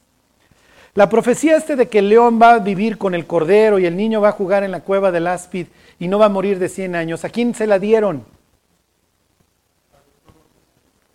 La 0.95 1.09
profecía 1.09 1.57
este 1.57 1.75
de 1.75 1.89
que 1.89 1.99
el 1.99 2.09
león 2.09 2.39
va 2.41 2.55
a 2.55 2.59
vivir 2.61 2.99
con 2.99 3.15
el 3.15 3.27
cordero 3.27 3.81
y 3.81 3.87
el 3.87 3.97
niño 3.97 4.21
va 4.21 4.29
a 4.29 4.33
jugar 4.33 4.63
en 4.63 4.71
la 4.71 4.81
cueva 4.81 5.11
del 5.11 5.27
áspid 5.27 5.67
y 5.99 6.07
no 6.07 6.21
va 6.21 6.27
a 6.27 6.29
morir 6.29 6.61
de 6.61 6.69
100 6.69 6.95
años, 6.95 7.25
¿a 7.25 7.31
quién 7.31 7.53
se 7.55 7.67
la 7.67 7.81
dieron? 7.81 8.25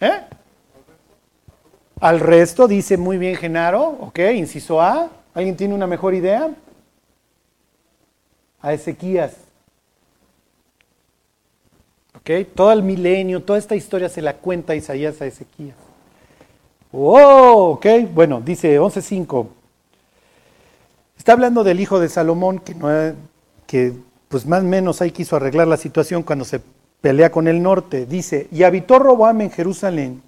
¿Eh? 0.02 0.20
Al 2.02 2.20
resto 2.20 2.68
dice 2.68 2.98
muy 2.98 3.18
bien 3.18 3.36
Genaro, 3.36 3.84
ok, 3.84 4.20
inciso 4.36 4.82
A. 4.82 5.10
¿Alguien 5.34 5.56
tiene 5.56 5.74
una 5.74 5.88
mejor 5.88 6.14
idea? 6.14 6.50
A 8.62 8.74
Ezequías. 8.74 9.38
Ok, 12.18 12.48
todo 12.54 12.74
el 12.74 12.84
milenio, 12.84 13.42
toda 13.42 13.60
esta 13.60 13.76
historia 13.76 14.10
se 14.10 14.22
la 14.22 14.36
cuenta 14.36 14.76
Isaías 14.76 15.22
a 15.22 15.26
Ezequías. 15.26 15.78
Oh, 16.92 17.72
ok, 17.76 17.86
bueno, 18.14 18.42
dice 18.42 18.78
11.5. 18.80 19.59
Está 21.20 21.34
hablando 21.34 21.66
del 21.66 21.82
hijo 21.82 22.00
de 22.00 22.08
Salomón, 22.08 22.60
que, 22.60 22.74
no, 22.74 22.88
pues 24.30 24.46
más 24.46 24.64
o 24.64 24.66
menos 24.66 25.02
ahí 25.02 25.12
quiso 25.12 25.36
arreglar 25.36 25.68
la 25.68 25.76
situación 25.76 26.24
cuando 26.24 26.46
se 26.46 26.62
pelea 27.02 27.30
con 27.30 27.50
el 27.50 27.62
norte. 27.62 28.06
Dice, 28.06 28.48
y 28.54 28.64
habitó 28.64 28.98
Roboam 29.00 29.42
en 29.42 29.52
Jerusalén 29.52 30.24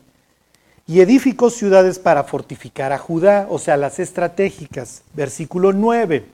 y 0.86 1.00
edificó 1.00 1.50
ciudades 1.50 1.98
para 1.98 2.26
fortificar 2.26 2.92
a 2.92 2.98
Judá, 2.98 3.48
o 3.50 3.58
sea, 3.58 3.78
las 3.78 4.00
estratégicas. 4.00 5.04
Versículo 5.14 5.72
9. 5.72 6.26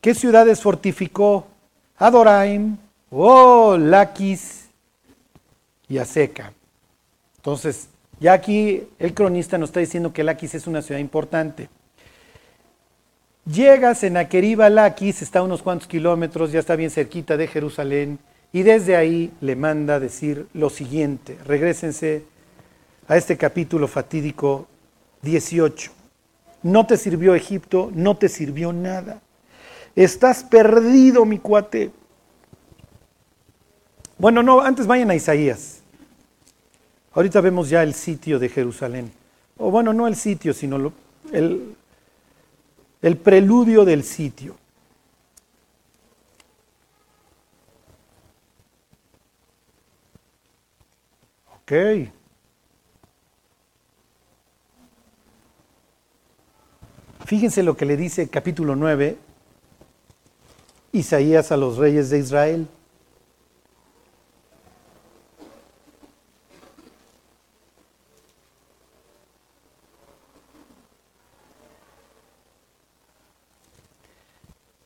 ¿Qué 0.00 0.14
ciudades 0.14 0.62
fortificó? 0.62 1.48
Adoraim, 1.96 2.76
oh, 3.10 3.76
Laquis 3.76 4.68
y 5.88 5.98
Aseca. 5.98 6.52
Entonces, 7.38 7.88
ya 8.20 8.34
aquí 8.34 8.84
el 9.00 9.14
cronista 9.14 9.58
nos 9.58 9.70
está 9.70 9.80
diciendo 9.80 10.12
que 10.12 10.22
Laquis 10.22 10.54
es 10.54 10.68
una 10.68 10.80
ciudad 10.80 11.00
importante. 11.00 11.68
Llegas 13.46 14.02
en 14.02 14.16
Aqueriba, 14.16 14.68
Laquis, 14.68 15.22
está 15.22 15.38
a 15.38 15.42
unos 15.42 15.62
cuantos 15.62 15.86
kilómetros, 15.86 16.50
ya 16.50 16.58
está 16.58 16.74
bien 16.74 16.90
cerquita 16.90 17.36
de 17.36 17.46
Jerusalén, 17.46 18.18
y 18.52 18.64
desde 18.64 18.96
ahí 18.96 19.32
le 19.40 19.54
manda 19.54 20.00
decir 20.00 20.48
lo 20.52 20.68
siguiente. 20.68 21.38
Regrésense 21.46 22.24
a 23.06 23.16
este 23.16 23.36
capítulo 23.36 23.86
fatídico 23.86 24.66
18. 25.22 25.92
No 26.64 26.86
te 26.86 26.96
sirvió 26.96 27.36
Egipto, 27.36 27.92
no 27.94 28.16
te 28.16 28.28
sirvió 28.28 28.72
nada. 28.72 29.20
Estás 29.94 30.42
perdido, 30.42 31.24
mi 31.24 31.38
cuate. 31.38 31.92
Bueno, 34.18 34.42
no, 34.42 34.60
antes 34.60 34.88
vayan 34.88 35.10
a 35.10 35.14
Isaías. 35.14 35.82
Ahorita 37.12 37.40
vemos 37.40 37.68
ya 37.68 37.84
el 37.84 37.94
sitio 37.94 38.40
de 38.40 38.48
Jerusalén. 38.48 39.12
O 39.56 39.70
bueno, 39.70 39.92
no 39.92 40.08
el 40.08 40.16
sitio, 40.16 40.52
sino 40.52 40.92
el, 41.32 41.75
el 43.02 43.16
preludio 43.16 43.84
del 43.84 44.02
sitio. 44.04 44.56
Fíjense 57.24 57.64
lo 57.64 57.76
que 57.76 57.86
le 57.86 57.96
dice 57.96 58.28
capítulo 58.28 58.76
9 58.76 59.18
Isaías 60.92 61.50
a 61.50 61.56
los 61.56 61.76
reyes 61.76 62.08
de 62.08 62.20
Israel. 62.20 62.68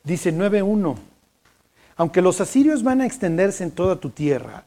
Dice 0.03 0.33
9.1, 0.33 0.95
aunque 1.95 2.23
los 2.23 2.41
asirios 2.41 2.81
van 2.81 3.01
a 3.01 3.05
extenderse 3.05 3.63
en 3.63 3.69
toda 3.69 3.97
tu 3.97 4.09
tierra, 4.09 4.63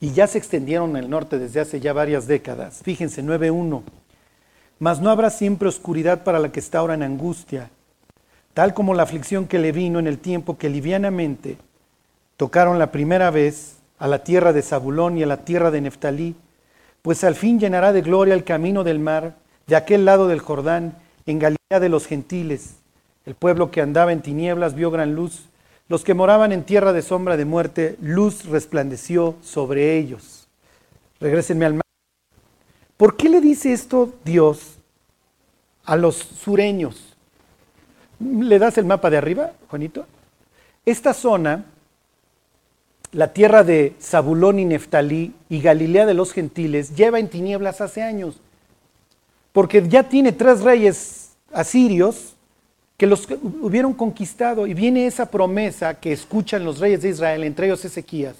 y 0.00 0.12
ya 0.12 0.26
se 0.26 0.38
extendieron 0.38 0.90
en 0.90 1.04
el 1.04 1.10
norte 1.10 1.38
desde 1.38 1.60
hace 1.60 1.78
ya 1.78 1.92
varias 1.92 2.26
décadas, 2.26 2.80
fíjense 2.82 3.22
9.1, 3.22 3.82
mas 4.78 4.98
no 5.02 5.10
habrá 5.10 5.28
siempre 5.28 5.68
oscuridad 5.68 6.24
para 6.24 6.38
la 6.38 6.50
que 6.50 6.60
está 6.60 6.78
ahora 6.78 6.94
en 6.94 7.02
angustia, 7.02 7.68
tal 8.54 8.72
como 8.72 8.94
la 8.94 9.02
aflicción 9.02 9.46
que 9.46 9.58
le 9.58 9.72
vino 9.72 9.98
en 9.98 10.06
el 10.06 10.18
tiempo 10.18 10.56
que 10.56 10.70
livianamente 10.70 11.58
tocaron 12.38 12.78
la 12.78 12.90
primera 12.90 13.30
vez 13.30 13.76
a 13.98 14.08
la 14.08 14.24
tierra 14.24 14.54
de 14.54 14.62
Zabulón 14.62 15.18
y 15.18 15.22
a 15.22 15.26
la 15.26 15.44
tierra 15.44 15.70
de 15.70 15.82
Neftalí, 15.82 16.34
pues 17.02 17.24
al 17.24 17.34
fin 17.34 17.60
llenará 17.60 17.92
de 17.92 18.00
gloria 18.00 18.32
el 18.32 18.44
camino 18.44 18.84
del 18.84 19.00
mar, 19.00 19.36
de 19.66 19.76
aquel 19.76 20.06
lado 20.06 20.28
del 20.28 20.40
Jordán, 20.40 20.96
en 21.26 21.38
Galilea 21.38 21.78
de 21.78 21.90
los 21.90 22.06
gentiles 22.06 22.79
el 23.26 23.34
pueblo 23.34 23.70
que 23.70 23.80
andaba 23.80 24.12
en 24.12 24.22
tinieblas 24.22 24.74
vio 24.74 24.90
gran 24.90 25.14
luz. 25.14 25.44
Los 25.88 26.04
que 26.04 26.14
moraban 26.14 26.52
en 26.52 26.64
tierra 26.64 26.92
de 26.92 27.02
sombra 27.02 27.36
de 27.36 27.44
muerte, 27.44 27.96
luz 28.00 28.44
resplandeció 28.46 29.34
sobre 29.42 29.98
ellos. 29.98 30.48
Regrésenme 31.20 31.66
al 31.66 31.74
mar. 31.74 31.82
¿Por 32.96 33.16
qué 33.16 33.28
le 33.28 33.40
dice 33.40 33.72
esto 33.72 34.14
Dios 34.24 34.78
a 35.84 35.96
los 35.96 36.16
sureños? 36.16 37.16
¿Le 38.20 38.58
das 38.58 38.78
el 38.78 38.84
mapa 38.84 39.10
de 39.10 39.16
arriba, 39.16 39.52
Juanito? 39.68 40.06
Esta 40.86 41.12
zona, 41.12 41.64
la 43.12 43.32
tierra 43.32 43.64
de 43.64 43.94
Zabulón 44.00 44.58
y 44.58 44.64
Neftalí 44.64 45.34
y 45.48 45.60
Galilea 45.60 46.06
de 46.06 46.14
los 46.14 46.32
gentiles, 46.32 46.94
lleva 46.94 47.18
en 47.18 47.28
tinieblas 47.28 47.80
hace 47.80 48.02
años. 48.02 48.40
Porque 49.52 49.86
ya 49.88 50.08
tiene 50.08 50.32
tres 50.32 50.60
reyes 50.60 51.32
asirios 51.52 52.36
que 53.00 53.06
los 53.06 53.26
hubieron 53.62 53.94
conquistado 53.94 54.66
y 54.66 54.74
viene 54.74 55.06
esa 55.06 55.30
promesa 55.30 55.94
que 55.94 56.12
escuchan 56.12 56.66
los 56.66 56.80
reyes 56.80 57.00
de 57.00 57.08
Israel, 57.08 57.44
entre 57.44 57.64
ellos 57.64 57.82
Ezequías. 57.82 58.36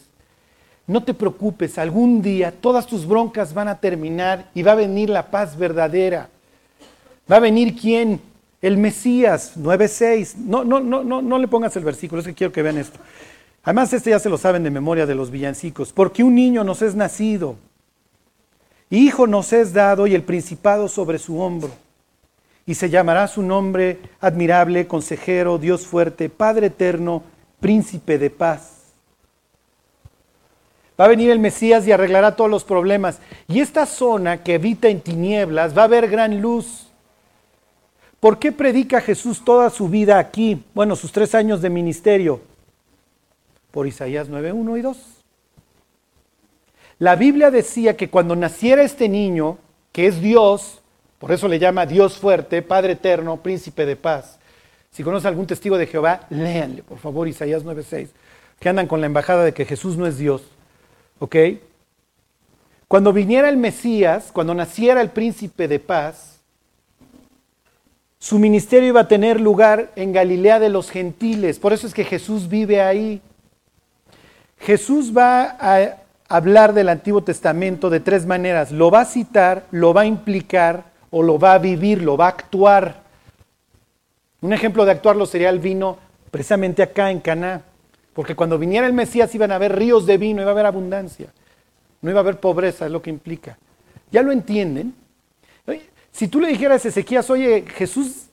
No 0.86 1.02
te 1.02 1.14
preocupes, 1.14 1.78
algún 1.78 2.20
día 2.20 2.52
todas 2.52 2.86
tus 2.86 3.06
broncas 3.06 3.54
van 3.54 3.68
a 3.68 3.80
terminar 3.80 4.50
y 4.54 4.62
va 4.62 4.72
a 4.72 4.74
venir 4.74 5.08
la 5.08 5.30
paz 5.30 5.56
verdadera. 5.56 6.28
Va 7.32 7.36
a 7.36 7.40
venir 7.40 7.74
quién? 7.74 8.20
El 8.60 8.76
Mesías 8.76 9.52
9:6. 9.56 10.36
No, 10.36 10.62
no, 10.62 10.78
no, 10.78 11.02
no, 11.04 11.22
no 11.22 11.38
le 11.38 11.48
pongas 11.48 11.74
el 11.76 11.84
versículo, 11.84 12.20
es 12.20 12.26
que 12.26 12.34
quiero 12.34 12.52
que 12.52 12.60
vean 12.60 12.76
esto. 12.76 13.00
Además, 13.62 13.94
este 13.94 14.10
ya 14.10 14.18
se 14.18 14.28
lo 14.28 14.36
saben 14.36 14.62
de 14.62 14.70
memoria 14.70 15.06
de 15.06 15.14
los 15.14 15.30
villancicos. 15.30 15.90
Porque 15.90 16.22
un 16.22 16.34
niño 16.34 16.64
nos 16.64 16.82
es 16.82 16.94
nacido, 16.94 17.56
hijo 18.90 19.26
nos 19.26 19.54
es 19.54 19.72
dado 19.72 20.06
y 20.06 20.14
el 20.14 20.22
principado 20.22 20.86
sobre 20.86 21.18
su 21.18 21.40
hombro 21.40 21.70
y 22.70 22.76
se 22.76 22.88
llamará 22.88 23.26
su 23.26 23.42
nombre 23.42 23.98
admirable, 24.20 24.86
consejero, 24.86 25.58
Dios 25.58 25.88
fuerte, 25.88 26.28
Padre 26.28 26.68
eterno, 26.68 27.24
príncipe 27.58 28.16
de 28.16 28.30
paz. 28.30 28.92
Va 30.98 31.06
a 31.06 31.08
venir 31.08 31.32
el 31.32 31.40
Mesías 31.40 31.84
y 31.88 31.90
arreglará 31.90 32.36
todos 32.36 32.48
los 32.48 32.62
problemas. 32.62 33.18
Y 33.48 33.58
esta 33.58 33.86
zona 33.86 34.44
que 34.44 34.54
habita 34.54 34.86
en 34.86 35.00
tinieblas 35.00 35.76
va 35.76 35.82
a 35.82 35.86
haber 35.86 36.08
gran 36.08 36.40
luz. 36.40 36.86
¿Por 38.20 38.38
qué 38.38 38.52
predica 38.52 39.00
Jesús 39.00 39.44
toda 39.44 39.68
su 39.68 39.88
vida 39.88 40.20
aquí? 40.20 40.62
Bueno, 40.72 40.94
sus 40.94 41.10
tres 41.10 41.34
años 41.34 41.60
de 41.62 41.70
ministerio. 41.70 42.40
Por 43.72 43.88
Isaías 43.88 44.28
9, 44.28 44.52
1 44.52 44.76
y 44.76 44.82
2. 44.82 44.98
La 47.00 47.16
Biblia 47.16 47.50
decía 47.50 47.96
que 47.96 48.10
cuando 48.10 48.36
naciera 48.36 48.84
este 48.84 49.08
niño, 49.08 49.58
que 49.90 50.06
es 50.06 50.20
Dios, 50.20 50.79
por 51.20 51.32
eso 51.32 51.48
le 51.48 51.58
llama 51.58 51.84
Dios 51.84 52.16
fuerte, 52.16 52.62
Padre 52.62 52.94
eterno, 52.94 53.36
príncipe 53.36 53.84
de 53.84 53.94
paz. 53.94 54.38
Si 54.90 55.02
conoce 55.02 55.28
algún 55.28 55.46
testigo 55.46 55.76
de 55.76 55.86
Jehová, 55.86 56.22
léanle, 56.30 56.82
por 56.82 56.96
favor, 56.96 57.28
Isaías 57.28 57.62
9:6, 57.62 58.08
que 58.58 58.68
andan 58.70 58.86
con 58.86 59.00
la 59.00 59.06
embajada 59.06 59.44
de 59.44 59.52
que 59.52 59.66
Jesús 59.66 59.98
no 59.98 60.06
es 60.06 60.16
Dios. 60.16 60.42
¿Ok? 61.18 61.36
Cuando 62.88 63.12
viniera 63.12 63.50
el 63.50 63.58
Mesías, 63.58 64.30
cuando 64.32 64.54
naciera 64.54 65.02
el 65.02 65.10
príncipe 65.10 65.68
de 65.68 65.78
paz, 65.78 66.40
su 68.18 68.38
ministerio 68.38 68.88
iba 68.88 69.02
a 69.02 69.08
tener 69.08 69.42
lugar 69.42 69.92
en 69.96 70.14
Galilea 70.14 70.58
de 70.58 70.70
los 70.70 70.90
gentiles. 70.90 71.58
Por 71.58 71.74
eso 71.74 71.86
es 71.86 71.92
que 71.92 72.04
Jesús 72.04 72.48
vive 72.48 72.80
ahí. 72.80 73.20
Jesús 74.58 75.14
va 75.14 75.56
a 75.60 75.98
hablar 76.28 76.72
del 76.72 76.88
Antiguo 76.88 77.22
Testamento 77.22 77.90
de 77.90 78.00
tres 78.00 78.24
maneras. 78.24 78.72
Lo 78.72 78.90
va 78.90 79.02
a 79.02 79.04
citar, 79.04 79.66
lo 79.70 79.92
va 79.92 80.02
a 80.02 80.06
implicar 80.06 80.89
o 81.10 81.22
lo 81.22 81.38
va 81.38 81.54
a 81.54 81.58
vivir, 81.58 82.02
lo 82.02 82.16
va 82.16 82.26
a 82.26 82.30
actuar. 82.30 83.02
Un 84.40 84.52
ejemplo 84.52 84.84
de 84.84 84.92
actuarlo 84.92 85.26
sería 85.26 85.50
el 85.50 85.58
vino 85.58 85.98
precisamente 86.30 86.82
acá 86.82 87.10
en 87.10 87.20
Caná, 87.20 87.62
porque 88.12 88.34
cuando 88.34 88.58
viniera 88.58 88.86
el 88.86 88.92
Mesías 88.92 89.34
iban 89.34 89.52
a 89.52 89.56
haber 89.56 89.76
ríos 89.76 90.06
de 90.06 90.18
vino, 90.18 90.42
iba 90.42 90.50
a 90.50 90.52
haber 90.52 90.66
abundancia, 90.66 91.32
no 92.00 92.10
iba 92.10 92.20
a 92.20 92.22
haber 92.22 92.40
pobreza, 92.40 92.86
es 92.86 92.92
lo 92.92 93.02
que 93.02 93.10
implica. 93.10 93.58
¿Ya 94.10 94.22
lo 94.22 94.32
entienden? 94.32 94.94
Si 96.12 96.28
tú 96.28 96.40
le 96.40 96.48
dijeras 96.48 96.84
a 96.84 96.88
Ezequías, 96.88 97.30
oye, 97.30 97.64
Jesús 97.76 98.26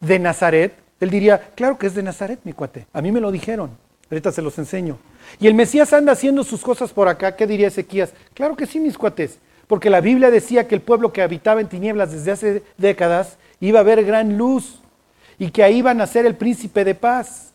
de 0.00 0.18
Nazaret, 0.18 0.74
él 0.98 1.10
diría, 1.10 1.50
claro 1.54 1.78
que 1.78 1.86
es 1.86 1.94
de 1.94 2.02
Nazaret, 2.02 2.40
mi 2.44 2.52
cuate, 2.52 2.86
a 2.92 3.02
mí 3.02 3.12
me 3.12 3.20
lo 3.20 3.30
dijeron, 3.30 3.70
ahorita 4.10 4.32
se 4.32 4.42
los 4.42 4.58
enseño. 4.58 4.98
Y 5.38 5.46
el 5.46 5.54
Mesías 5.54 5.92
anda 5.92 6.12
haciendo 6.12 6.42
sus 6.42 6.62
cosas 6.62 6.92
por 6.92 7.08
acá, 7.08 7.36
¿qué 7.36 7.46
diría 7.46 7.68
Ezequías? 7.68 8.12
Claro 8.34 8.56
que 8.56 8.66
sí, 8.66 8.80
mis 8.80 8.96
cuates, 8.96 9.38
porque 9.66 9.90
la 9.90 10.00
Biblia 10.00 10.30
decía 10.30 10.68
que 10.68 10.74
el 10.74 10.80
pueblo 10.80 11.12
que 11.12 11.22
habitaba 11.22 11.60
en 11.60 11.68
tinieblas 11.68 12.12
desde 12.12 12.32
hace 12.32 12.62
décadas 12.76 13.38
iba 13.60 13.80
a 13.80 13.84
ver 13.84 14.04
gran 14.04 14.36
luz 14.36 14.80
y 15.38 15.50
que 15.50 15.62
ahí 15.62 15.82
va 15.82 15.92
a 15.92 15.94
nacer 15.94 16.26
el 16.26 16.36
príncipe 16.36 16.84
de 16.84 16.94
paz. 16.94 17.52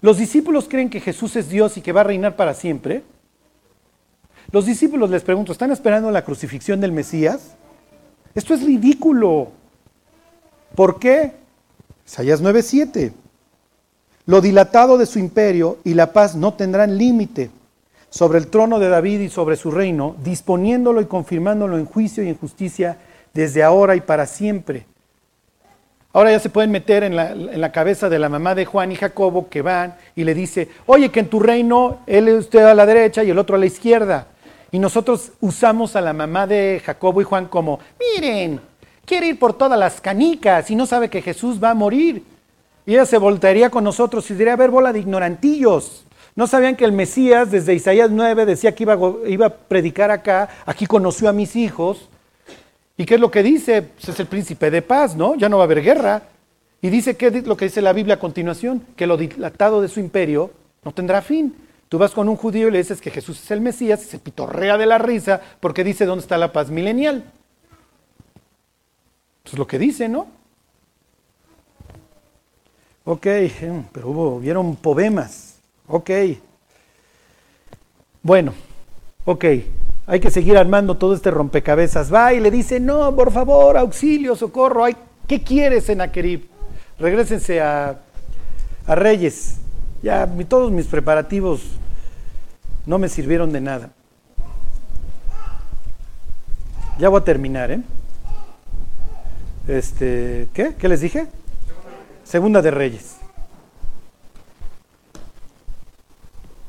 Los 0.00 0.18
discípulos 0.18 0.66
creen 0.68 0.90
que 0.90 1.00
Jesús 1.00 1.36
es 1.36 1.48
Dios 1.48 1.76
y 1.76 1.80
que 1.80 1.92
va 1.92 2.02
a 2.02 2.04
reinar 2.04 2.36
para 2.36 2.54
siempre. 2.54 3.02
Los 4.50 4.64
discípulos 4.64 5.10
les 5.10 5.22
pregunto, 5.22 5.52
¿están 5.52 5.70
esperando 5.70 6.10
la 6.10 6.24
crucifixión 6.24 6.80
del 6.80 6.92
Mesías? 6.92 7.56
Esto 8.34 8.54
es 8.54 8.64
ridículo. 8.64 9.52
¿Por 10.74 10.98
qué? 10.98 11.32
Isaías 12.06 12.40
9:7. 12.40 13.12
Lo 14.26 14.40
dilatado 14.40 14.98
de 14.98 15.06
su 15.06 15.18
imperio 15.18 15.78
y 15.84 15.94
la 15.94 16.12
paz 16.12 16.34
no 16.34 16.54
tendrán 16.54 16.96
límite 16.96 17.50
sobre 18.10 18.38
el 18.38 18.48
trono 18.48 18.78
de 18.78 18.88
David 18.88 19.20
y 19.20 19.28
sobre 19.28 19.56
su 19.56 19.70
reino, 19.70 20.16
disponiéndolo 20.22 21.00
y 21.00 21.06
confirmándolo 21.06 21.78
en 21.78 21.86
juicio 21.86 22.22
y 22.22 22.28
en 22.28 22.38
justicia 22.38 22.98
desde 23.34 23.62
ahora 23.62 23.96
y 23.96 24.00
para 24.00 24.26
siempre. 24.26 24.86
Ahora 26.12 26.30
ya 26.30 26.40
se 26.40 26.48
pueden 26.48 26.70
meter 26.70 27.04
en 27.04 27.14
la, 27.14 27.70
cabeza 27.70 28.08
de 28.08 28.18
la 28.18 28.30
mamá 28.30 28.54
de 28.54 28.64
Juan 28.64 28.90
y 28.90 28.96
Jacobo 28.96 29.48
que 29.48 29.60
van 29.60 29.94
y 30.16 30.24
le 30.24 30.34
dice, 30.34 30.68
oye, 30.86 31.10
que 31.10 31.20
en 31.20 31.28
tu 31.28 31.38
reino 31.38 31.98
él 32.06 32.28
usted 32.30 32.64
a 32.64 32.74
la 32.74 32.86
derecha 32.86 33.22
y 33.22 33.30
el 33.30 33.38
otro 33.38 33.56
a 33.56 33.58
la 33.58 33.66
izquierda. 33.66 34.26
Y 34.72 34.78
nosotros 34.78 35.32
usamos 35.40 35.96
a 35.96 36.00
la 36.00 36.14
mamá 36.14 36.46
de 36.46 36.82
Jacobo 36.84 37.20
y 37.20 37.24
Juan 37.24 37.46
como, 37.46 37.78
miren, 38.00 38.60
quiere 39.04 39.28
ir 39.28 39.38
por 39.38 39.52
todas 39.52 39.78
las 39.78 40.00
canicas 40.00 40.70
y 40.70 40.76
no 40.76 40.86
sabe 40.86 41.10
que 41.10 41.22
Jesús 41.22 41.62
va 41.62 41.70
a 41.70 41.74
morir. 41.74 42.24
Y 42.86 42.94
ella 42.94 43.04
se 43.04 43.18
voltearía 43.18 43.68
con 43.68 43.84
nosotros 43.84 44.30
y 44.30 44.34
diría, 44.34 44.54
a 44.54 44.56
ver, 44.56 44.70
bola 44.70 44.94
de 44.94 45.00
ignorantillos. 45.00 46.06
No 46.38 46.46
sabían 46.46 46.76
que 46.76 46.84
el 46.84 46.92
Mesías 46.92 47.50
desde 47.50 47.74
Isaías 47.74 48.12
9 48.12 48.46
decía 48.46 48.72
que 48.72 48.84
iba, 48.84 48.96
iba 49.26 49.46
a 49.46 49.56
predicar 49.56 50.12
acá, 50.12 50.48
aquí 50.66 50.86
conoció 50.86 51.28
a 51.28 51.32
mis 51.32 51.56
hijos. 51.56 52.08
¿Y 52.96 53.06
qué 53.06 53.16
es 53.16 53.20
lo 53.20 53.28
que 53.28 53.42
dice? 53.42 53.82
Pues 53.82 54.10
es 54.10 54.20
el 54.20 54.28
príncipe 54.28 54.70
de 54.70 54.80
paz, 54.80 55.16
¿no? 55.16 55.34
Ya 55.34 55.48
no 55.48 55.56
va 55.56 55.64
a 55.64 55.66
haber 55.66 55.82
guerra. 55.82 56.22
Y 56.80 56.90
dice, 56.90 57.16
¿qué 57.16 57.26
es 57.26 57.44
lo 57.44 57.56
que 57.56 57.64
dice 57.64 57.82
la 57.82 57.92
Biblia 57.92 58.14
a 58.14 58.20
continuación? 58.20 58.86
Que 58.94 59.08
lo 59.08 59.16
dilatado 59.16 59.82
de 59.82 59.88
su 59.88 59.98
imperio 59.98 60.52
no 60.84 60.92
tendrá 60.92 61.22
fin. 61.22 61.56
Tú 61.88 61.98
vas 61.98 62.12
con 62.12 62.28
un 62.28 62.36
judío 62.36 62.68
y 62.68 62.70
le 62.70 62.78
dices 62.78 63.00
que 63.00 63.10
Jesús 63.10 63.42
es 63.42 63.50
el 63.50 63.60
Mesías 63.60 64.00
y 64.04 64.06
se 64.06 64.20
pitorrea 64.20 64.78
de 64.78 64.86
la 64.86 64.98
risa 64.98 65.40
porque 65.58 65.82
dice 65.82 66.06
dónde 66.06 66.22
está 66.22 66.38
la 66.38 66.52
paz 66.52 66.70
milenial. 66.70 67.24
Eso 69.44 69.56
es 69.56 69.58
lo 69.58 69.66
que 69.66 69.80
dice, 69.80 70.08
¿no? 70.08 70.28
Ok, 73.04 73.26
eh, 73.26 73.82
pero 73.90 74.10
hubo, 74.10 74.38
vieron 74.38 74.76
poemas. 74.76 75.47
Ok. 75.88 76.10
Bueno, 78.22 78.52
ok. 79.24 79.44
Hay 80.06 80.20
que 80.20 80.30
seguir 80.30 80.56
armando 80.56 80.96
todo 80.96 81.14
este 81.14 81.30
rompecabezas. 81.30 82.12
Va 82.12 82.32
y 82.32 82.40
le 82.40 82.50
dice, 82.50 82.80
no, 82.80 83.14
por 83.14 83.32
favor, 83.32 83.76
auxilio, 83.76 84.36
socorro. 84.36 84.84
¿Qué 85.26 85.42
quieres, 85.42 85.84
Senaquerib? 85.84 86.48
Regrésense 86.98 87.60
a, 87.60 87.98
a 88.86 88.94
Reyes. 88.94 89.58
Ya 90.02 90.26
todos 90.48 90.70
mis 90.70 90.86
preparativos 90.86 91.62
no 92.86 92.98
me 92.98 93.08
sirvieron 93.08 93.52
de 93.52 93.60
nada. 93.60 93.90
Ya 96.98 97.08
voy 97.08 97.20
a 97.20 97.24
terminar, 97.24 97.70
¿eh? 97.70 97.82
Este, 99.68 100.48
¿qué? 100.54 100.74
¿Qué 100.78 100.88
les 100.88 101.00
dije? 101.00 101.26
Segunda 102.24 102.62
de 102.62 102.70
Reyes. 102.70 103.17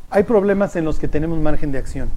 Hay 0.09 0.23
problemas 0.23 0.75
en 0.75 0.85
los 0.85 0.99
que 0.99 1.07
tenemos 1.07 1.39
margen 1.39 1.71
de 1.71 1.77
acción. 1.77 2.09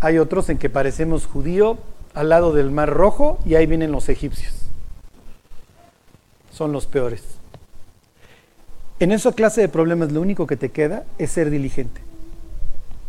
Hay 0.00 0.18
otros 0.18 0.48
en 0.48 0.58
que 0.58 0.68
parecemos 0.68 1.26
judío 1.26 1.78
al 2.14 2.28
lado 2.28 2.52
del 2.52 2.70
Mar 2.70 2.90
Rojo 2.90 3.38
y 3.46 3.54
ahí 3.54 3.66
vienen 3.66 3.92
los 3.92 4.08
egipcios. 4.08 4.52
Son 6.50 6.72
los 6.72 6.86
peores. 6.86 7.22
En 9.00 9.10
esa 9.10 9.32
clase 9.32 9.62
de 9.62 9.68
problemas 9.68 10.12
lo 10.12 10.20
único 10.20 10.46
que 10.46 10.56
te 10.56 10.70
queda 10.70 11.04
es 11.18 11.30
ser 11.30 11.50
diligente. 11.50 12.00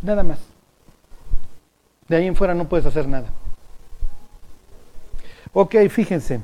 Nada 0.01 0.23
más. 0.23 0.39
De 2.07 2.15
ahí 2.15 2.27
en 2.27 2.35
fuera 2.35 2.53
no 2.53 2.69
puedes 2.69 2.85
hacer 2.85 3.07
nada. 3.07 3.27
Ok, 5.53 5.75
fíjense. 5.89 6.41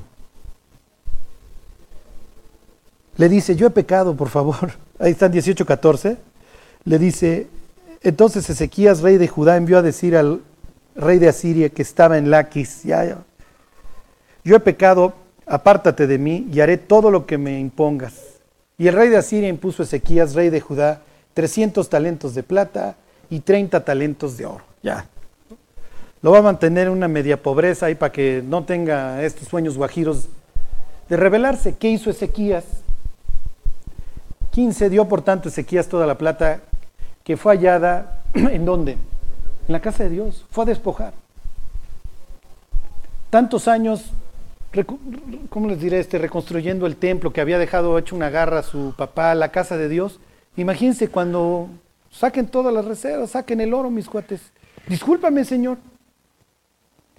Le 3.16 3.28
dice, 3.28 3.56
yo 3.56 3.66
he 3.66 3.70
pecado, 3.70 4.14
por 4.14 4.28
favor. 4.28 4.72
Ahí 4.98 5.12
están 5.12 5.32
18.14. 5.32 6.16
Le 6.84 6.98
dice, 6.98 7.48
entonces 8.02 8.48
Ezequías, 8.48 9.00
rey 9.02 9.18
de 9.18 9.28
Judá, 9.28 9.56
envió 9.56 9.78
a 9.78 9.82
decir 9.82 10.16
al 10.16 10.40
rey 10.94 11.18
de 11.18 11.28
Asiria 11.28 11.68
que 11.68 11.82
estaba 11.82 12.18
en 12.18 12.30
Laquis, 12.30 12.82
ya, 12.82 13.18
yo 14.42 14.56
he 14.56 14.60
pecado, 14.60 15.14
apártate 15.46 16.06
de 16.06 16.18
mí 16.18 16.48
y 16.50 16.60
haré 16.60 16.78
todo 16.78 17.10
lo 17.10 17.26
que 17.26 17.36
me 17.36 17.58
impongas. 17.58 18.14
Y 18.78 18.88
el 18.88 18.94
rey 18.94 19.10
de 19.10 19.18
Asiria 19.18 19.48
impuso 19.48 19.82
a 19.82 19.84
Ezequías, 19.84 20.34
rey 20.34 20.48
de 20.48 20.60
Judá, 20.60 21.02
300 21.34 21.88
talentos 21.88 22.34
de 22.34 22.42
plata 22.42 22.96
y 23.28 23.40
30 23.40 23.84
talentos 23.84 24.38
de 24.38 24.46
oro. 24.46 24.64
Ya. 24.82 25.06
Lo 26.22 26.32
va 26.32 26.38
a 26.38 26.42
mantener 26.42 26.86
en 26.86 26.92
una 26.94 27.08
media 27.08 27.42
pobreza 27.42 27.86
ahí 27.86 27.94
para 27.94 28.12
que 28.12 28.42
no 28.44 28.64
tenga 28.64 29.22
estos 29.22 29.48
sueños 29.48 29.76
guajiros 29.76 30.28
de 31.08 31.16
rebelarse. 31.16 31.76
¿Qué 31.76 31.88
hizo 31.88 32.08
Ezequías? 32.08 32.64
15 34.50 34.88
dio 34.88 35.06
por 35.06 35.22
tanto 35.22 35.50
Ezequías 35.50 35.88
toda 35.88 36.06
la 36.06 36.16
plata 36.16 36.62
que 37.24 37.36
fue 37.36 37.56
hallada 37.56 38.22
en 38.34 38.64
dónde? 38.64 38.92
En 38.92 39.72
la 39.72 39.80
casa 39.80 40.04
de 40.04 40.10
Dios. 40.10 40.46
Fue 40.50 40.64
a 40.64 40.66
despojar. 40.66 41.12
Tantos 43.30 43.68
años 43.68 44.12
¿cómo 45.48 45.68
les 45.68 45.80
diré? 45.80 45.98
Este, 45.98 46.18
reconstruyendo 46.18 46.86
el 46.86 46.96
templo 46.96 47.32
que 47.32 47.40
había 47.40 47.58
dejado 47.58 47.98
hecho 47.98 48.14
una 48.14 48.30
garra 48.30 48.60
a 48.60 48.62
su 48.62 48.94
papá, 48.96 49.34
la 49.34 49.50
casa 49.50 49.76
de 49.76 49.88
Dios. 49.88 50.20
Imagínense 50.56 51.08
cuando 51.08 51.68
saquen 52.10 52.46
todas 52.46 52.72
las 52.72 52.84
reservas, 52.84 53.30
saquen 53.30 53.60
el 53.60 53.74
oro, 53.74 53.90
mis 53.90 54.08
cuates. 54.08 54.40
Discúlpame, 54.86 55.44
Señor, 55.44 55.78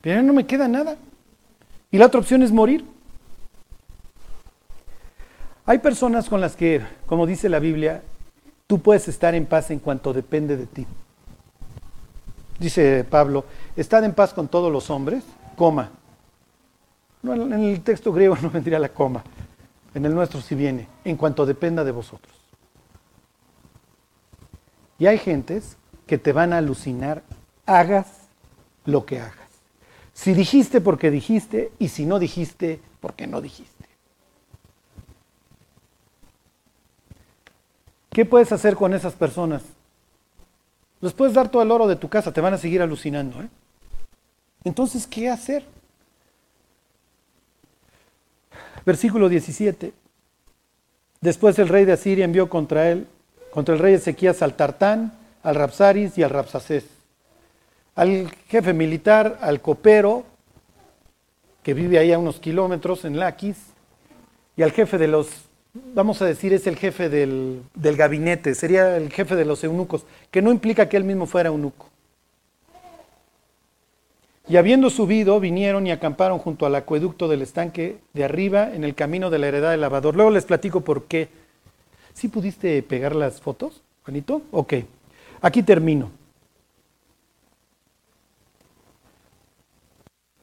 pero 0.01 0.15
ya 0.15 0.21
no 0.21 0.33
me 0.33 0.45
queda 0.45 0.67
nada. 0.67 0.95
Y 1.91 1.97
la 1.97 2.05
otra 2.05 2.21
opción 2.21 2.41
es 2.41 2.51
morir. 2.51 2.85
Hay 5.65 5.79
personas 5.79 6.29
con 6.29 6.41
las 6.41 6.55
que, 6.55 6.81
como 7.05 7.27
dice 7.27 7.49
la 7.49 7.59
Biblia, 7.59 8.01
tú 8.71 8.79
puedes 8.79 9.05
estar 9.09 9.35
en 9.35 9.45
paz 9.45 9.69
en 9.71 9.79
cuanto 9.79 10.13
depende 10.13 10.55
de 10.55 10.65
ti. 10.65 10.87
Dice 12.57 13.03
Pablo, 13.03 13.43
estad 13.75 14.05
en 14.05 14.13
paz 14.13 14.33
con 14.33 14.47
todos 14.47 14.71
los 14.71 14.89
hombres, 14.89 15.25
coma, 15.57 15.89
no, 17.21 17.33
en 17.33 17.51
el 17.51 17.81
texto 17.81 18.13
griego 18.13 18.37
no 18.41 18.49
vendría 18.49 18.79
la 18.79 18.87
coma. 18.87 19.25
En 19.93 20.05
el 20.05 20.15
nuestro 20.15 20.39
sí 20.39 20.55
viene, 20.55 20.87
en 21.03 21.17
cuanto 21.17 21.45
dependa 21.45 21.83
de 21.83 21.91
vosotros. 21.91 22.33
Y 24.97 25.05
hay 25.05 25.17
gentes 25.17 25.75
que 26.07 26.17
te 26.17 26.31
van 26.31 26.53
a 26.53 26.59
alucinar, 26.59 27.23
hagas 27.65 28.07
lo 28.85 29.05
que 29.05 29.19
hagas. 29.19 29.49
Si 30.13 30.33
dijiste 30.33 30.79
porque 30.79 31.11
dijiste 31.11 31.73
y 31.77 31.89
si 31.89 32.05
no 32.05 32.19
dijiste 32.19 32.79
porque 33.01 33.27
no 33.27 33.41
dijiste. 33.41 33.80
¿Qué 38.11 38.25
puedes 38.25 38.51
hacer 38.51 38.75
con 38.75 38.93
esas 38.93 39.13
personas? 39.13 39.61
Les 40.99 41.13
puedes 41.13 41.33
dar 41.33 41.49
todo 41.49 41.63
el 41.63 41.71
oro 41.71 41.87
de 41.87 41.95
tu 41.95 42.09
casa, 42.09 42.33
te 42.33 42.41
van 42.41 42.53
a 42.53 42.57
seguir 42.57 42.81
alucinando. 42.81 43.41
¿eh? 43.41 43.47
Entonces, 44.65 45.07
¿qué 45.07 45.29
hacer? 45.29 45.65
Versículo 48.85 49.29
17. 49.29 49.93
Después 51.21 51.57
el 51.59 51.69
rey 51.69 51.85
de 51.85 51.93
Asiria 51.93 52.25
envió 52.25 52.49
contra 52.49 52.89
él, 52.89 53.07
contra 53.51 53.75
el 53.75 53.79
rey 53.79 53.93
Ezequías 53.93 54.41
al 54.41 54.55
Tartán, 54.55 55.13
al 55.43 55.55
Rapsaris 55.55 56.17
y 56.17 56.23
al 56.23 56.31
Rapsacés. 56.31 56.85
al 57.95 58.29
jefe 58.47 58.73
militar, 58.73 59.37
al 59.41 59.61
copero, 59.61 60.25
que 61.63 61.73
vive 61.73 61.99
ahí 61.99 62.11
a 62.11 62.19
unos 62.19 62.39
kilómetros 62.39 63.05
en 63.05 63.19
Laquis, 63.19 63.57
y 64.57 64.63
al 64.63 64.71
jefe 64.71 64.97
de 64.97 65.07
los, 65.07 65.27
vamos 65.73 66.21
a 66.21 66.25
decir, 66.25 66.53
es 66.53 66.67
el 66.67 66.77
jefe 66.77 67.09
del, 67.09 67.61
del 67.73 67.97
gabinete, 67.97 68.55
sería 68.55 68.97
el 68.97 69.11
jefe 69.11 69.35
de 69.35 69.45
los 69.45 69.63
eunucos, 69.63 70.05
que 70.29 70.41
no 70.41 70.51
implica 70.51 70.89
que 70.89 70.97
él 70.97 71.03
mismo 71.03 71.25
fuera 71.25 71.49
eunuco. 71.49 71.89
Y 74.47 74.57
habiendo 74.57 74.89
subido, 74.89 75.39
vinieron 75.39 75.87
y 75.87 75.91
acamparon 75.91 76.39
junto 76.39 76.65
al 76.65 76.75
acueducto 76.75 77.27
del 77.27 77.41
estanque 77.41 77.99
de 78.13 78.23
arriba 78.23 78.73
en 78.73 78.83
el 78.83 78.95
camino 78.95 79.29
de 79.29 79.39
la 79.39 79.47
heredad 79.47 79.71
del 79.71 79.81
lavador. 79.81 80.15
Luego 80.15 80.31
les 80.31 80.45
platico 80.45 80.81
por 80.81 81.05
qué. 81.05 81.29
¿Sí 82.13 82.27
pudiste 82.27 82.83
pegar 82.83 83.15
las 83.15 83.39
fotos, 83.39 83.81
Juanito? 84.03 84.41
Ok. 84.51 84.73
Aquí 85.41 85.63
termino. 85.63 86.11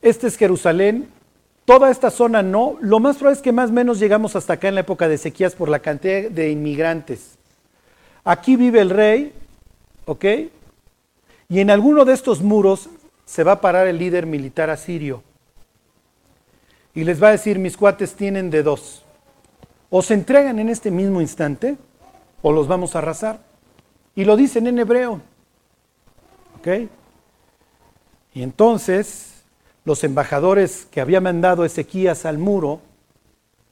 Este 0.00 0.28
es 0.28 0.36
Jerusalén. 0.36 1.08
Toda 1.68 1.90
esta 1.90 2.10
zona 2.10 2.42
no. 2.42 2.78
Lo 2.80 2.98
más 2.98 3.18
probable 3.18 3.36
es 3.36 3.42
que 3.42 3.52
más 3.52 3.68
o 3.68 3.74
menos 3.74 3.98
llegamos 3.98 4.34
hasta 4.34 4.54
acá 4.54 4.68
en 4.68 4.74
la 4.74 4.80
época 4.80 5.06
de 5.06 5.16
Ezequías 5.16 5.54
por 5.54 5.68
la 5.68 5.80
cantidad 5.80 6.30
de 6.30 6.50
inmigrantes. 6.50 7.36
Aquí 8.24 8.56
vive 8.56 8.80
el 8.80 8.88
rey, 8.88 9.34
¿ok? 10.06 10.24
Y 11.50 11.60
en 11.60 11.68
alguno 11.68 12.06
de 12.06 12.14
estos 12.14 12.40
muros 12.40 12.88
se 13.26 13.44
va 13.44 13.52
a 13.52 13.60
parar 13.60 13.86
el 13.86 13.98
líder 13.98 14.24
militar 14.24 14.70
asirio 14.70 15.22
y 16.94 17.04
les 17.04 17.22
va 17.22 17.28
a 17.28 17.32
decir, 17.32 17.58
mis 17.58 17.76
cuates 17.76 18.14
tienen 18.14 18.48
de 18.48 18.62
dos. 18.62 19.04
O 19.90 20.00
se 20.00 20.14
entregan 20.14 20.58
en 20.58 20.70
este 20.70 20.90
mismo 20.90 21.20
instante 21.20 21.76
o 22.40 22.50
los 22.50 22.66
vamos 22.66 22.96
a 22.96 23.00
arrasar. 23.00 23.40
Y 24.14 24.24
lo 24.24 24.38
dicen 24.38 24.68
en 24.68 24.78
hebreo. 24.78 25.20
¿Ok? 26.58 26.88
Y 28.32 28.42
entonces 28.42 29.37
los 29.88 30.04
embajadores 30.04 30.86
que 30.90 31.00
había 31.00 31.18
mandado 31.18 31.64
Ezequías 31.64 32.26
al 32.26 32.36
muro, 32.36 32.82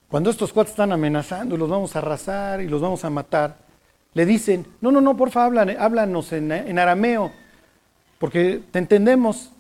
cuando 0.09 0.31
estos 0.31 0.51
cuates 0.51 0.71
están 0.71 0.91
amenazando 0.91 1.55
y 1.55 1.59
los 1.59 1.69
vamos 1.69 1.95
a 1.95 1.99
arrasar 1.99 2.63
y 2.63 2.69
los 2.69 2.81
vamos 2.81 3.05
a 3.05 3.11
matar, 3.11 3.59
le 4.15 4.25
dicen, 4.25 4.67
no, 4.81 4.91
no, 4.91 5.03
no, 5.03 5.15
porfa, 5.15 5.45
háblanos 5.45 6.33
en, 6.33 6.51
en 6.51 6.79
arameo 6.79 7.33
porque 8.19 8.63
te 8.71 8.79
entendemos. 8.79 9.53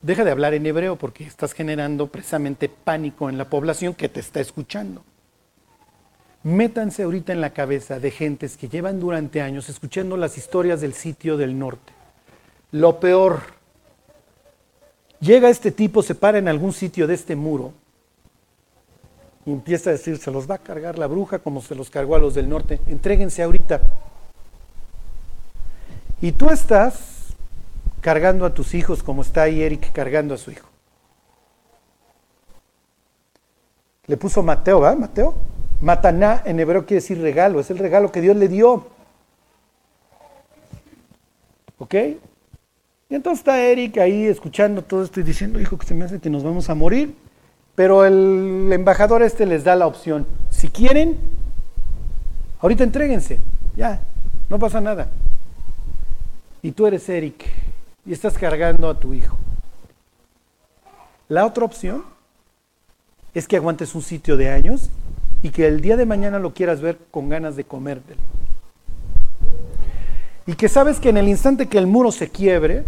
Deja 0.00 0.22
de 0.22 0.30
hablar 0.30 0.54
en 0.54 0.64
hebreo 0.64 0.94
porque 0.94 1.24
estás 1.24 1.52
generando 1.52 2.06
precisamente 2.06 2.68
pánico 2.68 3.28
en 3.28 3.38
la 3.38 3.50
población 3.50 3.94
que 3.94 4.08
te 4.08 4.20
está 4.20 4.38
escuchando. 4.38 5.02
Métanse 6.44 7.02
ahorita 7.02 7.32
en 7.32 7.40
la 7.40 7.50
cabeza 7.50 7.98
de 7.98 8.12
gentes 8.12 8.56
que 8.56 8.68
llevan 8.68 9.00
durante 9.00 9.42
años 9.42 9.68
escuchando 9.68 10.16
las 10.16 10.38
historias 10.38 10.80
del 10.80 10.94
sitio 10.94 11.36
del 11.36 11.58
norte. 11.58 11.92
Lo 12.70 13.00
peor, 13.00 13.57
llega 15.20 15.48
este 15.48 15.72
tipo, 15.72 16.02
se 16.02 16.14
para 16.14 16.38
en 16.38 16.48
algún 16.48 16.72
sitio 16.72 17.06
de 17.06 17.14
este 17.14 17.36
muro 17.36 17.72
y 19.44 19.52
empieza 19.52 19.90
a 19.90 19.94
decir, 19.94 20.18
se 20.18 20.30
los 20.30 20.48
va 20.48 20.56
a 20.56 20.58
cargar 20.58 20.98
la 20.98 21.06
bruja 21.06 21.38
como 21.38 21.62
se 21.62 21.74
los 21.74 21.88
cargó 21.88 22.16
a 22.16 22.18
los 22.18 22.34
del 22.34 22.48
norte, 22.48 22.80
entréguense 22.86 23.42
ahorita. 23.42 23.80
Y 26.20 26.32
tú 26.32 26.50
estás 26.50 27.28
cargando 28.00 28.44
a 28.44 28.52
tus 28.52 28.74
hijos 28.74 29.02
como 29.02 29.22
está 29.22 29.42
ahí 29.42 29.62
Eric 29.62 29.92
cargando 29.92 30.34
a 30.34 30.38
su 30.38 30.50
hijo. 30.50 30.68
Le 34.06 34.16
puso 34.16 34.42
Mateo, 34.42 34.80
¿va? 34.80 34.94
Mateo. 34.94 35.34
Mataná 35.80 36.42
en 36.44 36.58
hebreo 36.58 36.84
quiere 36.86 37.00
decir 37.00 37.20
regalo, 37.20 37.60
es 37.60 37.70
el 37.70 37.78
regalo 37.78 38.10
que 38.10 38.20
Dios 38.20 38.36
le 38.36 38.48
dio. 38.48 38.86
¿Ok? 41.78 41.94
Y 43.10 43.14
entonces 43.14 43.40
está 43.40 43.62
Eric 43.62 43.98
ahí 43.98 44.26
escuchando 44.26 44.82
todo 44.82 45.02
esto 45.02 45.20
y 45.20 45.22
diciendo, 45.22 45.60
hijo, 45.60 45.78
que 45.78 45.86
se 45.86 45.94
me 45.94 46.04
hace 46.04 46.20
que 46.20 46.30
nos 46.30 46.44
vamos 46.44 46.68
a 46.68 46.74
morir. 46.74 47.14
Pero 47.74 48.04
el 48.04 48.70
embajador 48.72 49.22
este 49.22 49.46
les 49.46 49.64
da 49.64 49.76
la 49.76 49.86
opción. 49.86 50.26
Si 50.50 50.68
quieren, 50.68 51.16
ahorita 52.60 52.84
entréguense. 52.84 53.38
Ya, 53.76 54.02
no 54.50 54.58
pasa 54.58 54.80
nada 54.80 55.08
y 56.62 56.72
tú 56.72 56.86
eres 56.86 57.08
Eric 57.08 57.44
y 58.04 58.12
estás 58.12 58.36
cargando 58.36 58.88
a 58.88 58.98
tu 58.98 59.14
hijo. 59.14 59.36
La 61.28 61.46
otra 61.46 61.64
opción 61.64 62.04
es 63.34 63.46
que 63.46 63.56
aguantes 63.56 63.94
un 63.94 64.02
sitio 64.02 64.36
de 64.36 64.50
años 64.50 64.90
y 65.42 65.50
que 65.50 65.66
el 65.66 65.80
día 65.80 65.96
de 65.96 66.06
mañana 66.06 66.38
lo 66.38 66.54
quieras 66.54 66.80
ver 66.80 66.98
con 67.10 67.28
ganas 67.28 67.54
de 67.56 67.64
comértelo. 67.64 68.20
Y 70.48 70.54
que 70.54 70.70
sabes 70.70 70.98
que 70.98 71.10
en 71.10 71.18
el 71.18 71.28
instante 71.28 71.68
que 71.68 71.76
el 71.76 71.86
muro 71.86 72.10
se 72.10 72.30
quiebre, 72.30 72.84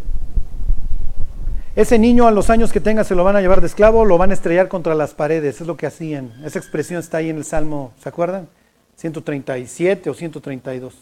ese 1.77 1.99
niño 1.99 2.27
a 2.27 2.31
los 2.31 2.49
años 2.49 2.73
que 2.73 2.81
tenga 2.81 3.05
se 3.05 3.15
lo 3.15 3.23
van 3.23 3.37
a 3.37 3.43
llevar 3.43 3.61
de 3.61 3.67
esclavo, 3.67 4.07
lo 4.07 4.17
van 4.17 4.31
a 4.31 4.35
estrellar 4.35 4.69
contra 4.69 4.95
las 4.95 5.13
paredes, 5.13 5.61
es 5.61 5.67
lo 5.67 5.77
que 5.77 5.87
hacían. 5.87 6.33
Esa 6.43 6.59
expresión 6.59 7.01
está 7.01 7.19
ahí 7.19 7.29
en 7.29 7.37
el 7.37 7.45
Salmo, 7.45 7.93
¿se 8.03 8.09
acuerdan? 8.09 8.49
137 8.97 10.09
o 10.09 10.15
132. 10.15 10.95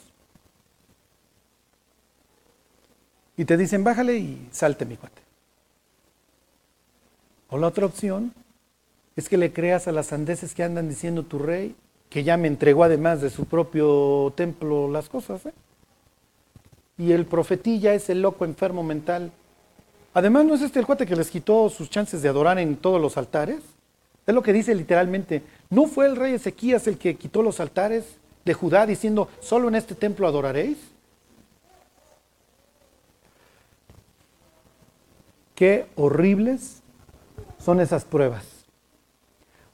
y 3.37 3.45
te 3.45 3.57
dicen, 3.57 3.85
bájale 3.85 4.19
y 4.19 4.49
salte, 4.51 4.85
mi 4.85 4.97
cuate. 4.97 5.23
O 7.51 7.57
la 7.57 7.69
otra 7.69 7.87
opción 7.87 8.35
es 9.15 9.29
que 9.29 9.37
le 9.39 9.53
creas 9.53 9.87
a 9.87 9.93
las 9.93 10.07
sandeces 10.07 10.55
que 10.55 10.65
andan 10.65 10.89
diciendo 10.89 11.23
tu 11.23 11.39
rey, 11.39 11.77
que 12.11 12.25
ya 12.25 12.37
me 12.37 12.49
entregó 12.49 12.83
además 12.83 13.21
de 13.21 13.31
su 13.31 13.45
propio 13.45 14.33
templo 14.37 14.91
las 14.91 15.09
cosas. 15.09 15.47
¿eh? 15.47 15.53
Y 16.99 17.13
el 17.13 17.25
profetilla 17.27 17.95
es 17.95 18.11
el 18.11 18.21
loco 18.21 18.45
enfermo 18.45 18.83
mental. 18.83 19.31
Además, 20.13 20.45
¿no 20.45 20.55
es 20.55 20.63
este 20.63 20.81
el 20.81 20.87
cuate 20.87 21.07
que 21.07 21.15
les 21.15 21.31
quitó 21.31 21.71
sus 21.71 21.89
chances 21.89 22.21
de 22.23 22.29
adorar 22.29 22.59
en 22.59 22.77
todos 22.77 23.01
los 23.01 23.17
altares? 23.17 23.61
Es 24.27 24.35
lo 24.35 24.43
que 24.43 24.53
dice 24.53 24.75
literalmente. 24.75 25.43
¿No 25.71 25.87
fue 25.87 26.07
el 26.07 26.17
rey 26.17 26.35
Ezequías 26.35 26.87
el 26.89 26.99
que 26.99 27.17
quitó 27.17 27.43
los 27.43 27.61
altares 27.61 28.05
de 28.45 28.53
Judá 28.53 28.85
diciendo, 28.85 29.29
solo 29.41 29.69
en 29.69 29.77
este 29.77 29.95
templo 29.95 30.27
adoraréis? 30.27 30.79
Qué 35.55 35.87
horribles 35.97 36.83
son 37.59 37.81
esas 37.81 38.05
pruebas. 38.05 38.45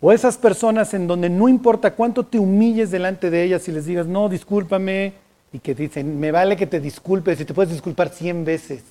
O 0.00 0.12
esas 0.12 0.36
personas 0.36 0.92
en 0.94 1.06
donde 1.06 1.30
no 1.30 1.48
importa 1.48 1.94
cuánto 1.94 2.24
te 2.24 2.38
humilles 2.38 2.90
delante 2.90 3.30
de 3.30 3.44
ellas 3.44 3.66
y 3.68 3.72
les 3.72 3.86
digas, 3.86 4.06
no, 4.06 4.28
discúlpame, 4.28 5.14
y 5.54 5.60
que 5.60 5.72
dicen, 5.72 6.18
me 6.18 6.32
vale 6.32 6.56
que 6.56 6.66
te 6.66 6.80
disculpes 6.80 7.40
y 7.40 7.44
te 7.44 7.54
puedes 7.54 7.70
disculpar 7.70 8.08
cien 8.08 8.44
veces. 8.44 8.82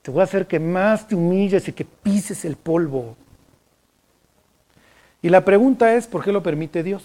Te 0.00 0.10
voy 0.10 0.22
a 0.22 0.24
hacer 0.24 0.46
que 0.46 0.58
más 0.58 1.06
te 1.06 1.14
humilles 1.14 1.68
y 1.68 1.72
que 1.74 1.84
pises 1.84 2.46
el 2.46 2.56
polvo. 2.56 3.14
Y 5.20 5.28
la 5.28 5.44
pregunta 5.44 5.94
es, 5.94 6.06
¿por 6.06 6.24
qué 6.24 6.32
lo 6.32 6.42
permite 6.42 6.82
Dios? 6.82 7.04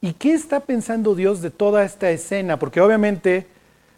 ¿Y 0.00 0.14
qué 0.14 0.32
está 0.32 0.60
pensando 0.60 1.14
Dios 1.14 1.42
de 1.42 1.50
toda 1.50 1.84
esta 1.84 2.10
escena? 2.10 2.58
Porque 2.58 2.80
obviamente 2.80 3.46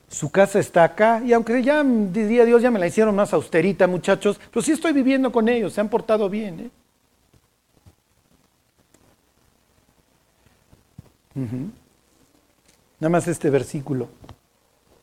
su 0.09 0.33
casa 0.33 0.59
está 0.59 0.83
acá 0.83 1.23
y 1.25 1.33
aunque 1.33 1.63
ya 1.63 1.85
diría 1.85 2.45
Dios, 2.45 2.63
ya 2.63 2.73
me 2.73 2.81
la 2.81 2.89
hicieron 2.89 3.15
más 3.15 3.33
austerita 3.33 3.87
muchachos, 3.87 4.41
pero 4.51 4.61
sí 4.61 4.73
estoy 4.73 4.93
viviendo 4.93 5.31
con 5.31 5.49
ellos, 5.49 5.73
se 5.73 5.81
han 5.81 5.89
portado 5.89 6.29
bien. 6.29 6.73
¿eh? 11.37 11.51
Nada 13.01 13.11
más 13.11 13.27
este 13.27 13.51
versículo. 13.51 14.09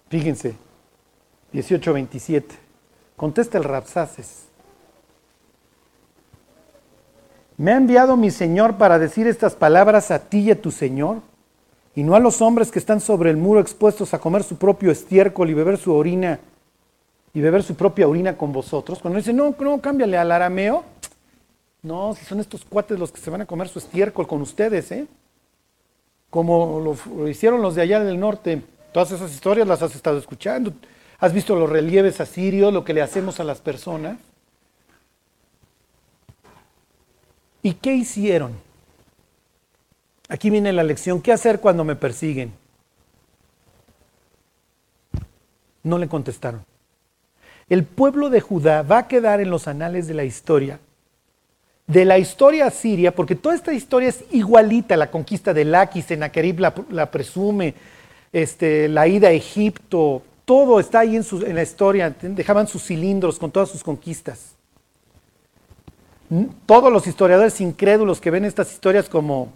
Fíjense, 0.09 0.55
18-27. 1.53 2.45
Contesta 3.15 3.57
el 3.57 3.63
Rapsaces. 3.63 4.45
¿Me 7.57 7.71
ha 7.71 7.77
enviado 7.77 8.15
mi 8.15 8.31
Señor 8.31 8.77
para 8.77 8.99
decir 8.99 9.27
estas 9.27 9.55
palabras 9.55 10.11
a 10.11 10.19
ti 10.19 10.39
y 10.39 10.51
a 10.51 10.61
tu 10.61 10.71
Señor? 10.71 11.21
y 11.97 12.03
no 12.03 12.13
a 12.13 12.19
los 12.19 12.43
hombres 12.43 12.69
que 12.69 12.77
están 12.77 13.01
sobre 13.01 13.31
el 13.31 13.37
muro 13.37 13.59
expuestos 13.59 14.13
a 14.13 14.19
comer 14.19 14.43
su 14.43 14.57
propio 14.57 14.91
estiércol 14.91 15.49
y 15.49 15.55
beber 15.55 15.79
su 15.79 15.91
orina 15.91 16.39
y 17.33 17.41
beber 17.41 17.63
su 17.63 17.73
propia 17.73 18.07
orina 18.07 18.37
con 18.37 18.53
vosotros. 18.53 18.99
Cuando 18.99 19.17
dicen, 19.17 19.35
no, 19.35 19.55
no, 19.59 19.81
cámbiale 19.81 20.15
al 20.15 20.31
arameo. 20.31 20.83
No, 21.81 22.13
si 22.13 22.23
son 22.23 22.39
estos 22.39 22.63
cuates 22.63 22.99
los 22.99 23.11
que 23.11 23.19
se 23.19 23.31
van 23.31 23.41
a 23.41 23.47
comer 23.47 23.67
su 23.67 23.79
estiércol 23.79 24.27
con 24.27 24.43
ustedes, 24.43 24.91
¿eh? 24.91 25.07
Como 26.29 26.79
lo, 26.79 27.27
hicieron 27.27 27.61
los 27.61 27.75
de 27.75 27.81
allá 27.81 28.03
del 28.03 28.19
norte. 28.19 28.61
Todas 28.91 29.11
esas 29.11 29.31
historias 29.31 29.67
las 29.67 29.81
has 29.81 29.95
estado 29.95 30.17
escuchando. 30.17 30.73
Has 31.19 31.33
visto 31.33 31.55
los 31.55 31.69
relieves 31.69 32.19
asirios, 32.21 32.73
lo 32.73 32.83
que 32.83 32.93
le 32.93 33.01
hacemos 33.01 33.39
a 33.39 33.43
las 33.43 33.61
personas. 33.61 34.17
¿Y 37.63 37.73
qué 37.73 37.93
hicieron? 37.93 38.53
Aquí 40.29 40.49
viene 40.49 40.73
la 40.73 40.83
lección. 40.83 41.21
¿Qué 41.21 41.31
hacer 41.31 41.59
cuando 41.59 41.83
me 41.83 41.95
persiguen? 41.95 42.53
No 45.83 45.97
le 45.97 46.07
contestaron. 46.07 46.65
El 47.69 47.83
pueblo 47.83 48.29
de 48.29 48.41
Judá 48.41 48.81
va 48.81 48.99
a 48.99 49.07
quedar 49.07 49.41
en 49.41 49.49
los 49.49 49.67
anales 49.67 50.07
de 50.07 50.13
la 50.13 50.23
historia, 50.23 50.79
de 51.87 52.03
la 52.03 52.17
historia 52.17 52.69
siria, 52.69 53.15
porque 53.15 53.35
toda 53.35 53.55
esta 53.55 53.73
historia 53.73 54.09
es 54.09 54.25
igualita. 54.31 54.97
La 54.97 55.09
conquista 55.09 55.53
de 55.53 55.63
Laquis, 55.65 56.05
Sennacherib 56.05 56.59
la, 56.59 56.73
la 56.89 57.09
presume, 57.09 57.73
este, 58.33 58.89
la 58.89 59.07
ida 59.07 59.29
a 59.29 59.31
Egipto, 59.31 60.21
Todo 60.43 60.79
está 60.79 60.99
ahí 60.99 61.15
en, 61.15 61.25
en 61.45 61.55
la 61.55 61.63
historia. 61.63 62.13
Dejaban 62.21 62.67
sus 62.67 62.83
cilindros 62.83 63.39
con 63.39 63.51
todas 63.51 63.69
sus 63.69 63.83
conquistas. 63.83 64.53
Todos 66.65 66.91
los 66.91 67.07
historiadores 67.07 67.61
incrédulos 67.61 68.19
que 68.19 68.31
ven 68.31 68.43
estas 68.43 68.71
historias 68.71 69.07
como 69.07 69.53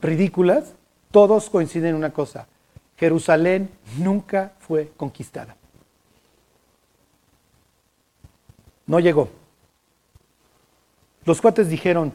ridículas, 0.00 0.74
todos 1.12 1.48
coinciden 1.48 1.90
en 1.90 1.94
una 1.96 2.12
cosa. 2.12 2.48
Jerusalén 2.96 3.70
nunca 3.98 4.52
fue 4.58 4.90
conquistada. 4.96 5.56
No 8.86 8.98
llegó. 8.98 9.39
Los 11.24 11.40
cuates 11.40 11.68
dijeron, 11.68 12.12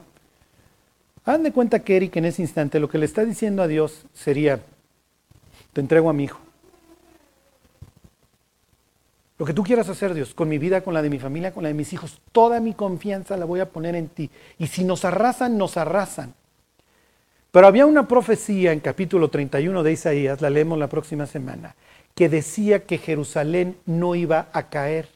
hagan 1.24 1.43
de 1.43 1.51
cuenta 1.51 1.80
que 1.80 1.97
Eric 1.97 2.16
en 2.18 2.26
ese 2.26 2.41
instante 2.41 2.80
lo 2.80 2.89
que 2.89 2.97
le 2.97 3.06
está 3.06 3.24
diciendo 3.24 3.62
a 3.62 3.68
Dios 3.68 4.06
sería, 4.14 4.62
te 5.74 5.82
entrego 5.82 6.10
a 6.10 6.14
mi 6.14 6.26
hijo. 6.26 6.39
Lo 9.38 9.45
que 9.45 9.53
tú 9.53 9.64
quieras 9.64 9.89
hacer, 9.89 10.14
Dios, 10.14 10.34
con 10.34 10.47
mi 10.47 10.58
vida, 10.58 10.82
con 10.82 10.93
la 10.93 11.01
de 11.01 11.10
mi 11.10 11.20
familia, 11.20 11.53
con 11.53 11.64
la 11.64 11.68
de 11.68 11.76
mis 11.76 11.91
hijos, 11.91 12.22
toda 12.32 12.62
mi 12.62 12.74
confianza 12.74 13.36
la 13.36 13.43
voy 13.43 13.60
a 13.60 13.70
poner 13.70 13.95
en 13.95 14.08
ti. 14.08 14.30
Y 14.58 14.68
si 14.68 14.86
nos 14.86 15.03
arrasan, 15.03 15.58
nos 15.58 15.76
arrasan. 15.76 16.34
Pero 17.51 17.68
había 17.68 17.86
una 17.86 18.08
profecía 18.08 18.72
en 18.72 18.80
capítulo 18.80 19.30
31 19.30 19.84
de 19.84 19.91
Isaías, 19.91 20.41
la 20.41 20.49
leemos 20.49 20.78
la 20.80 20.88
próxima 20.88 21.26
semana, 21.26 21.76
que 22.14 22.30
decía 22.30 22.86
que 22.86 22.97
Jerusalén 22.97 23.78
no 23.86 24.16
iba 24.16 24.47
a 24.53 24.70
caer. 24.70 25.10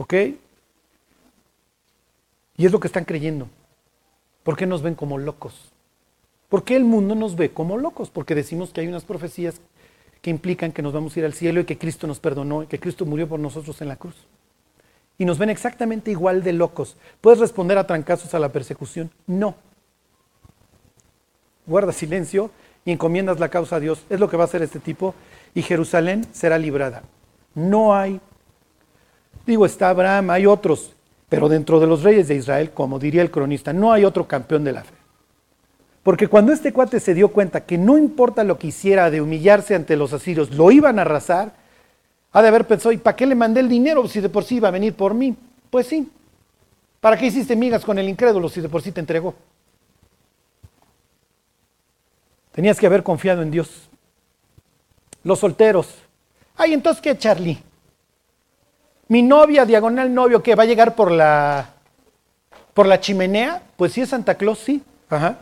¿Ok? 0.00 0.14
Y 2.56 2.64
es 2.64 2.72
lo 2.72 2.80
que 2.80 2.86
están 2.86 3.04
creyendo. 3.04 3.48
¿Por 4.42 4.56
qué 4.56 4.64
nos 4.64 4.80
ven 4.80 4.94
como 4.94 5.18
locos? 5.18 5.72
¿Por 6.48 6.64
qué 6.64 6.74
el 6.74 6.84
mundo 6.84 7.14
nos 7.14 7.36
ve 7.36 7.50
como 7.50 7.76
locos? 7.76 8.08
Porque 8.08 8.34
decimos 8.34 8.70
que 8.70 8.80
hay 8.80 8.88
unas 8.88 9.04
profecías 9.04 9.60
que 10.22 10.30
implican 10.30 10.72
que 10.72 10.80
nos 10.80 10.94
vamos 10.94 11.14
a 11.14 11.18
ir 11.18 11.26
al 11.26 11.34
cielo 11.34 11.60
y 11.60 11.66
que 11.66 11.76
Cristo 11.76 12.06
nos 12.06 12.18
perdonó 12.18 12.62
y 12.62 12.66
que 12.66 12.80
Cristo 12.80 13.04
murió 13.04 13.28
por 13.28 13.40
nosotros 13.40 13.82
en 13.82 13.88
la 13.88 13.96
cruz. 13.96 14.14
Y 15.18 15.26
nos 15.26 15.36
ven 15.36 15.50
exactamente 15.50 16.10
igual 16.10 16.42
de 16.42 16.54
locos. 16.54 16.96
¿Puedes 17.20 17.38
responder 17.38 17.76
a 17.76 17.86
trancazos 17.86 18.32
a 18.32 18.38
la 18.38 18.48
persecución? 18.48 19.10
No. 19.26 19.54
Guarda 21.66 21.92
silencio 21.92 22.50
y 22.86 22.92
encomiendas 22.92 23.38
la 23.38 23.50
causa 23.50 23.76
a 23.76 23.80
Dios. 23.80 24.02
Es 24.08 24.18
lo 24.18 24.30
que 24.30 24.38
va 24.38 24.44
a 24.44 24.46
hacer 24.46 24.62
este 24.62 24.80
tipo. 24.80 25.14
Y 25.52 25.60
Jerusalén 25.60 26.26
será 26.32 26.56
librada. 26.56 27.02
No 27.54 27.94
hay 27.94 28.18
Digo, 29.50 29.66
está 29.66 29.88
Abraham, 29.88 30.30
hay 30.30 30.46
otros, 30.46 30.92
pero 31.28 31.48
dentro 31.48 31.80
de 31.80 31.88
los 31.88 32.04
reyes 32.04 32.28
de 32.28 32.36
Israel, 32.36 32.70
como 32.70 33.00
diría 33.00 33.20
el 33.20 33.32
cronista, 33.32 33.72
no 33.72 33.92
hay 33.92 34.04
otro 34.04 34.28
campeón 34.28 34.62
de 34.62 34.70
la 34.70 34.84
fe. 34.84 34.94
Porque 36.04 36.28
cuando 36.28 36.52
este 36.52 36.72
cuate 36.72 37.00
se 37.00 37.14
dio 37.14 37.32
cuenta 37.32 37.66
que 37.66 37.76
no 37.76 37.98
importa 37.98 38.44
lo 38.44 38.60
que 38.60 38.68
hiciera 38.68 39.10
de 39.10 39.20
humillarse 39.20 39.74
ante 39.74 39.96
los 39.96 40.12
asirios, 40.12 40.52
lo 40.52 40.70
iban 40.70 41.00
a 41.00 41.02
arrasar, 41.02 41.56
ha 42.30 42.42
de 42.42 42.46
haber 42.46 42.64
pensado, 42.64 42.92
¿y 42.92 42.98
para 42.98 43.16
qué 43.16 43.26
le 43.26 43.34
mandé 43.34 43.58
el 43.58 43.68
dinero 43.68 44.06
si 44.06 44.20
de 44.20 44.28
por 44.28 44.44
sí 44.44 44.58
iba 44.58 44.68
a 44.68 44.70
venir 44.70 44.94
por 44.94 45.14
mí? 45.14 45.34
Pues 45.68 45.88
sí. 45.88 46.08
¿Para 47.00 47.16
qué 47.18 47.26
hiciste 47.26 47.56
migas 47.56 47.84
con 47.84 47.98
el 47.98 48.08
incrédulo 48.08 48.48
si 48.48 48.60
de 48.60 48.68
por 48.68 48.82
sí 48.82 48.92
te 48.92 49.00
entregó? 49.00 49.34
Tenías 52.52 52.78
que 52.78 52.86
haber 52.86 53.02
confiado 53.02 53.42
en 53.42 53.50
Dios. 53.50 53.90
Los 55.24 55.40
solteros. 55.40 55.92
Ay, 56.56 56.72
entonces, 56.72 57.02
¿qué, 57.02 57.18
Charlie? 57.18 57.60
Mi 59.10 59.22
novia, 59.22 59.66
diagonal 59.66 60.14
novio, 60.14 60.40
que 60.40 60.54
va 60.54 60.62
a 60.62 60.66
llegar 60.66 60.94
por 60.94 61.10
la, 61.10 61.70
por 62.72 62.86
la 62.86 63.00
chimenea, 63.00 63.60
pues 63.76 63.92
sí 63.92 64.02
es 64.02 64.10
Santa 64.10 64.36
Claus, 64.36 64.60
sí. 64.60 64.84
Ajá. 65.08 65.36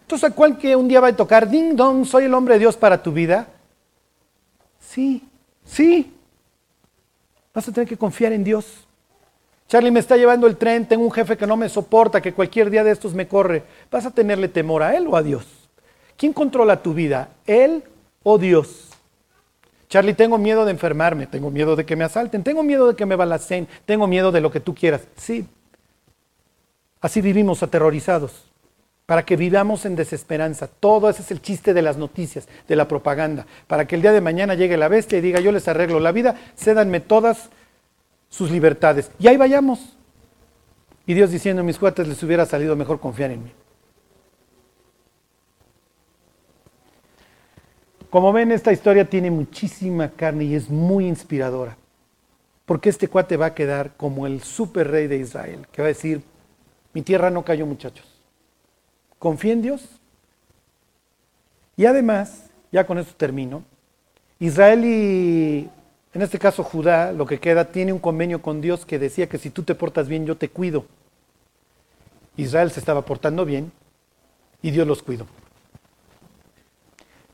Entonces, 0.00 0.30
¿a 0.30 0.34
cuál 0.34 0.56
que 0.56 0.74
un 0.74 0.88
día 0.88 0.98
va 0.98 1.08
a 1.08 1.14
tocar? 1.14 1.46
Ding 1.46 1.76
dong, 1.76 2.06
soy 2.06 2.24
el 2.24 2.32
hombre 2.32 2.54
de 2.54 2.60
Dios 2.60 2.74
para 2.74 3.02
tu 3.02 3.12
vida. 3.12 3.48
Sí, 4.80 5.22
sí. 5.62 6.10
Vas 7.52 7.68
a 7.68 7.72
tener 7.72 7.86
que 7.86 7.98
confiar 7.98 8.32
en 8.32 8.42
Dios. 8.42 8.86
Charlie 9.68 9.90
me 9.90 10.00
está 10.00 10.16
llevando 10.16 10.46
el 10.46 10.56
tren, 10.56 10.88
tengo 10.88 11.04
un 11.04 11.12
jefe 11.12 11.36
que 11.36 11.46
no 11.46 11.58
me 11.58 11.68
soporta, 11.68 12.22
que 12.22 12.32
cualquier 12.32 12.70
día 12.70 12.82
de 12.82 12.92
estos 12.92 13.12
me 13.12 13.28
corre. 13.28 13.62
¿Vas 13.90 14.06
a 14.06 14.10
tenerle 14.10 14.48
temor 14.48 14.82
a 14.82 14.96
él 14.96 15.06
o 15.06 15.18
a 15.18 15.22
Dios? 15.22 15.46
¿Quién 16.16 16.32
controla 16.32 16.82
tu 16.82 16.94
vida? 16.94 17.28
¿Él 17.46 17.84
o 18.22 18.38
Dios? 18.38 18.93
Charlie, 19.88 20.14
tengo 20.14 20.38
miedo 20.38 20.64
de 20.64 20.72
enfermarme, 20.72 21.26
tengo 21.26 21.50
miedo 21.50 21.76
de 21.76 21.84
que 21.84 21.96
me 21.96 22.04
asalten, 22.04 22.42
tengo 22.42 22.62
miedo 22.62 22.88
de 22.88 22.96
que 22.96 23.06
me 23.06 23.16
balacen, 23.16 23.68
tengo 23.86 24.06
miedo 24.06 24.32
de 24.32 24.40
lo 24.40 24.50
que 24.50 24.60
tú 24.60 24.74
quieras. 24.74 25.02
Sí, 25.16 25.46
así 27.00 27.20
vivimos 27.20 27.62
aterrorizados, 27.62 28.44
para 29.06 29.24
que 29.24 29.36
vivamos 29.36 29.84
en 29.84 29.96
desesperanza. 29.96 30.66
Todo 30.66 31.10
ese 31.10 31.22
es 31.22 31.30
el 31.30 31.42
chiste 31.42 31.74
de 31.74 31.82
las 31.82 31.96
noticias, 31.96 32.48
de 32.66 32.76
la 32.76 32.88
propaganda, 32.88 33.46
para 33.66 33.86
que 33.86 33.94
el 33.94 34.02
día 34.02 34.12
de 34.12 34.20
mañana 34.20 34.54
llegue 34.54 34.76
la 34.76 34.88
bestia 34.88 35.18
y 35.18 35.20
diga, 35.20 35.40
yo 35.40 35.52
les 35.52 35.68
arreglo 35.68 36.00
la 36.00 36.12
vida, 36.12 36.34
cédanme 36.56 37.00
todas 37.00 37.50
sus 38.28 38.50
libertades. 38.50 39.10
Y 39.18 39.28
ahí 39.28 39.36
vayamos. 39.36 39.96
Y 41.06 41.14
Dios 41.14 41.30
diciendo, 41.30 41.62
mis 41.62 41.78
cuates 41.78 42.08
les 42.08 42.22
hubiera 42.22 42.46
salido 42.46 42.74
mejor 42.76 42.98
confiar 42.98 43.30
en 43.30 43.44
mí. 43.44 43.52
Como 48.14 48.32
ven, 48.32 48.52
esta 48.52 48.70
historia 48.70 49.10
tiene 49.10 49.28
muchísima 49.28 50.08
carne 50.08 50.44
y 50.44 50.54
es 50.54 50.70
muy 50.70 51.08
inspiradora. 51.08 51.76
Porque 52.64 52.88
este 52.88 53.08
cuate 53.08 53.36
va 53.36 53.46
a 53.46 53.54
quedar 53.56 53.96
como 53.96 54.28
el 54.28 54.40
super 54.40 54.88
rey 54.88 55.08
de 55.08 55.16
Israel, 55.16 55.66
que 55.72 55.82
va 55.82 55.86
a 55.86 55.88
decir, 55.88 56.22
mi 56.92 57.02
tierra 57.02 57.28
no 57.28 57.44
cayó 57.44 57.66
muchachos. 57.66 58.06
Confía 59.18 59.54
en 59.54 59.62
Dios. 59.62 60.00
Y 61.76 61.86
además, 61.86 62.50
ya 62.70 62.86
con 62.86 62.98
esto 62.98 63.14
termino, 63.16 63.64
Israel 64.38 64.84
y, 64.84 65.68
en 66.12 66.22
este 66.22 66.38
caso 66.38 66.62
Judá, 66.62 67.10
lo 67.10 67.26
que 67.26 67.40
queda, 67.40 67.72
tiene 67.72 67.92
un 67.92 67.98
convenio 67.98 68.40
con 68.40 68.60
Dios 68.60 68.86
que 68.86 69.00
decía 69.00 69.28
que 69.28 69.38
si 69.38 69.50
tú 69.50 69.64
te 69.64 69.74
portas 69.74 70.06
bien, 70.06 70.24
yo 70.24 70.36
te 70.36 70.48
cuido. 70.48 70.86
Israel 72.36 72.70
se 72.70 72.78
estaba 72.78 73.02
portando 73.02 73.44
bien 73.44 73.72
y 74.62 74.70
Dios 74.70 74.86
los 74.86 75.02
cuidó. 75.02 75.26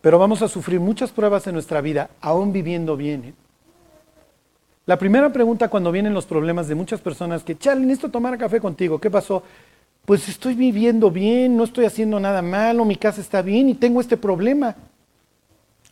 Pero 0.00 0.18
vamos 0.18 0.42
a 0.42 0.48
sufrir 0.48 0.80
muchas 0.80 1.10
pruebas 1.10 1.46
en 1.46 1.54
nuestra 1.54 1.80
vida, 1.80 2.10
aún 2.20 2.52
viviendo 2.52 2.96
bien. 2.96 3.24
¿eh? 3.24 3.34
La 4.86 4.98
primera 4.98 5.32
pregunta 5.32 5.68
cuando 5.68 5.92
vienen 5.92 6.14
los 6.14 6.26
problemas 6.26 6.68
de 6.68 6.74
muchas 6.74 7.00
personas 7.00 7.44
que, 7.44 7.56
Charlie, 7.56 7.86
necesito 7.86 8.10
tomar 8.10 8.36
café 8.38 8.60
contigo, 8.60 8.98
¿qué 8.98 9.10
pasó? 9.10 9.42
Pues 10.04 10.28
estoy 10.28 10.54
viviendo 10.54 11.10
bien, 11.10 11.56
no 11.56 11.64
estoy 11.64 11.84
haciendo 11.84 12.18
nada 12.18 12.40
malo, 12.40 12.84
mi 12.84 12.96
casa 12.96 13.20
está 13.20 13.42
bien 13.42 13.68
y 13.68 13.74
tengo 13.74 14.00
este 14.00 14.16
problema. 14.16 14.74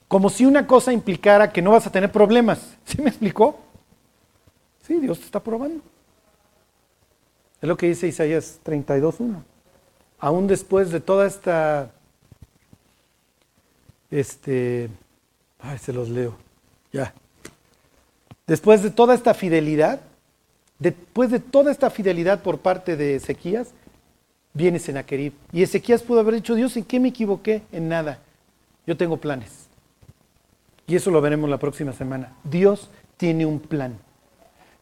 Como 0.09 0.31
si 0.31 0.47
una 0.47 0.67
cosa 0.67 0.93
implicara 0.93 1.53
que 1.53 1.61
no 1.61 1.73
vas 1.73 1.87
a 1.87 1.93
tener 1.93 2.11
problemas. 2.11 2.77
¿Sí 2.85 3.03
me 3.03 3.11
explicó? 3.11 3.59
Sí, 4.83 4.99
Dios 4.99 5.19
te 5.19 5.27
está 5.27 5.41
probando. 5.41 5.83
Es 7.61 7.69
lo 7.69 7.77
que 7.77 7.89
dice 7.89 8.09
Isaías 8.09 8.59
32.1. 8.65 9.43
Aún 10.19 10.47
después 10.47 10.91
de 10.91 11.01
toda 11.01 11.27
esta 11.27 11.91
este, 14.11 14.89
ay, 15.61 15.79
se 15.79 15.93
los 15.93 16.09
leo, 16.09 16.37
ya. 16.93 17.15
Después 18.47 18.83
de 18.83 18.91
toda 18.91 19.15
esta 19.15 19.35
fidelidad, 19.35 20.01
después 20.79 21.31
de 21.31 21.41
toda 21.41 21.71
esta 21.71 21.91
fidelidad 21.91 22.43
por 22.43 22.59
parte 22.59 22.97
de 22.97 23.17
Ezequías, 23.17 23.69
viene 24.55 24.79
Senaquerib. 24.79 25.33
Y 25.53 25.63
Ezequías 25.63 26.03
pudo 26.03 26.21
haber 26.21 26.35
dicho, 26.35 26.55
Dios, 26.55 26.77
¿en 26.77 26.85
qué 26.85 26.99
me 26.99 27.09
equivoqué? 27.09 27.63
En 27.73 27.89
nada. 27.89 28.21
Yo 28.87 28.97
tengo 28.97 29.19
planes. 29.19 29.69
Y 30.87 30.97
eso 30.97 31.11
lo 31.11 31.21
veremos 31.21 31.51
la 31.51 31.59
próxima 31.59 31.93
semana. 31.93 32.33
Dios 32.45 32.89
tiene 33.19 33.45
un 33.45 33.61
plan. 33.61 33.99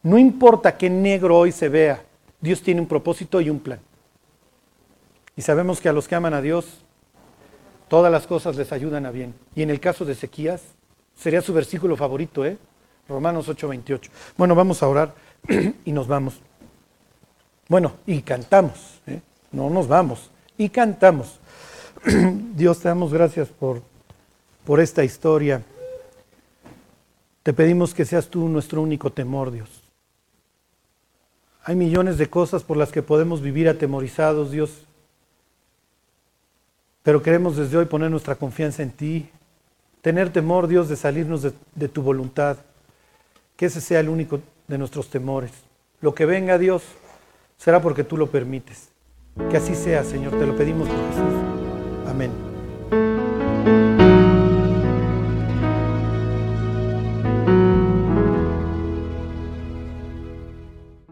No 0.01 0.17
importa 0.17 0.77
qué 0.77 0.89
negro 0.89 1.37
hoy 1.37 1.51
se 1.51 1.67
vea, 1.67 2.01
Dios 2.39 2.61
tiene 2.61 2.79
un 2.79 2.87
propósito 2.87 3.41
y 3.41 3.49
un 3.49 3.59
plan. 3.59 3.79
Y 5.35 5.41
sabemos 5.41 5.81
que 5.81 5.89
a 5.89 5.93
los 5.93 6.07
que 6.07 6.15
aman 6.15 6.33
a 6.33 6.41
Dios, 6.41 6.85
Todas 7.87 8.11
las 8.11 8.27
cosas 8.27 8.55
les 8.55 8.71
ayudan 8.71 9.05
a 9.05 9.11
bien. 9.11 9.33
Y 9.55 9.61
en 9.61 9.69
el 9.69 9.79
caso 9.79 10.05
de 10.05 10.13
Ezequías, 10.13 10.61
sería 11.15 11.41
su 11.41 11.53
versículo 11.53 11.95
favorito, 11.95 12.45
¿eh? 12.45 12.57
Romanos 13.07 13.47
8:28. 13.47 14.09
Bueno, 14.37 14.55
vamos 14.55 14.83
a 14.83 14.87
orar 14.87 15.15
y 15.85 15.91
nos 15.91 16.07
vamos. 16.07 16.41
Bueno, 17.69 17.93
y 18.05 18.21
cantamos, 18.21 19.01
¿eh? 19.07 19.21
no 19.51 19.69
nos 19.69 19.87
vamos, 19.87 20.31
y 20.57 20.69
cantamos. 20.69 21.39
Dios, 22.55 22.79
te 22.79 22.87
damos 22.87 23.13
gracias 23.13 23.49
por, 23.49 23.81
por 24.65 24.79
esta 24.79 25.03
historia. 25.03 25.63
Te 27.43 27.53
pedimos 27.53 27.93
que 27.93 28.05
seas 28.05 28.27
tú 28.27 28.47
nuestro 28.47 28.81
único 28.81 29.11
temor, 29.11 29.51
Dios. 29.51 29.69
Hay 31.63 31.75
millones 31.75 32.17
de 32.17 32.29
cosas 32.29 32.63
por 32.63 32.77
las 32.77 32.91
que 32.93 33.01
podemos 33.01 33.41
vivir 33.41 33.67
atemorizados, 33.67 34.51
Dios, 34.51 34.86
pero 37.07 37.23
queremos 37.23 37.55
desde 37.55 37.77
hoy 37.77 37.85
poner 37.85 38.11
nuestra 38.11 38.35
confianza 38.35 38.83
en 38.83 38.91
ti, 38.91 39.29
tener 40.01 40.29
temor, 40.29 40.67
Dios, 40.67 40.89
de 40.89 40.97
salirnos 40.97 41.41
de, 41.41 41.87
tu 41.87 42.01
voluntad, 42.01 42.57
que 43.55 43.67
ese 43.67 43.79
sea 43.79 44.01
el 44.01 44.09
único 44.09 44.41
de 44.67 44.77
nuestros 44.77 45.09
temores. 45.09 45.51
Lo 46.01 46.13
que 46.13 46.25
venga, 46.25 46.57
Dios, 46.57 46.83
será 47.57 47.81
porque 47.81 48.03
tú 48.03 48.17
lo 48.17 48.27
permites. 48.27 48.89
Que 49.49 49.55
así 49.55 49.73
sea, 49.73 50.03
Señor, 50.03 50.37
te 50.37 50.45
lo 50.45 50.57
pedimos 50.57 50.89
por 50.89 50.97
Jesús. 50.97 52.09
Amén. 52.09 52.46